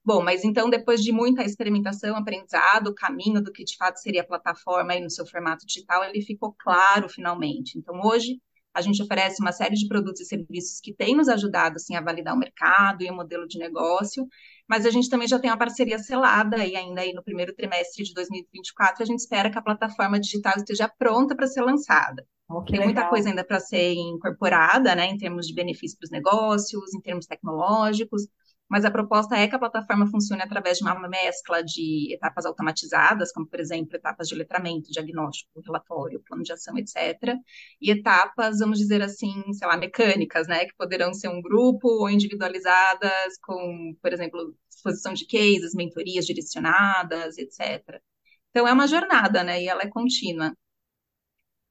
Bom, 0.05 0.23
mas 0.23 0.45
então 0.45 0.69
depois 0.69 1.03
de 1.03 1.11
muita 1.13 1.43
experimentação, 1.43 2.15
aprendizado, 2.15 2.89
o 2.89 2.95
caminho 2.95 3.43
do 3.43 3.51
que 3.51 3.65
de 3.65 3.75
fato 3.77 3.97
seria 3.99 4.21
a 4.21 4.27
plataforma 4.27 4.93
aí 4.93 5.01
no 5.01 5.11
seu 5.11 5.27
formato 5.27 5.65
digital, 5.65 6.05
ele 6.05 6.21
ficou 6.21 6.55
claro 6.59 7.09
finalmente. 7.09 7.79
Então 7.79 7.99
hoje 8.05 8.39
a 8.75 8.83
gente 8.83 9.03
oferece 9.03 9.41
uma 9.41 9.53
série 9.53 9.77
de 9.77 9.87
produtos 9.87 10.21
e 10.21 10.27
serviços 10.27 10.81
que 10.81 10.93
têm 10.93 11.17
nos 11.17 11.29
ajudado 11.29 11.77
assim, 11.77 11.95
a 11.95 12.03
validar 12.03 12.35
o 12.35 12.39
mercado 12.39 13.03
e 13.03 13.11
o 13.11 13.15
modelo 13.15 13.47
de 13.47 13.59
negócio, 13.59 14.27
mas 14.69 14.85
a 14.85 14.91
gente 14.91 15.09
também 15.09 15.29
já 15.29 15.39
tem 15.39 15.49
uma 15.49 15.57
parceria 15.57 15.99
selada 15.99 16.67
e 16.67 16.77
ainda 16.77 17.01
aí 17.01 17.13
no 17.15 17.23
primeiro 17.23 17.55
trimestre 17.55 18.05
de 18.05 18.13
2024 18.13 19.03
a 19.03 19.07
gente 19.07 19.21
espera 19.21 19.51
que 19.51 19.59
a 19.59 19.63
plataforma 19.63 20.21
digital 20.21 20.55
esteja 20.57 20.87
pronta 20.99 21.35
para 21.37 21.47
ser 21.47 21.63
lançada. 21.63 22.27
Oh, 22.47 22.63
tem 22.63 22.73
legal. 22.73 22.87
muita 22.87 23.09
coisa 23.09 23.31
ainda 23.31 23.45
para 23.45 23.59
ser 23.59 23.95
incorporada, 23.95 24.95
né, 24.95 25.07
em 25.07 25.17
termos 25.17 25.47
de 25.47 25.55
benefícios 25.55 25.95
para 25.95 26.05
os 26.05 26.11
negócios, 26.11 26.93
em 26.93 27.01
termos 27.01 27.27
tecnológicos, 27.27 28.27
mas 28.75 28.85
a 28.85 28.91
proposta 28.91 29.37
é 29.37 29.47
que 29.47 29.55
a 29.55 29.59
plataforma 29.61 30.05
funcione 30.09 30.43
através 30.43 30.79
de 30.79 30.83
uma 30.83 31.09
mescla 31.09 31.63
de 31.63 32.13
etapas 32.13 32.45
automatizadas, 32.45 33.31
como, 33.31 33.47
por 33.47 33.61
exemplo, 33.61 33.95
etapas 33.95 34.27
de 34.27 34.35
letramento, 34.35 34.91
diagnóstico, 34.91 35.61
relatório, 35.65 36.21
plano 36.27 36.43
de 36.43 36.53
ação, 36.53 36.77
etc., 36.77 37.39
e 37.81 37.93
etapas, 37.93 38.59
vamos 38.59 38.81
dizer 38.81 39.01
assim, 39.01 39.33
sei 39.53 39.69
lá, 39.69 39.77
mecânicas, 39.77 40.49
né, 40.49 40.65
que 40.65 40.75
poderão 40.77 41.15
ser 41.15 41.29
um 41.29 41.41
grupo 41.41 41.87
ou 41.87 42.11
individualizadas, 42.11 43.39
com, 43.41 43.95
por 44.03 44.13
exemplo, 44.13 44.57
exposição 44.69 45.15
de 45.15 45.25
cases, 45.25 45.73
mentorias 45.73 46.27
direcionadas, 46.27 47.39
etc. 47.39 48.03
Então, 48.51 48.67
é 48.67 48.73
uma 48.73 48.89
jornada, 48.89 49.45
né, 49.45 49.63
e 49.63 49.69
ela 49.69 49.83
é 49.83 49.89
contínua. 49.89 50.53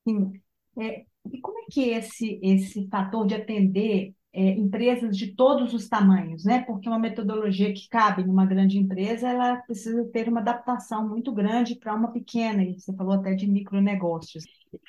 Sim. 0.08 0.42
É, 0.80 1.06
e 1.34 1.42
como 1.42 1.60
é 1.60 1.66
que 1.70 1.90
esse, 1.90 2.40
esse 2.42 2.88
fator 2.88 3.28
de 3.28 3.36
atender 3.36 4.16
é, 4.34 4.50
empresas 4.52 5.16
de 5.16 5.36
todos 5.36 5.74
os 5.74 5.88
tamanhos, 5.88 6.44
né? 6.44 6.64
Porque 6.64 6.90
uma 6.90 6.98
metodologia 6.98 7.72
que 7.72 7.88
cabe 7.88 8.24
numa 8.24 8.46
grande 8.46 8.80
empresa, 8.80 9.30
ela 9.30 9.58
precisa 9.58 10.04
ter 10.06 10.28
uma 10.28 10.40
adaptação 10.40 11.08
muito 11.08 11.32
grande 11.32 11.76
para 11.76 11.94
uma 11.94 12.12
pequena, 12.12 12.64
e 12.64 12.80
você 12.80 12.92
falou 12.94 13.14
até 13.14 13.36
de 13.36 13.48
micronegócios. 13.48 14.44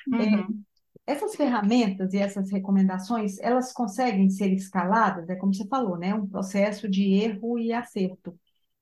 Uhum. 0.07 0.19
É, 0.19 0.47
essas 1.05 1.35
ferramentas 1.35 2.13
e 2.13 2.17
essas 2.17 2.49
recomendações, 2.51 3.37
elas 3.39 3.71
conseguem 3.71 4.29
ser 4.31 4.51
escaladas, 4.51 5.29
é 5.29 5.35
como 5.35 5.53
você 5.53 5.67
falou, 5.67 5.95
né? 5.95 6.15
Um 6.15 6.27
processo 6.27 6.89
de 6.89 7.13
erro 7.13 7.59
e 7.59 7.71
acerto. 7.71 8.35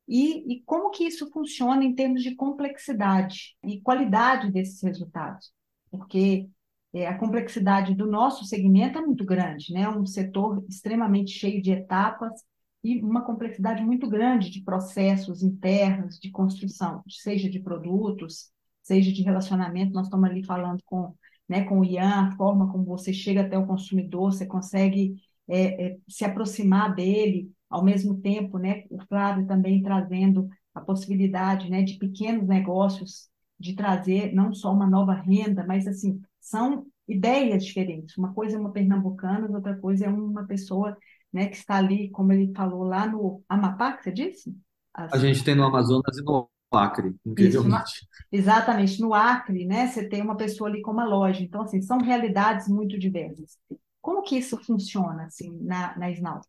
E, 0.08 0.54
e 0.54 0.62
como 0.64 0.92
que 0.92 1.04
isso 1.04 1.30
funciona 1.32 1.84
em 1.84 1.94
termos 1.94 2.24
de 2.24 2.36
complexidade 2.36 3.56
e 3.64 3.82
qualidade 3.82 4.52
desses 4.52 4.82
resultados? 4.82 5.52
Porque 5.92 6.48
é, 6.94 7.08
a 7.08 7.18
complexidade 7.18 7.96
do 7.96 8.06
nosso 8.06 8.46
segmento 8.46 9.00
é 9.00 9.02
muito 9.02 9.26
grande, 9.26 9.74
né? 9.74 9.90
Um 9.90 10.06
setor 10.06 10.64
extremamente 10.70 11.32
cheio 11.32 11.62
de 11.62 11.72
etapas 11.72 12.32
e 12.84 13.02
uma 13.02 13.24
complexidade 13.26 13.84
muito 13.84 14.08
grande 14.08 14.52
de 14.52 14.62
processos 14.62 15.42
internos 15.42 16.20
de 16.20 16.30
construção, 16.30 17.02
seja 17.08 17.50
de 17.50 17.60
produtos, 17.60 18.52
seja 18.84 19.12
de 19.12 19.24
relacionamento. 19.24 19.94
Nós 19.94 20.06
estamos 20.06 20.30
ali 20.30 20.44
falando 20.44 20.84
com, 20.86 21.16
né, 21.50 21.64
com 21.64 21.80
o 21.80 21.86
Ian, 21.86 22.28
a 22.28 22.36
forma 22.36 22.72
como 22.72 22.86
você 22.86 23.12
chega 23.14 23.42
até 23.42 23.58
o 23.58 23.66
consumidor, 23.66 24.34
você 24.34 24.46
consegue 24.46 25.16
é, 25.48 25.94
é, 25.94 25.98
se 26.08 26.26
aproximar 26.26 26.94
dele, 26.94 27.52
ao 27.70 27.84
mesmo 27.84 28.20
tempo, 28.20 28.58
né, 28.60 28.84
o 28.90 29.00
Flávio 29.08 29.48
também 29.48 29.82
trazendo 29.82 30.48
a 30.76 30.82
possibilidade 30.82 31.70
né, 31.70 31.82
de 31.82 31.98
pequenos 31.98 32.48
negócios, 32.48 33.30
de 33.60 33.76
trazer 33.76 34.34
não 34.34 34.54
só 34.54 34.74
uma 34.74 34.88
nova 34.88 35.14
renda, 35.14 35.66
mas 35.66 35.88
assim 35.88 36.22
são 36.46 36.86
ideias 37.08 37.66
diferentes. 37.66 38.18
Uma 38.18 38.34
coisa 38.34 38.58
é 38.58 38.60
uma 38.60 38.72
pernambucana, 38.72 39.50
outra 39.50 39.78
coisa 39.80 40.06
é 40.06 40.10
uma 40.10 40.46
pessoa 40.46 40.98
né, 41.32 41.48
que 41.48 41.56
está 41.58 41.76
ali, 41.78 42.10
como 42.12 42.32
ele 42.34 42.52
falou, 42.56 42.84
lá 42.84 43.08
no 43.08 43.44
Amapá, 43.50 43.94
que 43.94 44.04
você 44.04 44.12
disse? 44.12 44.56
A 45.12 45.18
gente 45.18 45.44
tem 45.46 45.56
no 45.56 45.64
Amazonas 45.64 46.18
e 46.18 46.22
no 46.24 46.50
Acre, 46.72 47.16
Isso, 47.38 47.68
no- 47.68 47.78
incrivelmente. 47.78 48.08
exatamente, 48.32 49.00
no 49.02 49.14
Acre, 49.14 49.66
né, 49.66 49.88
você 49.88 50.08
tem 50.08 50.22
uma 50.22 50.38
pessoa 50.38 50.70
ali 50.70 50.82
com 50.82 50.92
uma 50.92 51.06
loja. 51.06 51.42
Então, 51.44 51.62
assim, 51.62 51.82
são 51.82 51.98
realidades 52.00 52.68
muito 52.68 52.98
diversas. 53.00 53.58
Como 54.02 54.22
que 54.24 54.38
isso 54.38 54.58
funciona, 54.64 55.26
assim, 55.26 55.58
na, 55.62 55.98
na 55.98 56.12
Snau? 56.12 56.42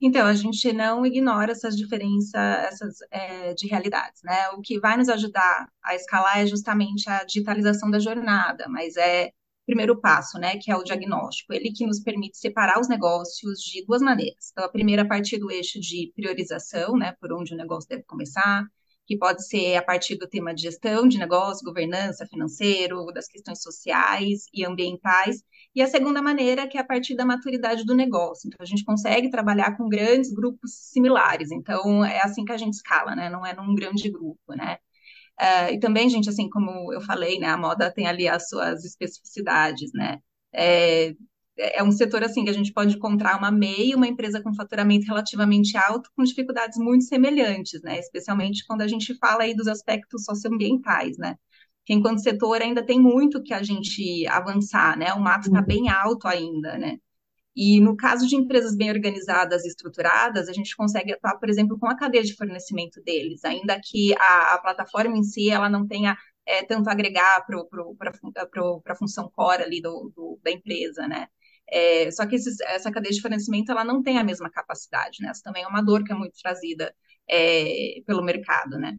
Então, 0.00 0.26
a 0.26 0.34
gente 0.34 0.72
não 0.72 1.04
ignora 1.04 1.52
essas 1.52 1.76
diferenças 1.76 2.34
essas, 2.34 2.98
é, 3.10 3.52
de 3.54 3.66
realidades, 3.66 4.22
né? 4.22 4.48
O 4.50 4.60
que 4.60 4.78
vai 4.78 4.96
nos 4.96 5.08
ajudar 5.08 5.68
a 5.82 5.94
escalar 5.94 6.38
é 6.38 6.46
justamente 6.46 7.08
a 7.10 7.24
digitalização 7.24 7.90
da 7.90 7.98
jornada, 7.98 8.68
mas 8.68 8.96
é 8.96 9.26
o 9.28 9.30
primeiro 9.66 10.00
passo, 10.00 10.38
né? 10.38 10.56
Que 10.56 10.70
é 10.70 10.76
o 10.76 10.84
diagnóstico. 10.84 11.52
Ele 11.52 11.72
que 11.72 11.84
nos 11.86 12.00
permite 12.00 12.38
separar 12.38 12.80
os 12.80 12.88
negócios 12.88 13.58
de 13.60 13.84
duas 13.84 14.00
maneiras. 14.00 14.50
Então, 14.52 14.64
a 14.64 14.68
primeira, 14.68 15.02
a 15.02 15.08
partir 15.08 15.38
do 15.38 15.50
eixo 15.50 15.80
de 15.80 16.12
priorização, 16.14 16.96
né? 16.96 17.14
Por 17.20 17.32
onde 17.32 17.52
o 17.54 17.56
negócio 17.56 17.88
deve 17.88 18.04
começar, 18.04 18.64
que 19.08 19.16
pode 19.16 19.46
ser 19.48 19.74
a 19.76 19.82
partir 19.82 20.16
do 20.16 20.28
tema 20.28 20.54
de 20.54 20.60
gestão 20.60 21.08
de 21.08 21.18
negócio, 21.18 21.64
governança, 21.64 22.26
financeiro, 22.26 23.06
das 23.06 23.26
questões 23.26 23.62
sociais 23.62 24.44
e 24.52 24.66
ambientais, 24.66 25.42
e 25.74 25.80
a 25.80 25.86
segunda 25.86 26.20
maneira, 26.20 26.68
que 26.68 26.76
é 26.76 26.80
a 26.82 26.84
partir 26.84 27.16
da 27.16 27.24
maturidade 27.24 27.86
do 27.86 27.94
negócio. 27.94 28.46
Então, 28.46 28.58
a 28.60 28.66
gente 28.66 28.84
consegue 28.84 29.30
trabalhar 29.30 29.78
com 29.78 29.88
grandes 29.88 30.30
grupos 30.30 30.72
similares. 30.74 31.50
Então, 31.50 32.04
é 32.04 32.20
assim 32.22 32.44
que 32.44 32.52
a 32.52 32.58
gente 32.58 32.74
escala, 32.74 33.16
né? 33.16 33.30
Não 33.30 33.46
é 33.46 33.54
num 33.54 33.74
grande 33.74 34.10
grupo, 34.10 34.54
né? 34.54 34.76
Uh, 35.40 35.72
e 35.72 35.80
também, 35.80 36.10
gente, 36.10 36.28
assim 36.28 36.50
como 36.50 36.92
eu 36.92 37.00
falei, 37.00 37.38
né? 37.38 37.48
A 37.48 37.56
moda 37.56 37.90
tem 37.90 38.06
ali 38.06 38.28
as 38.28 38.48
suas 38.48 38.84
especificidades, 38.84 39.90
né? 39.94 40.18
É, 40.52 41.14
é 41.58 41.82
um 41.82 41.90
setor 41.92 42.22
assim 42.22 42.44
que 42.44 42.50
a 42.50 42.54
gente 42.54 42.72
pode 42.72 42.96
encontrar 42.96 43.36
uma 43.36 43.50
MEI, 43.50 43.94
uma 43.94 44.06
empresa 44.06 44.40
com 44.40 44.54
faturamento 44.54 45.06
relativamente 45.06 45.76
alto, 45.76 46.10
com 46.16 46.22
dificuldades 46.22 46.78
muito 46.78 47.04
semelhantes, 47.04 47.82
né? 47.82 47.98
Especialmente 47.98 48.64
quando 48.66 48.82
a 48.82 48.88
gente 48.88 49.14
fala 49.18 49.42
aí 49.42 49.54
dos 49.54 49.66
aspectos 49.66 50.24
socioambientais, 50.24 51.18
né? 51.18 51.36
Que 51.84 51.94
enquanto 51.94 52.22
setor 52.22 52.62
ainda 52.62 52.84
tem 52.84 53.00
muito 53.00 53.42
que 53.42 53.52
a 53.54 53.62
gente 53.62 54.26
avançar, 54.28 54.96
né? 54.96 55.12
O 55.14 55.20
mato 55.20 55.48
está 55.48 55.60
bem 55.62 55.88
alto 55.88 56.28
ainda, 56.28 56.78
né? 56.78 56.98
E 57.56 57.80
no 57.80 57.96
caso 57.96 58.26
de 58.28 58.36
empresas 58.36 58.76
bem 58.76 58.90
organizadas 58.90 59.64
e 59.64 59.68
estruturadas, 59.68 60.48
a 60.48 60.52
gente 60.52 60.76
consegue 60.76 61.12
atuar, 61.12 61.38
por 61.38 61.48
exemplo, 61.50 61.76
com 61.78 61.88
a 61.88 61.96
cadeia 61.96 62.22
de 62.22 62.36
fornecimento 62.36 63.02
deles, 63.02 63.44
ainda 63.44 63.80
que 63.82 64.14
a, 64.16 64.54
a 64.54 64.58
plataforma 64.62 65.16
em 65.16 65.24
si 65.24 65.50
ela 65.50 65.68
não 65.68 65.86
tenha 65.86 66.16
é, 66.46 66.62
tanto 66.64 66.88
agregar 66.88 67.44
para 67.46 68.92
a 68.92 68.96
função 68.96 69.28
core 69.30 69.64
ali 69.64 69.82
do, 69.82 70.12
do, 70.14 70.38
da 70.42 70.52
empresa, 70.52 71.08
né? 71.08 71.26
É, 71.70 72.10
só 72.10 72.26
que 72.26 72.36
esses, 72.36 72.60
essa 72.60 72.90
cadeia 72.90 73.12
de 73.14 73.20
fornecimento 73.20 73.70
ela 73.72 73.84
não 73.84 74.02
tem 74.02 74.18
a 74.18 74.24
mesma 74.24 74.50
capacidade, 74.50 75.18
né? 75.22 75.30
Essa 75.30 75.42
também 75.42 75.64
é 75.64 75.68
uma 75.68 75.82
dor 75.82 76.04
que 76.04 76.12
é 76.12 76.14
muito 76.16 76.34
trazida 76.42 76.94
é, 77.28 78.00
pelo 78.06 78.22
mercado, 78.22 78.78
né? 78.78 78.96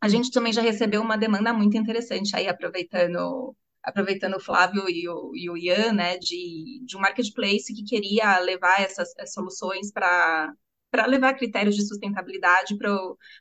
A 0.00 0.08
gente 0.08 0.30
também 0.30 0.52
já 0.52 0.62
recebeu 0.62 1.02
uma 1.02 1.16
demanda 1.18 1.52
muito 1.52 1.76
interessante 1.76 2.36
aí, 2.36 2.48
aproveitando 2.48 3.54
aproveitando 3.82 4.34
o 4.36 4.40
Flávio 4.40 4.88
e 4.88 5.08
o, 5.08 5.32
e 5.34 5.48
o 5.48 5.56
Ian, 5.56 5.92
né, 5.94 6.18
de, 6.18 6.82
de 6.84 6.96
um 6.96 7.00
marketplace 7.00 7.72
que 7.74 7.84
queria 7.84 8.38
levar 8.40 8.80
essas, 8.82 9.08
essas 9.16 9.32
soluções 9.32 9.92
para 9.92 10.52
para 10.90 11.04
levar 11.06 11.34
critérios 11.34 11.76
de 11.76 11.86
sustentabilidade 11.86 12.76
para 12.78 12.96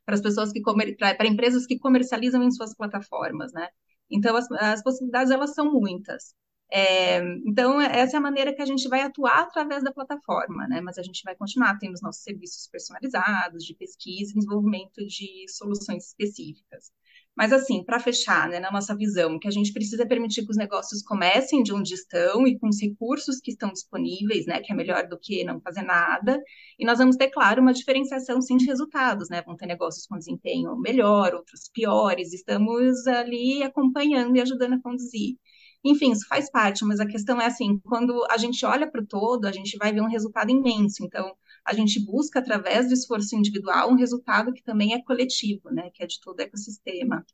as 0.08 0.22
pessoas 0.22 0.52
que 0.52 0.62
para 0.62 1.28
empresas 1.28 1.66
que 1.66 1.80
comercializam 1.80 2.44
em 2.44 2.52
suas 2.52 2.76
plataformas, 2.76 3.54
né? 3.54 3.70
Então 4.10 4.36
as, 4.36 4.52
as 4.52 4.84
possibilidades 4.84 5.32
elas 5.32 5.54
são 5.54 5.72
muitas. 5.72 6.34
É, 6.72 7.20
então, 7.46 7.80
essa 7.80 8.18
é 8.18 8.20
a 8.20 8.22
maneira 8.22 8.54
que 8.54 8.62
a 8.62 8.66
gente 8.66 8.90
vai 8.90 9.02
atuar 9.02 9.40
através 9.42 9.84
da 9.84 9.94
plataforma, 9.94 10.68
né? 10.68 10.82
Mas 10.82 10.98
a 10.98 11.04
gente 11.04 11.22
vai 11.24 11.36
continuar 11.36 11.78
tendo 11.80 11.94
os 11.94 12.02
nossos 12.02 12.24
serviços 12.24 12.68
personalizados 12.68 13.64
de 13.64 13.74
pesquisa 13.74 14.32
e 14.32 14.36
desenvolvimento 14.36 15.06
de 15.06 15.46
soluções 15.50 16.08
específicas. 16.08 16.92
Mas, 17.38 17.54
assim, 17.54 17.84
para 17.84 18.00
fechar, 18.00 18.50
né, 18.50 18.60
na 18.60 18.72
nossa 18.72 18.96
visão, 18.98 19.38
que 19.38 19.48
a 19.48 19.52
gente 19.52 19.72
precisa 19.72 20.08
permitir 20.08 20.44
que 20.44 20.50
os 20.50 20.58
negócios 20.58 21.04
comecem 21.04 21.62
de 21.62 21.72
onde 21.72 21.94
estão 21.94 22.48
e 22.48 22.58
com 22.58 22.68
os 22.68 22.82
recursos 22.82 23.40
que 23.40 23.52
estão 23.52 23.72
disponíveis, 23.72 24.48
né, 24.48 24.60
que 24.60 24.74
é 24.74 24.76
melhor 24.76 25.08
do 25.08 25.20
que 25.20 25.44
não 25.44 25.62
fazer 25.62 25.84
nada. 25.84 26.42
E 26.80 26.86
nós 26.86 26.98
vamos 26.98 27.16
ter, 27.16 27.30
claro, 27.30 27.62
uma 27.62 27.74
diferenciação, 27.74 28.42
sim, 28.42 28.58
de 28.58 28.66
resultados, 28.66 29.30
né? 29.30 29.44
Vão 29.44 29.56
ter 29.56 29.68
negócios 29.68 30.08
com 30.08 30.18
desempenho 30.18 30.76
melhor, 30.78 31.36
outros 31.36 31.70
piores. 31.72 32.34
Estamos 32.34 33.06
ali 33.06 33.62
acompanhando 33.64 34.36
e 34.36 34.42
ajudando 34.42 34.74
a 34.74 34.82
conduzir. 34.82 35.38
Enfim, 35.84 36.12
isso 36.12 36.28
faz 36.28 36.50
parte, 36.52 36.84
mas 36.86 37.00
a 37.00 37.06
questão 37.08 37.40
é 37.40 37.46
assim, 37.46 37.80
quando 37.80 38.26
a 38.30 38.38
gente 38.38 38.66
olha 38.66 38.90
para 38.90 39.02
o 39.02 39.06
todo, 39.06 39.46
a 39.46 39.52
gente 39.52 39.78
vai 39.78 39.94
ver 39.94 40.02
um 40.02 40.10
resultado 40.10 40.50
imenso. 40.52 41.04
Então, 41.04 41.36
a 41.66 41.74
gente 41.74 42.04
busca, 42.04 42.40
através 42.40 42.88
do 42.88 42.94
esforço 42.94 43.36
individual, 43.36 43.90
um 43.92 43.96
resultado 43.96 44.54
que 44.54 44.64
também 44.64 44.94
é 44.94 45.02
coletivo, 45.04 45.70
né? 45.72 45.90
Que 45.94 46.04
é 46.04 46.08
de 46.08 46.20
todo 46.22 46.40
o 46.40 46.42
ecossistema. 46.42 47.26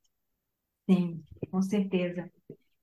Sim, 0.89 1.23
com 1.49 1.61
certeza. 1.61 2.29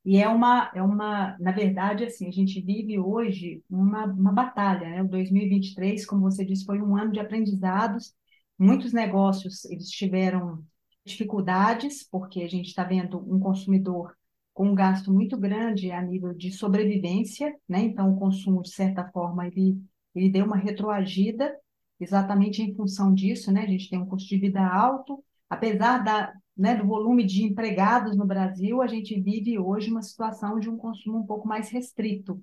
E 0.04 0.16
é 0.16 0.28
uma, 0.28 0.70
é 0.74 0.82
uma, 0.82 1.36
na 1.38 1.52
verdade, 1.52 2.04
assim, 2.04 2.26
a 2.28 2.32
gente 2.32 2.61
vive 2.62 2.98
hoje 2.98 3.62
uma, 3.68 4.06
uma 4.06 4.32
batalha, 4.32 4.88
né? 4.88 5.02
O 5.02 5.08
2023, 5.08 6.06
como 6.06 6.22
você 6.22 6.44
disse, 6.44 6.64
foi 6.64 6.80
um 6.80 6.96
ano 6.96 7.12
de 7.12 7.20
aprendizados. 7.20 8.14
Muitos 8.58 8.92
negócios, 8.92 9.64
eles 9.66 9.88
tiveram 9.90 10.64
dificuldades, 11.04 12.02
porque 12.04 12.42
a 12.42 12.48
gente 12.48 12.68
está 12.68 12.84
vendo 12.84 13.18
um 13.32 13.38
consumidor 13.40 14.14
com 14.53 14.68
um 14.68 14.74
gasto 14.74 15.12
muito 15.12 15.36
grande 15.38 15.90
a 15.90 16.03
nível 16.03 16.34
de 16.34 16.53
sobrevivência, 16.53 17.55
né? 17.68 17.80
Então, 17.82 18.12
o 18.12 18.18
consumo, 18.18 18.62
de 18.62 18.70
certa 18.70 19.09
forma, 19.11 19.46
ele, 19.46 19.80
ele 20.14 20.28
deu 20.28 20.44
uma 20.44 20.57
retroagida, 20.57 21.57
exatamente 21.98 22.62
em 22.62 22.74
função 22.74 23.14
disso, 23.14 23.53
né? 23.53 23.62
A 23.62 23.66
gente 23.66 23.88
tem 23.88 23.98
um 23.98 24.07
custo 24.07 24.28
de 24.28 24.38
vida 24.38 24.61
alto, 24.61 25.22
apesar 25.48 25.98
da, 25.98 26.32
né, 26.57 26.74
do 26.74 26.86
volume 26.86 27.24
de 27.24 27.42
empregados 27.42 28.16
no 28.16 28.26
Brasil, 28.26 28.82
a 28.82 28.86
gente 28.86 29.18
vive 29.20 29.59
hoje 29.59 29.90
uma 29.90 30.03
situação 30.03 30.59
de 30.59 30.68
um 30.68 30.76
consumo 30.76 31.18
um 31.18 31.26
pouco 31.26 31.48
mais 31.48 31.70
restrito. 31.70 32.42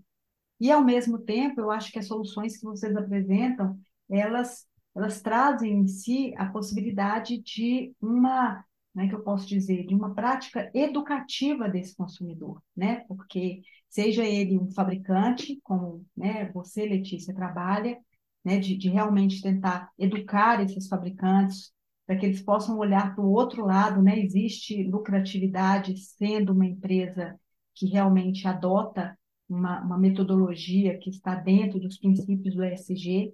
E, 0.59 0.71
ao 0.71 0.83
mesmo 0.83 1.19
tempo, 1.19 1.61
eu 1.61 1.69
acho 1.69 1.91
que 1.91 1.99
as 1.99 2.07
soluções 2.07 2.57
que 2.57 2.63
vocês 2.63 2.95
apresentam, 2.95 3.79
elas, 4.09 4.65
elas 4.95 5.21
trazem 5.21 5.71
em 5.71 5.87
si 5.87 6.33
a 6.35 6.47
possibilidade 6.47 7.39
de 7.39 7.93
uma 8.01 8.63
né, 8.97 9.07
que 9.07 9.13
eu 9.13 9.21
posso 9.21 9.47
dizer, 9.47 9.85
de 9.85 9.93
uma 9.93 10.15
prática 10.15 10.71
educativa 10.73 11.69
desse 11.69 11.95
consumidor, 11.95 12.59
né? 12.75 13.01
Porque 13.07 13.61
seja 13.87 14.25
ele 14.25 14.57
um 14.57 14.71
fabricante, 14.71 15.59
como 15.63 16.03
né, 16.17 16.51
você, 16.51 16.83
Letícia, 16.83 17.31
trabalha, 17.31 17.95
né, 18.43 18.57
de, 18.57 18.75
de 18.75 18.89
realmente 18.89 19.39
tentar 19.39 19.91
educar 19.99 20.63
esses 20.63 20.87
fabricantes 20.87 21.71
para 22.07 22.17
que 22.17 22.25
eles 22.25 22.41
possam 22.41 22.79
olhar 22.79 23.13
para 23.13 23.23
o 23.23 23.31
outro 23.31 23.63
lado, 23.63 24.01
né? 24.01 24.19
Existe 24.19 24.83
lucratividade 24.83 25.95
sendo 25.95 26.51
uma 26.51 26.65
empresa 26.65 27.39
que 27.75 27.85
realmente 27.85 28.47
adota 28.47 29.15
uma, 29.47 29.79
uma 29.79 29.97
metodologia 29.99 30.97
que 30.97 31.11
está 31.11 31.35
dentro 31.35 31.79
dos 31.79 31.99
princípios 31.99 32.55
do 32.55 32.63
ESG 32.63 33.31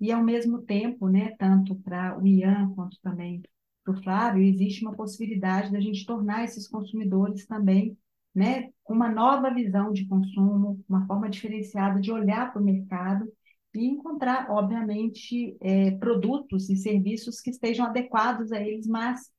e 0.00 0.10
ao 0.10 0.24
mesmo 0.24 0.62
tempo, 0.62 1.08
né, 1.08 1.36
tanto 1.38 1.76
para 1.76 2.18
o 2.18 2.26
Ian 2.26 2.72
quanto 2.74 2.98
também 3.00 3.40
para 3.84 3.94
o 3.94 4.02
Flávio, 4.02 4.42
existe 4.42 4.84
uma 4.84 4.94
possibilidade 4.94 5.70
da 5.70 5.80
gente 5.80 6.06
tornar 6.06 6.44
esses 6.44 6.66
consumidores 6.66 7.46
também 7.46 7.96
né, 8.34 8.70
com 8.82 8.94
uma 8.94 9.08
nova 9.08 9.52
visão 9.54 9.92
de 9.92 10.06
consumo, 10.06 10.82
uma 10.88 11.06
forma 11.06 11.30
diferenciada 11.30 12.00
de 12.00 12.10
olhar 12.10 12.52
para 12.52 12.60
o 12.60 12.64
mercado 12.64 13.30
e 13.72 13.86
encontrar, 13.86 14.50
obviamente, 14.50 15.56
é, 15.60 15.92
produtos 15.92 16.68
e 16.68 16.76
serviços 16.76 17.40
que 17.40 17.50
estejam 17.50 17.86
adequados 17.86 18.50
a 18.52 18.60
eles, 18.60 18.86
mas 18.86 19.30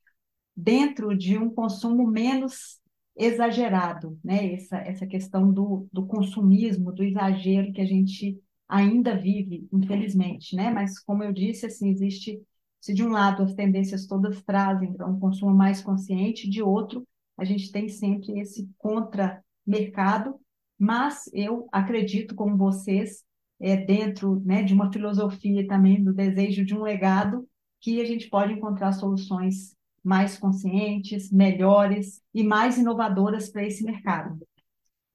dentro 0.55 1.15
de 1.17 1.37
um 1.37 1.49
consumo 1.49 2.07
menos 2.07 2.79
exagerado, 3.17 4.17
né? 4.23 4.53
Essa, 4.53 4.77
essa 4.77 5.07
questão 5.07 5.51
do, 5.51 5.87
do 5.91 6.05
consumismo, 6.05 6.91
do 6.91 7.03
exagero 7.03 7.71
que 7.71 7.81
a 7.81 7.85
gente 7.85 8.37
ainda 8.67 9.17
vive, 9.17 9.67
infelizmente, 9.71 10.55
né? 10.55 10.69
Mas, 10.69 10.99
como 10.99 11.23
eu 11.23 11.31
disse, 11.31 11.65
assim, 11.65 11.89
existe 11.89 12.41
se 12.86 12.93
de 12.93 13.03
um 13.03 13.09
lado 13.09 13.41
as 13.41 13.55
tendências 13.55 14.05
todas 14.05 14.43
trazem 14.43 14.93
para 14.93 15.07
um 15.07 15.19
consumo 15.19 15.51
mais 15.51 15.81
consciente, 15.81 16.47
de 16.47 16.61
outro 16.61 17.03
a 17.36 17.43
gente 17.43 17.71
tem 17.71 17.89
sempre 17.89 18.39
esse 18.39 18.69
contra-mercado, 18.77 20.39
mas 20.77 21.27
eu 21.33 21.67
acredito, 21.71 22.36
como 22.36 22.55
vocês, 22.55 23.23
é, 23.59 23.75
dentro 23.75 24.39
né, 24.45 24.61
de 24.61 24.75
uma 24.75 24.93
filosofia 24.93 25.67
também 25.67 26.03
do 26.03 26.13
desejo 26.13 26.63
de 26.63 26.75
um 26.75 26.83
legado, 26.83 27.47
que 27.81 27.99
a 27.99 28.05
gente 28.05 28.29
pode 28.29 28.53
encontrar 28.53 28.91
soluções 28.91 29.75
mais 30.03 30.38
conscientes, 30.38 31.31
melhores 31.31 32.21
e 32.36 32.43
mais 32.43 32.77
inovadoras 32.77 33.49
para 33.49 33.65
esse 33.65 33.83
mercado. 33.83 34.38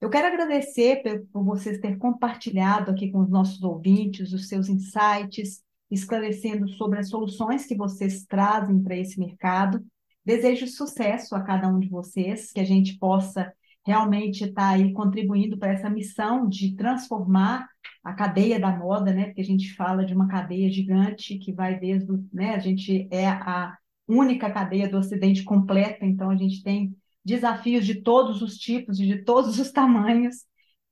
Eu 0.01 0.11
quero 0.11 0.27
agradecer 0.27 1.05
por 1.33 1.45
vocês 1.45 1.79
terem 1.79 1.99
compartilhado 1.99 2.91
aqui 2.91 3.13
com 3.13 3.21
os 3.21 3.31
nossos 3.31 3.63
ouvintes 3.63 4.33
os 4.33 4.49
seus 4.49 4.69
insights, 4.69 5.63
esclarecendo 5.91 6.69
sobre 6.69 6.99
as 6.99 7.09
soluções 7.09 7.67
que 7.67 7.77
vocês 7.77 8.25
trazem 8.25 8.83
para 8.83 8.97
esse 8.97 9.19
mercado. 9.19 9.85
Desejo 10.25 10.67
sucesso 10.67 11.35
a 11.35 11.43
cada 11.43 11.69
um 11.69 11.79
de 11.79 11.89
vocês, 11.89 12.53
que 12.53 12.61
a 12.61 12.65
gente 12.65 12.99
possa 12.99 13.53
realmente 13.87 14.45
está 14.45 14.71
aí 14.71 14.93
contribuindo 14.93 15.57
para 15.59 15.73
essa 15.73 15.89
missão 15.89 16.49
de 16.49 16.77
transformar 16.77 17.67
a 18.05 18.13
cadeia 18.13 18.59
da 18.59 18.77
moda, 18.77 19.13
né? 19.13 19.27
Porque 19.27 19.41
a 19.41 19.45
gente 19.45 19.75
fala 19.75 20.05
de 20.05 20.15
uma 20.15 20.29
cadeia 20.29 20.71
gigante 20.71 21.39
que 21.39 21.53
vai 21.53 21.79
desde, 21.79 22.09
né? 22.33 22.55
A 22.55 22.59
gente 22.59 23.09
é 23.11 23.27
a 23.29 23.77
única 24.07 24.51
cadeia 24.51 24.89
do 24.89 24.99
Ocidente 24.99 25.43
completa, 25.43 26.05
então 26.05 26.31
a 26.31 26.37
gente 26.37 26.63
tem 26.63 26.95
desafios 27.25 27.87
de 27.87 28.03
todos 28.03 28.43
os 28.43 28.57
tipos 28.57 28.99
e 28.99 29.07
de 29.07 29.23
todos 29.23 29.59
os 29.59 29.71
tamanhos. 29.71 30.45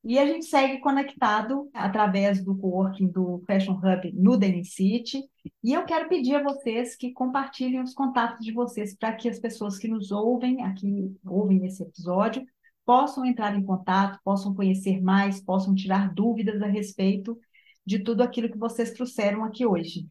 E 0.08 0.18
a 0.18 0.24
gente 0.24 0.46
segue 0.46 0.80
conectado 0.80 1.68
através 1.74 2.42
do 2.42 2.56
coworking 2.56 3.08
do 3.08 3.44
Fashion 3.46 3.74
Hub 3.74 4.10
no 4.14 4.38
Denim 4.38 4.64
City. 4.64 5.22
E 5.62 5.74
eu 5.74 5.84
quero 5.84 6.08
pedir 6.08 6.36
a 6.36 6.42
vocês 6.42 6.96
que 6.96 7.12
compartilhem 7.12 7.82
os 7.82 7.92
contatos 7.92 8.42
de 8.42 8.50
vocês 8.50 8.96
para 8.96 9.12
que 9.12 9.28
as 9.28 9.38
pessoas 9.38 9.76
que 9.76 9.86
nos 9.86 10.10
ouvem, 10.10 10.64
aqui 10.64 11.14
ouvem 11.26 11.66
esse 11.66 11.82
episódio, 11.82 12.42
possam 12.86 13.22
entrar 13.22 13.54
em 13.54 13.62
contato, 13.62 14.18
possam 14.24 14.54
conhecer 14.54 14.98
mais, 15.02 15.42
possam 15.42 15.74
tirar 15.74 16.10
dúvidas 16.14 16.62
a 16.62 16.66
respeito 16.66 17.38
de 17.84 17.98
tudo 17.98 18.22
aquilo 18.22 18.50
que 18.50 18.56
vocês 18.56 18.92
trouxeram 18.92 19.44
aqui 19.44 19.66
hoje. 19.66 20.08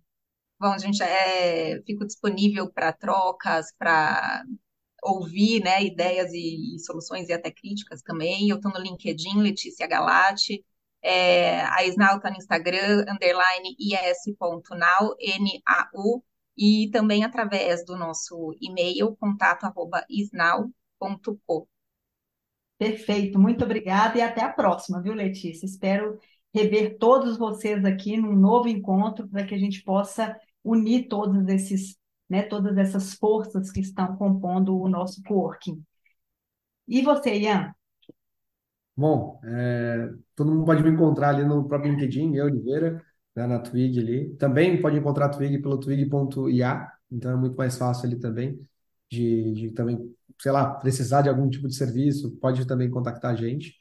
Bom, 0.60 0.78
gente, 0.78 1.02
é, 1.02 1.82
fico 1.82 2.06
disponível 2.06 2.72
para 2.72 2.94
trocas, 2.94 3.74
para 3.80 4.44
ouvir 5.04 5.64
né, 5.64 5.84
ideias 5.84 6.32
e, 6.34 6.76
e, 6.76 6.80
soluções 6.80 7.30
e 7.30 7.34
até 7.34 7.52
críticas 7.52 8.02
também. 8.02 8.50
Eu 8.50 8.58
estou 8.58 8.72
no 8.72 8.80
LinkedIn, 8.80 9.42
Letícia 9.42 9.88
Galati. 9.88 10.64
É, 11.02 11.62
a 11.62 11.86
Snau 11.86 12.18
está 12.18 12.30
no 12.30 12.38
Instagram, 12.38 13.06
underline 13.08 13.76
is.now, 13.80 15.16
N-A-U, 15.20 16.24
e 16.58 16.90
também 16.92 17.24
através 17.24 17.86
do 17.86 17.96
nosso 17.96 18.56
e-mail, 18.60 19.16
contato 19.16 19.66
arroba 19.66 20.04
isnau.co. 20.10 21.68
Perfeito, 22.78 23.40
muito 23.40 23.64
obrigada 23.64 24.18
e 24.18 24.22
até 24.22 24.42
a 24.42 24.52
próxima, 24.52 25.02
viu, 25.02 25.14
Letícia? 25.14 25.66
Espero 25.66 26.20
rever 26.54 26.98
todos 26.98 27.38
vocês 27.38 27.84
aqui 27.86 28.18
num 28.18 28.36
novo 28.36 28.68
encontro 28.68 29.28
para 29.28 29.46
que 29.46 29.54
a 29.54 29.58
gente 29.58 29.84
possa 29.84 30.36
unir 30.64 31.08
todos 31.08 31.48
esses, 31.48 31.97
né, 32.30 32.44
todas 32.44 32.78
essas 32.78 33.14
forças 33.14 33.72
que 33.72 33.80
estão 33.80 34.16
compondo 34.16 34.78
o 34.78 34.90
nosso 34.90 35.22
coworking. 35.24 35.84
E 36.88 37.02
você, 37.02 37.36
Ian? 37.36 37.74
Bom, 38.96 39.40
é, 39.44 40.10
todo 40.36 40.52
mundo 40.52 40.66
pode 40.66 40.84
me 40.84 40.90
encontrar 40.90 41.30
ali 41.30 41.46
no 41.46 41.68
próprio 41.68 41.92
LinkedIn, 41.92 42.36
eu, 42.36 42.46
Oliveira, 42.46 43.04
né, 43.36 43.46
na 43.46 43.60
Twig 43.60 44.00
ali. 44.00 44.36
Também 44.36 44.82
pode 44.82 44.98
encontrar 44.98 45.28
a 45.28 45.30
Twig 45.30 45.60
pelo 45.62 45.80
twig.ia, 45.80 46.92
então 47.12 47.32
é 47.32 47.36
muito 47.36 47.56
mais 47.56 47.78
fácil 47.78 48.08
ali 48.08 48.20
também 48.20 48.60
de, 49.10 49.54
de 49.54 49.72
também 49.72 50.14
sei 50.40 50.52
lá, 50.52 50.70
precisar 50.76 51.22
de 51.24 51.30
algum 51.30 51.50
tipo 51.50 51.68
de 51.68 51.76
serviço, 51.76 52.38
pode 52.38 52.66
também 52.68 52.90
contactar 52.90 53.34
a 53.34 53.36
gente. 53.36 53.76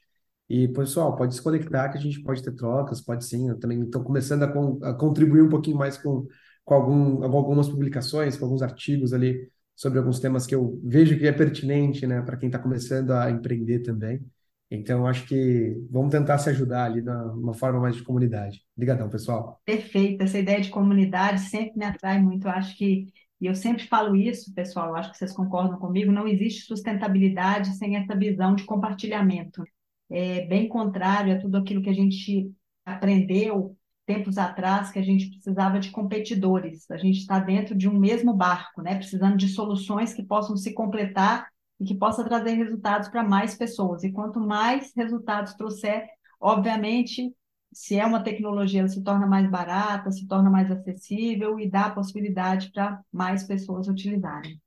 E, 0.49 0.69
pessoal, 0.69 1.17
pode 1.17 1.35
se 1.35 1.43
conectar 1.43 1.89
que 1.91 1.99
a 1.99 2.01
gente 2.01 2.23
pode 2.23 2.43
ter 2.43 2.53
trocas, 2.55 3.01
pode 3.01 3.25
sim. 3.25 3.49
Eu 3.49 3.59
também 3.59 3.83
estou 3.83 4.03
começando 4.03 4.45
a, 4.45 4.49
con 4.53 4.79
a, 4.83 4.95
contribuir 4.95 5.43
um 5.43 5.49
pouquinho 5.49 5.77
mais 5.77 5.99
com, 5.99 6.27
com 6.67 6.75
algum, 6.75 7.25
algumas 7.25 7.69
publicações, 7.69 8.37
com 8.37 8.45
alguns 8.45 8.61
artigos 8.61 9.13
ali 9.13 9.49
sobre 9.75 9.99
alguns 9.99 10.19
temas 10.19 10.47
que 10.47 10.55
eu 10.55 10.81
vejo 10.83 11.17
que 11.17 11.27
é 11.27 11.33
pertinente, 11.33 12.07
né, 12.07 12.21
para 12.23 12.37
quem 12.37 12.49
está 12.49 12.59
começando 12.59 13.13
a 13.13 13.31
empreender 13.31 13.81
também. 13.81 14.21
Então, 14.69 15.07
acho 15.07 15.27
que 15.29 15.77
vamos 15.89 16.11
tentar 16.11 16.39
se 16.39 16.51
ajudar 16.51 16.87
ali 16.87 17.01
numa 17.01 17.55
forma 17.55 17.79
mais 17.79 17.95
de 17.95 18.03
comunidade. 18.03 18.63
Obrigadão, 18.77 19.09
pessoal. 19.09 19.61
Perfeito. 19.65 20.23
Essa 20.23 20.39
ideia 20.39 20.61
de 20.61 20.71
comunidade 20.71 21.41
sempre 21.43 21.79
me 21.79 21.85
atrai 21.85 22.21
muito. 22.21 22.49
Eu 22.49 22.51
acho 22.51 22.77
que 22.77 23.07
e 23.41 23.47
eu 23.47 23.55
sempre 23.55 23.87
falo 23.87 24.17
isso, 24.17 24.53
pessoal, 24.55 24.97
acho 24.97 25.13
que 25.13 25.19
vocês 25.19 25.33
concordam 25.33 25.79
comigo, 25.79 26.11
não 26.11 26.27
existe 26.27 26.63
sustentabilidade 26.63 27.77
sem 27.77 27.97
essa 27.97 28.17
visão 28.17 28.55
de 28.55 28.65
compartilhamento. 28.65 29.63
É 30.11 30.47
bem 30.47 30.69
contrário 30.69 31.35
a 31.35 31.39
tudo 31.39 31.59
aquilo 31.59 31.83
que 31.83 31.91
a 31.91 31.95
gente 31.95 32.51
aprendeu 32.85 33.77
tempos 34.07 34.39
atrás, 34.39 34.91
que 34.91 34.99
a 34.99 35.03
gente 35.03 35.29
precisava 35.29 35.81
de 35.81 35.91
competidores. 35.91 36.91
A 36.91 36.97
gente 36.97 37.19
está 37.19 37.39
dentro 37.39 37.75
de 37.75 37.89
um 37.89 37.99
mesmo 37.99 38.33
barco, 38.33 38.81
né? 38.81 38.95
precisando 38.95 39.37
de 39.37 39.49
soluções 39.49 40.15
que 40.15 40.23
possam 40.23 40.57
se 40.57 40.73
completar 40.73 41.49
e 41.79 41.85
que 41.85 41.95
possa 41.95 42.25
trazer 42.25 42.55
resultados 42.55 43.09
para 43.09 43.23
mais 43.23 43.55
pessoas. 43.55 44.05
E 44.05 44.13
quanto 44.13 44.41
mais 44.41 44.93
resultados 44.97 45.55
trouxer, 45.55 46.07
obviamente, 46.41 47.35
se 47.73 47.99
é 47.99 48.07
uma 48.07 48.23
tecnologia, 48.23 48.81
ela 48.81 48.89
se 48.89 49.03
torna 49.03 49.27
mais 49.27 49.51
barata, 49.51 50.11
se 50.11 50.27
torna 50.27 50.49
mais 50.49 50.71
acessível 50.71 51.61
e 51.61 51.69
dá 51.69 51.87
a 51.87 51.91
possibilidade 51.91 52.71
para 52.73 53.01
mais 53.13 53.45
pessoas 53.45 53.89
utilizarem. 53.89 54.61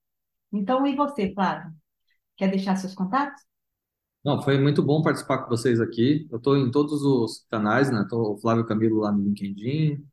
Então, 0.51 0.85
e 0.85 0.95
você, 0.95 1.33
Flávio? 1.33 1.73
Quer 2.35 2.49
deixar 2.51 2.75
seus 2.75 2.93
contatos? 2.93 3.48
Não, 4.23 4.41
foi 4.41 4.57
muito 4.59 4.83
bom 4.83 5.01
participar 5.01 5.39
com 5.39 5.49
vocês 5.49 5.79
aqui. 5.79 6.27
Eu 6.29 6.37
estou 6.37 6.57
em 6.57 6.69
todos 6.69 7.01
os 7.03 7.45
canais, 7.49 7.89
né? 7.91 8.01
Estou 8.01 8.37
Flávio 8.37 8.65
Camilo 8.65 8.99
lá 8.99 9.11
no 9.11 9.23
LinkedIn, 9.23 10.05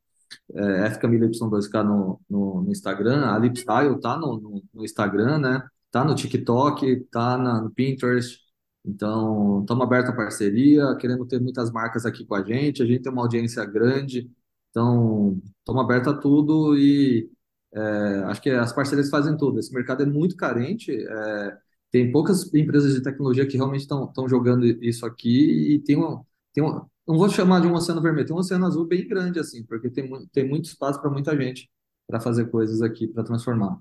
é, 0.54 0.86
FCamilo 0.90 1.28
Y2K 1.28 1.82
no, 1.84 2.20
no, 2.28 2.62
no, 2.62 2.70
Instagram, 2.72 3.26
a 3.26 3.38
Lipstyle 3.38 4.00
tá 4.00 4.16
no, 4.16 4.40
no, 4.40 4.62
no, 4.74 4.84
Instagram, 4.84 5.38
né? 5.38 5.62
Tá 5.90 6.04
no 6.04 6.14
TikTok, 6.14 7.07
tá 7.11 7.38
no 7.38 7.70
Pinterest. 7.70 8.40
Então, 8.84 9.61
estamos 9.62 9.84
abertos 9.84 10.12
à 10.12 10.16
parceria, 10.16 10.96
querendo 10.96 11.26
ter 11.26 11.40
muitas 11.40 11.70
marcas 11.72 12.07
aqui 12.07 12.24
com 12.24 12.34
a 12.36 12.44
gente. 12.44 12.82
A 12.82 12.86
gente 12.86 13.02
tem 13.02 13.12
uma 13.12 13.22
audiência 13.22 13.64
grande, 13.64 14.30
então 14.70 15.40
estamos 15.59 15.82
abertos 15.82 16.12
a 16.12 16.16
tudo 16.18 16.76
e 16.78 17.30
é, 17.74 17.80
acho 18.26 18.40
que 18.42 18.50
as 18.50 18.72
parcerias 18.72 19.11
fazem 19.11 19.36
tudo. 19.36 19.59
Esse 19.59 19.74
mercado 19.74 20.02
é 20.02 20.07
muito 20.07 20.36
carente, 20.36 20.92
é, 20.92 21.59
tem 21.97 22.12
poucas 22.12 22.53
empresas 22.53 22.92
de 22.94 23.03
tecnologia 23.03 23.47
que 23.47 23.57
realmente 23.57 23.80
estão 23.80 24.28
jogando 24.28 24.66
isso 24.84 25.07
aqui 25.07 25.74
e 25.74 25.78
tem 25.78 25.97
um, 25.97 26.22
tem 26.53 26.62
um, 26.62 26.84
não 27.09 27.16
vou 27.16 27.30
chamar 27.30 27.61
de 27.61 27.66
um 27.66 27.72
oceano 27.72 28.03
vermelho, 28.03 28.26
tem 28.26 28.36
um 28.36 28.38
oceano 28.38 28.66
azul 28.66 28.84
bem 28.86 29.09
grande 29.09 29.38
assim, 29.38 29.64
porque 29.64 29.88
tem, 29.88 30.07
tem 30.28 30.47
muito 30.47 30.66
espaço 30.66 31.01
para 31.01 31.11
muita 31.11 31.34
gente 31.34 31.70
para 32.07 32.20
fazer 32.20 32.51
coisas 32.51 32.82
aqui, 32.82 33.09
para 33.09 33.24
transformar. 33.24 33.80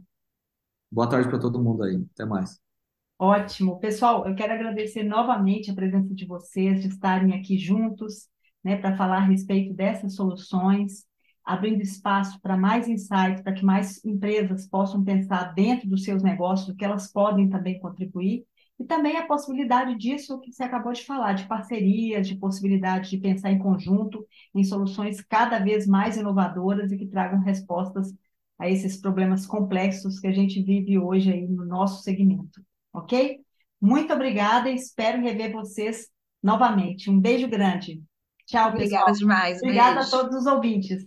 Boa 0.90 1.10
tarde 1.10 1.28
para 1.28 1.38
todo 1.38 1.62
mundo 1.62 1.84
aí. 1.84 2.02
Até 2.14 2.24
mais. 2.24 2.58
Ótimo. 3.20 3.80
Pessoal, 3.80 4.26
eu 4.26 4.34
quero 4.34 4.54
agradecer 4.54 5.04
novamente 5.04 5.70
a 5.70 5.76
presença 5.76 6.16
de 6.16 6.26
vocês, 6.26 6.82
de 6.82 6.88
estarem 6.88 7.34
aqui 7.34 7.58
juntos, 7.58 8.30
né, 8.64 8.78
para 8.78 8.96
falar 8.96 9.18
a 9.18 9.26
respeito 9.26 9.74
dessas 9.74 10.16
soluções, 10.16 11.06
abrindo 11.46 11.82
espaço 11.82 12.40
para 12.42 12.58
mais 12.58 12.88
insights, 12.88 13.42
para 13.42 13.54
que 13.54 13.64
mais 13.64 14.04
empresas 14.04 14.68
possam 14.68 15.04
pensar 15.04 15.54
dentro 15.54 15.88
dos 15.88 16.04
seus 16.04 16.24
negócios, 16.24 16.70
o 16.70 16.76
que 16.76 16.84
elas 16.84 17.12
podem 17.12 17.50
também 17.50 17.80
contribuir, 17.80 18.46
e 18.80 18.84
também 18.84 19.16
a 19.18 19.26
possibilidade 19.26 19.96
disso 19.98 20.40
que 20.42 20.52
você 20.52 20.64
acabou 20.64 20.92
de 20.92 21.06
falar, 21.06 21.34
de 21.34 21.48
parcerias, 21.48 22.28
de 22.28 22.36
possibilidade 22.36 23.10
de 23.10 23.18
pensar 23.18 23.52
em 23.52 23.60
conjunto, 23.60 24.26
em 24.54 24.64
soluções 24.64 25.22
cada 25.22 25.60
vez 25.60 25.88
mais 25.88 26.18
inovadoras 26.18 26.92
e 26.92 26.98
que 26.98 27.08
tragam 27.08 27.40
respostas 27.40 28.14
a 28.60 28.70
esses 28.70 28.98
problemas 28.98 29.46
complexos 29.46 30.20
que 30.20 30.28
a 30.28 30.32
gente 30.34 30.62
vive 30.62 30.98
hoje 31.00 31.32
aí 31.32 31.48
no 31.48 31.66
nosso 31.66 32.04
segmento 32.04 32.62
ok? 32.96 33.40
Muito 33.80 34.14
obrigada 34.14 34.70
e 34.70 34.76
espero 34.76 35.22
rever 35.22 35.52
vocês 35.52 36.08
novamente. 36.42 37.10
Um 37.10 37.20
beijo 37.20 37.48
grande. 37.48 38.02
Tchau, 38.46 38.70
Obrigada 38.70 39.06
pessoal. 39.06 39.20
demais. 39.20 39.58
Obrigada 39.62 40.00
beijo. 40.00 40.08
a 40.08 40.20
todos 40.20 40.36
os 40.36 40.46
ouvintes. 40.46 41.06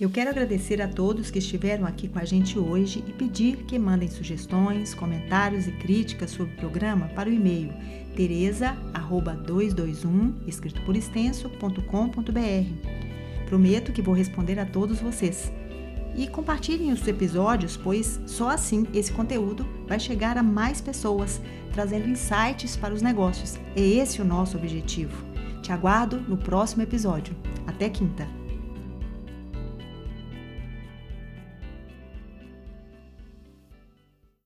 Eu 0.00 0.08
quero 0.08 0.30
agradecer 0.30 0.80
a 0.80 0.86
todos 0.86 1.28
que 1.28 1.40
estiveram 1.40 1.84
aqui 1.84 2.06
com 2.06 2.20
a 2.20 2.24
gente 2.24 2.56
hoje 2.56 3.02
e 3.04 3.12
pedir 3.12 3.64
que 3.64 3.76
mandem 3.76 4.08
sugestões, 4.08 4.94
comentários 4.94 5.66
e 5.66 5.72
críticas 5.72 6.30
sobre 6.30 6.54
o 6.54 6.56
programa 6.56 7.08
para 7.16 7.28
o 7.28 7.32
e-mail 7.32 7.72
tereza@221 8.14 10.34
escrito 10.46 10.80
por 10.82 10.94
extenso.com.br. 10.94 11.80
Prometo 13.46 13.92
que 13.92 14.00
vou 14.00 14.14
responder 14.14 14.60
a 14.60 14.66
todos 14.66 15.00
vocês 15.00 15.50
e 16.16 16.28
compartilhem 16.28 16.92
os 16.92 17.04
episódios, 17.08 17.76
pois 17.76 18.20
só 18.24 18.50
assim 18.50 18.86
esse 18.94 19.10
conteúdo 19.10 19.66
vai 19.88 19.98
chegar 19.98 20.38
a 20.38 20.44
mais 20.44 20.80
pessoas, 20.80 21.40
trazendo 21.72 22.08
insights 22.08 22.76
para 22.76 22.94
os 22.94 23.02
negócios. 23.02 23.58
É 23.74 23.82
esse 23.82 24.22
o 24.22 24.24
nosso 24.24 24.56
objetivo. 24.56 25.26
Te 25.60 25.72
aguardo 25.72 26.20
no 26.20 26.36
próximo 26.36 26.84
episódio. 26.84 27.34
Até 27.66 27.88
quinta! 27.88 28.37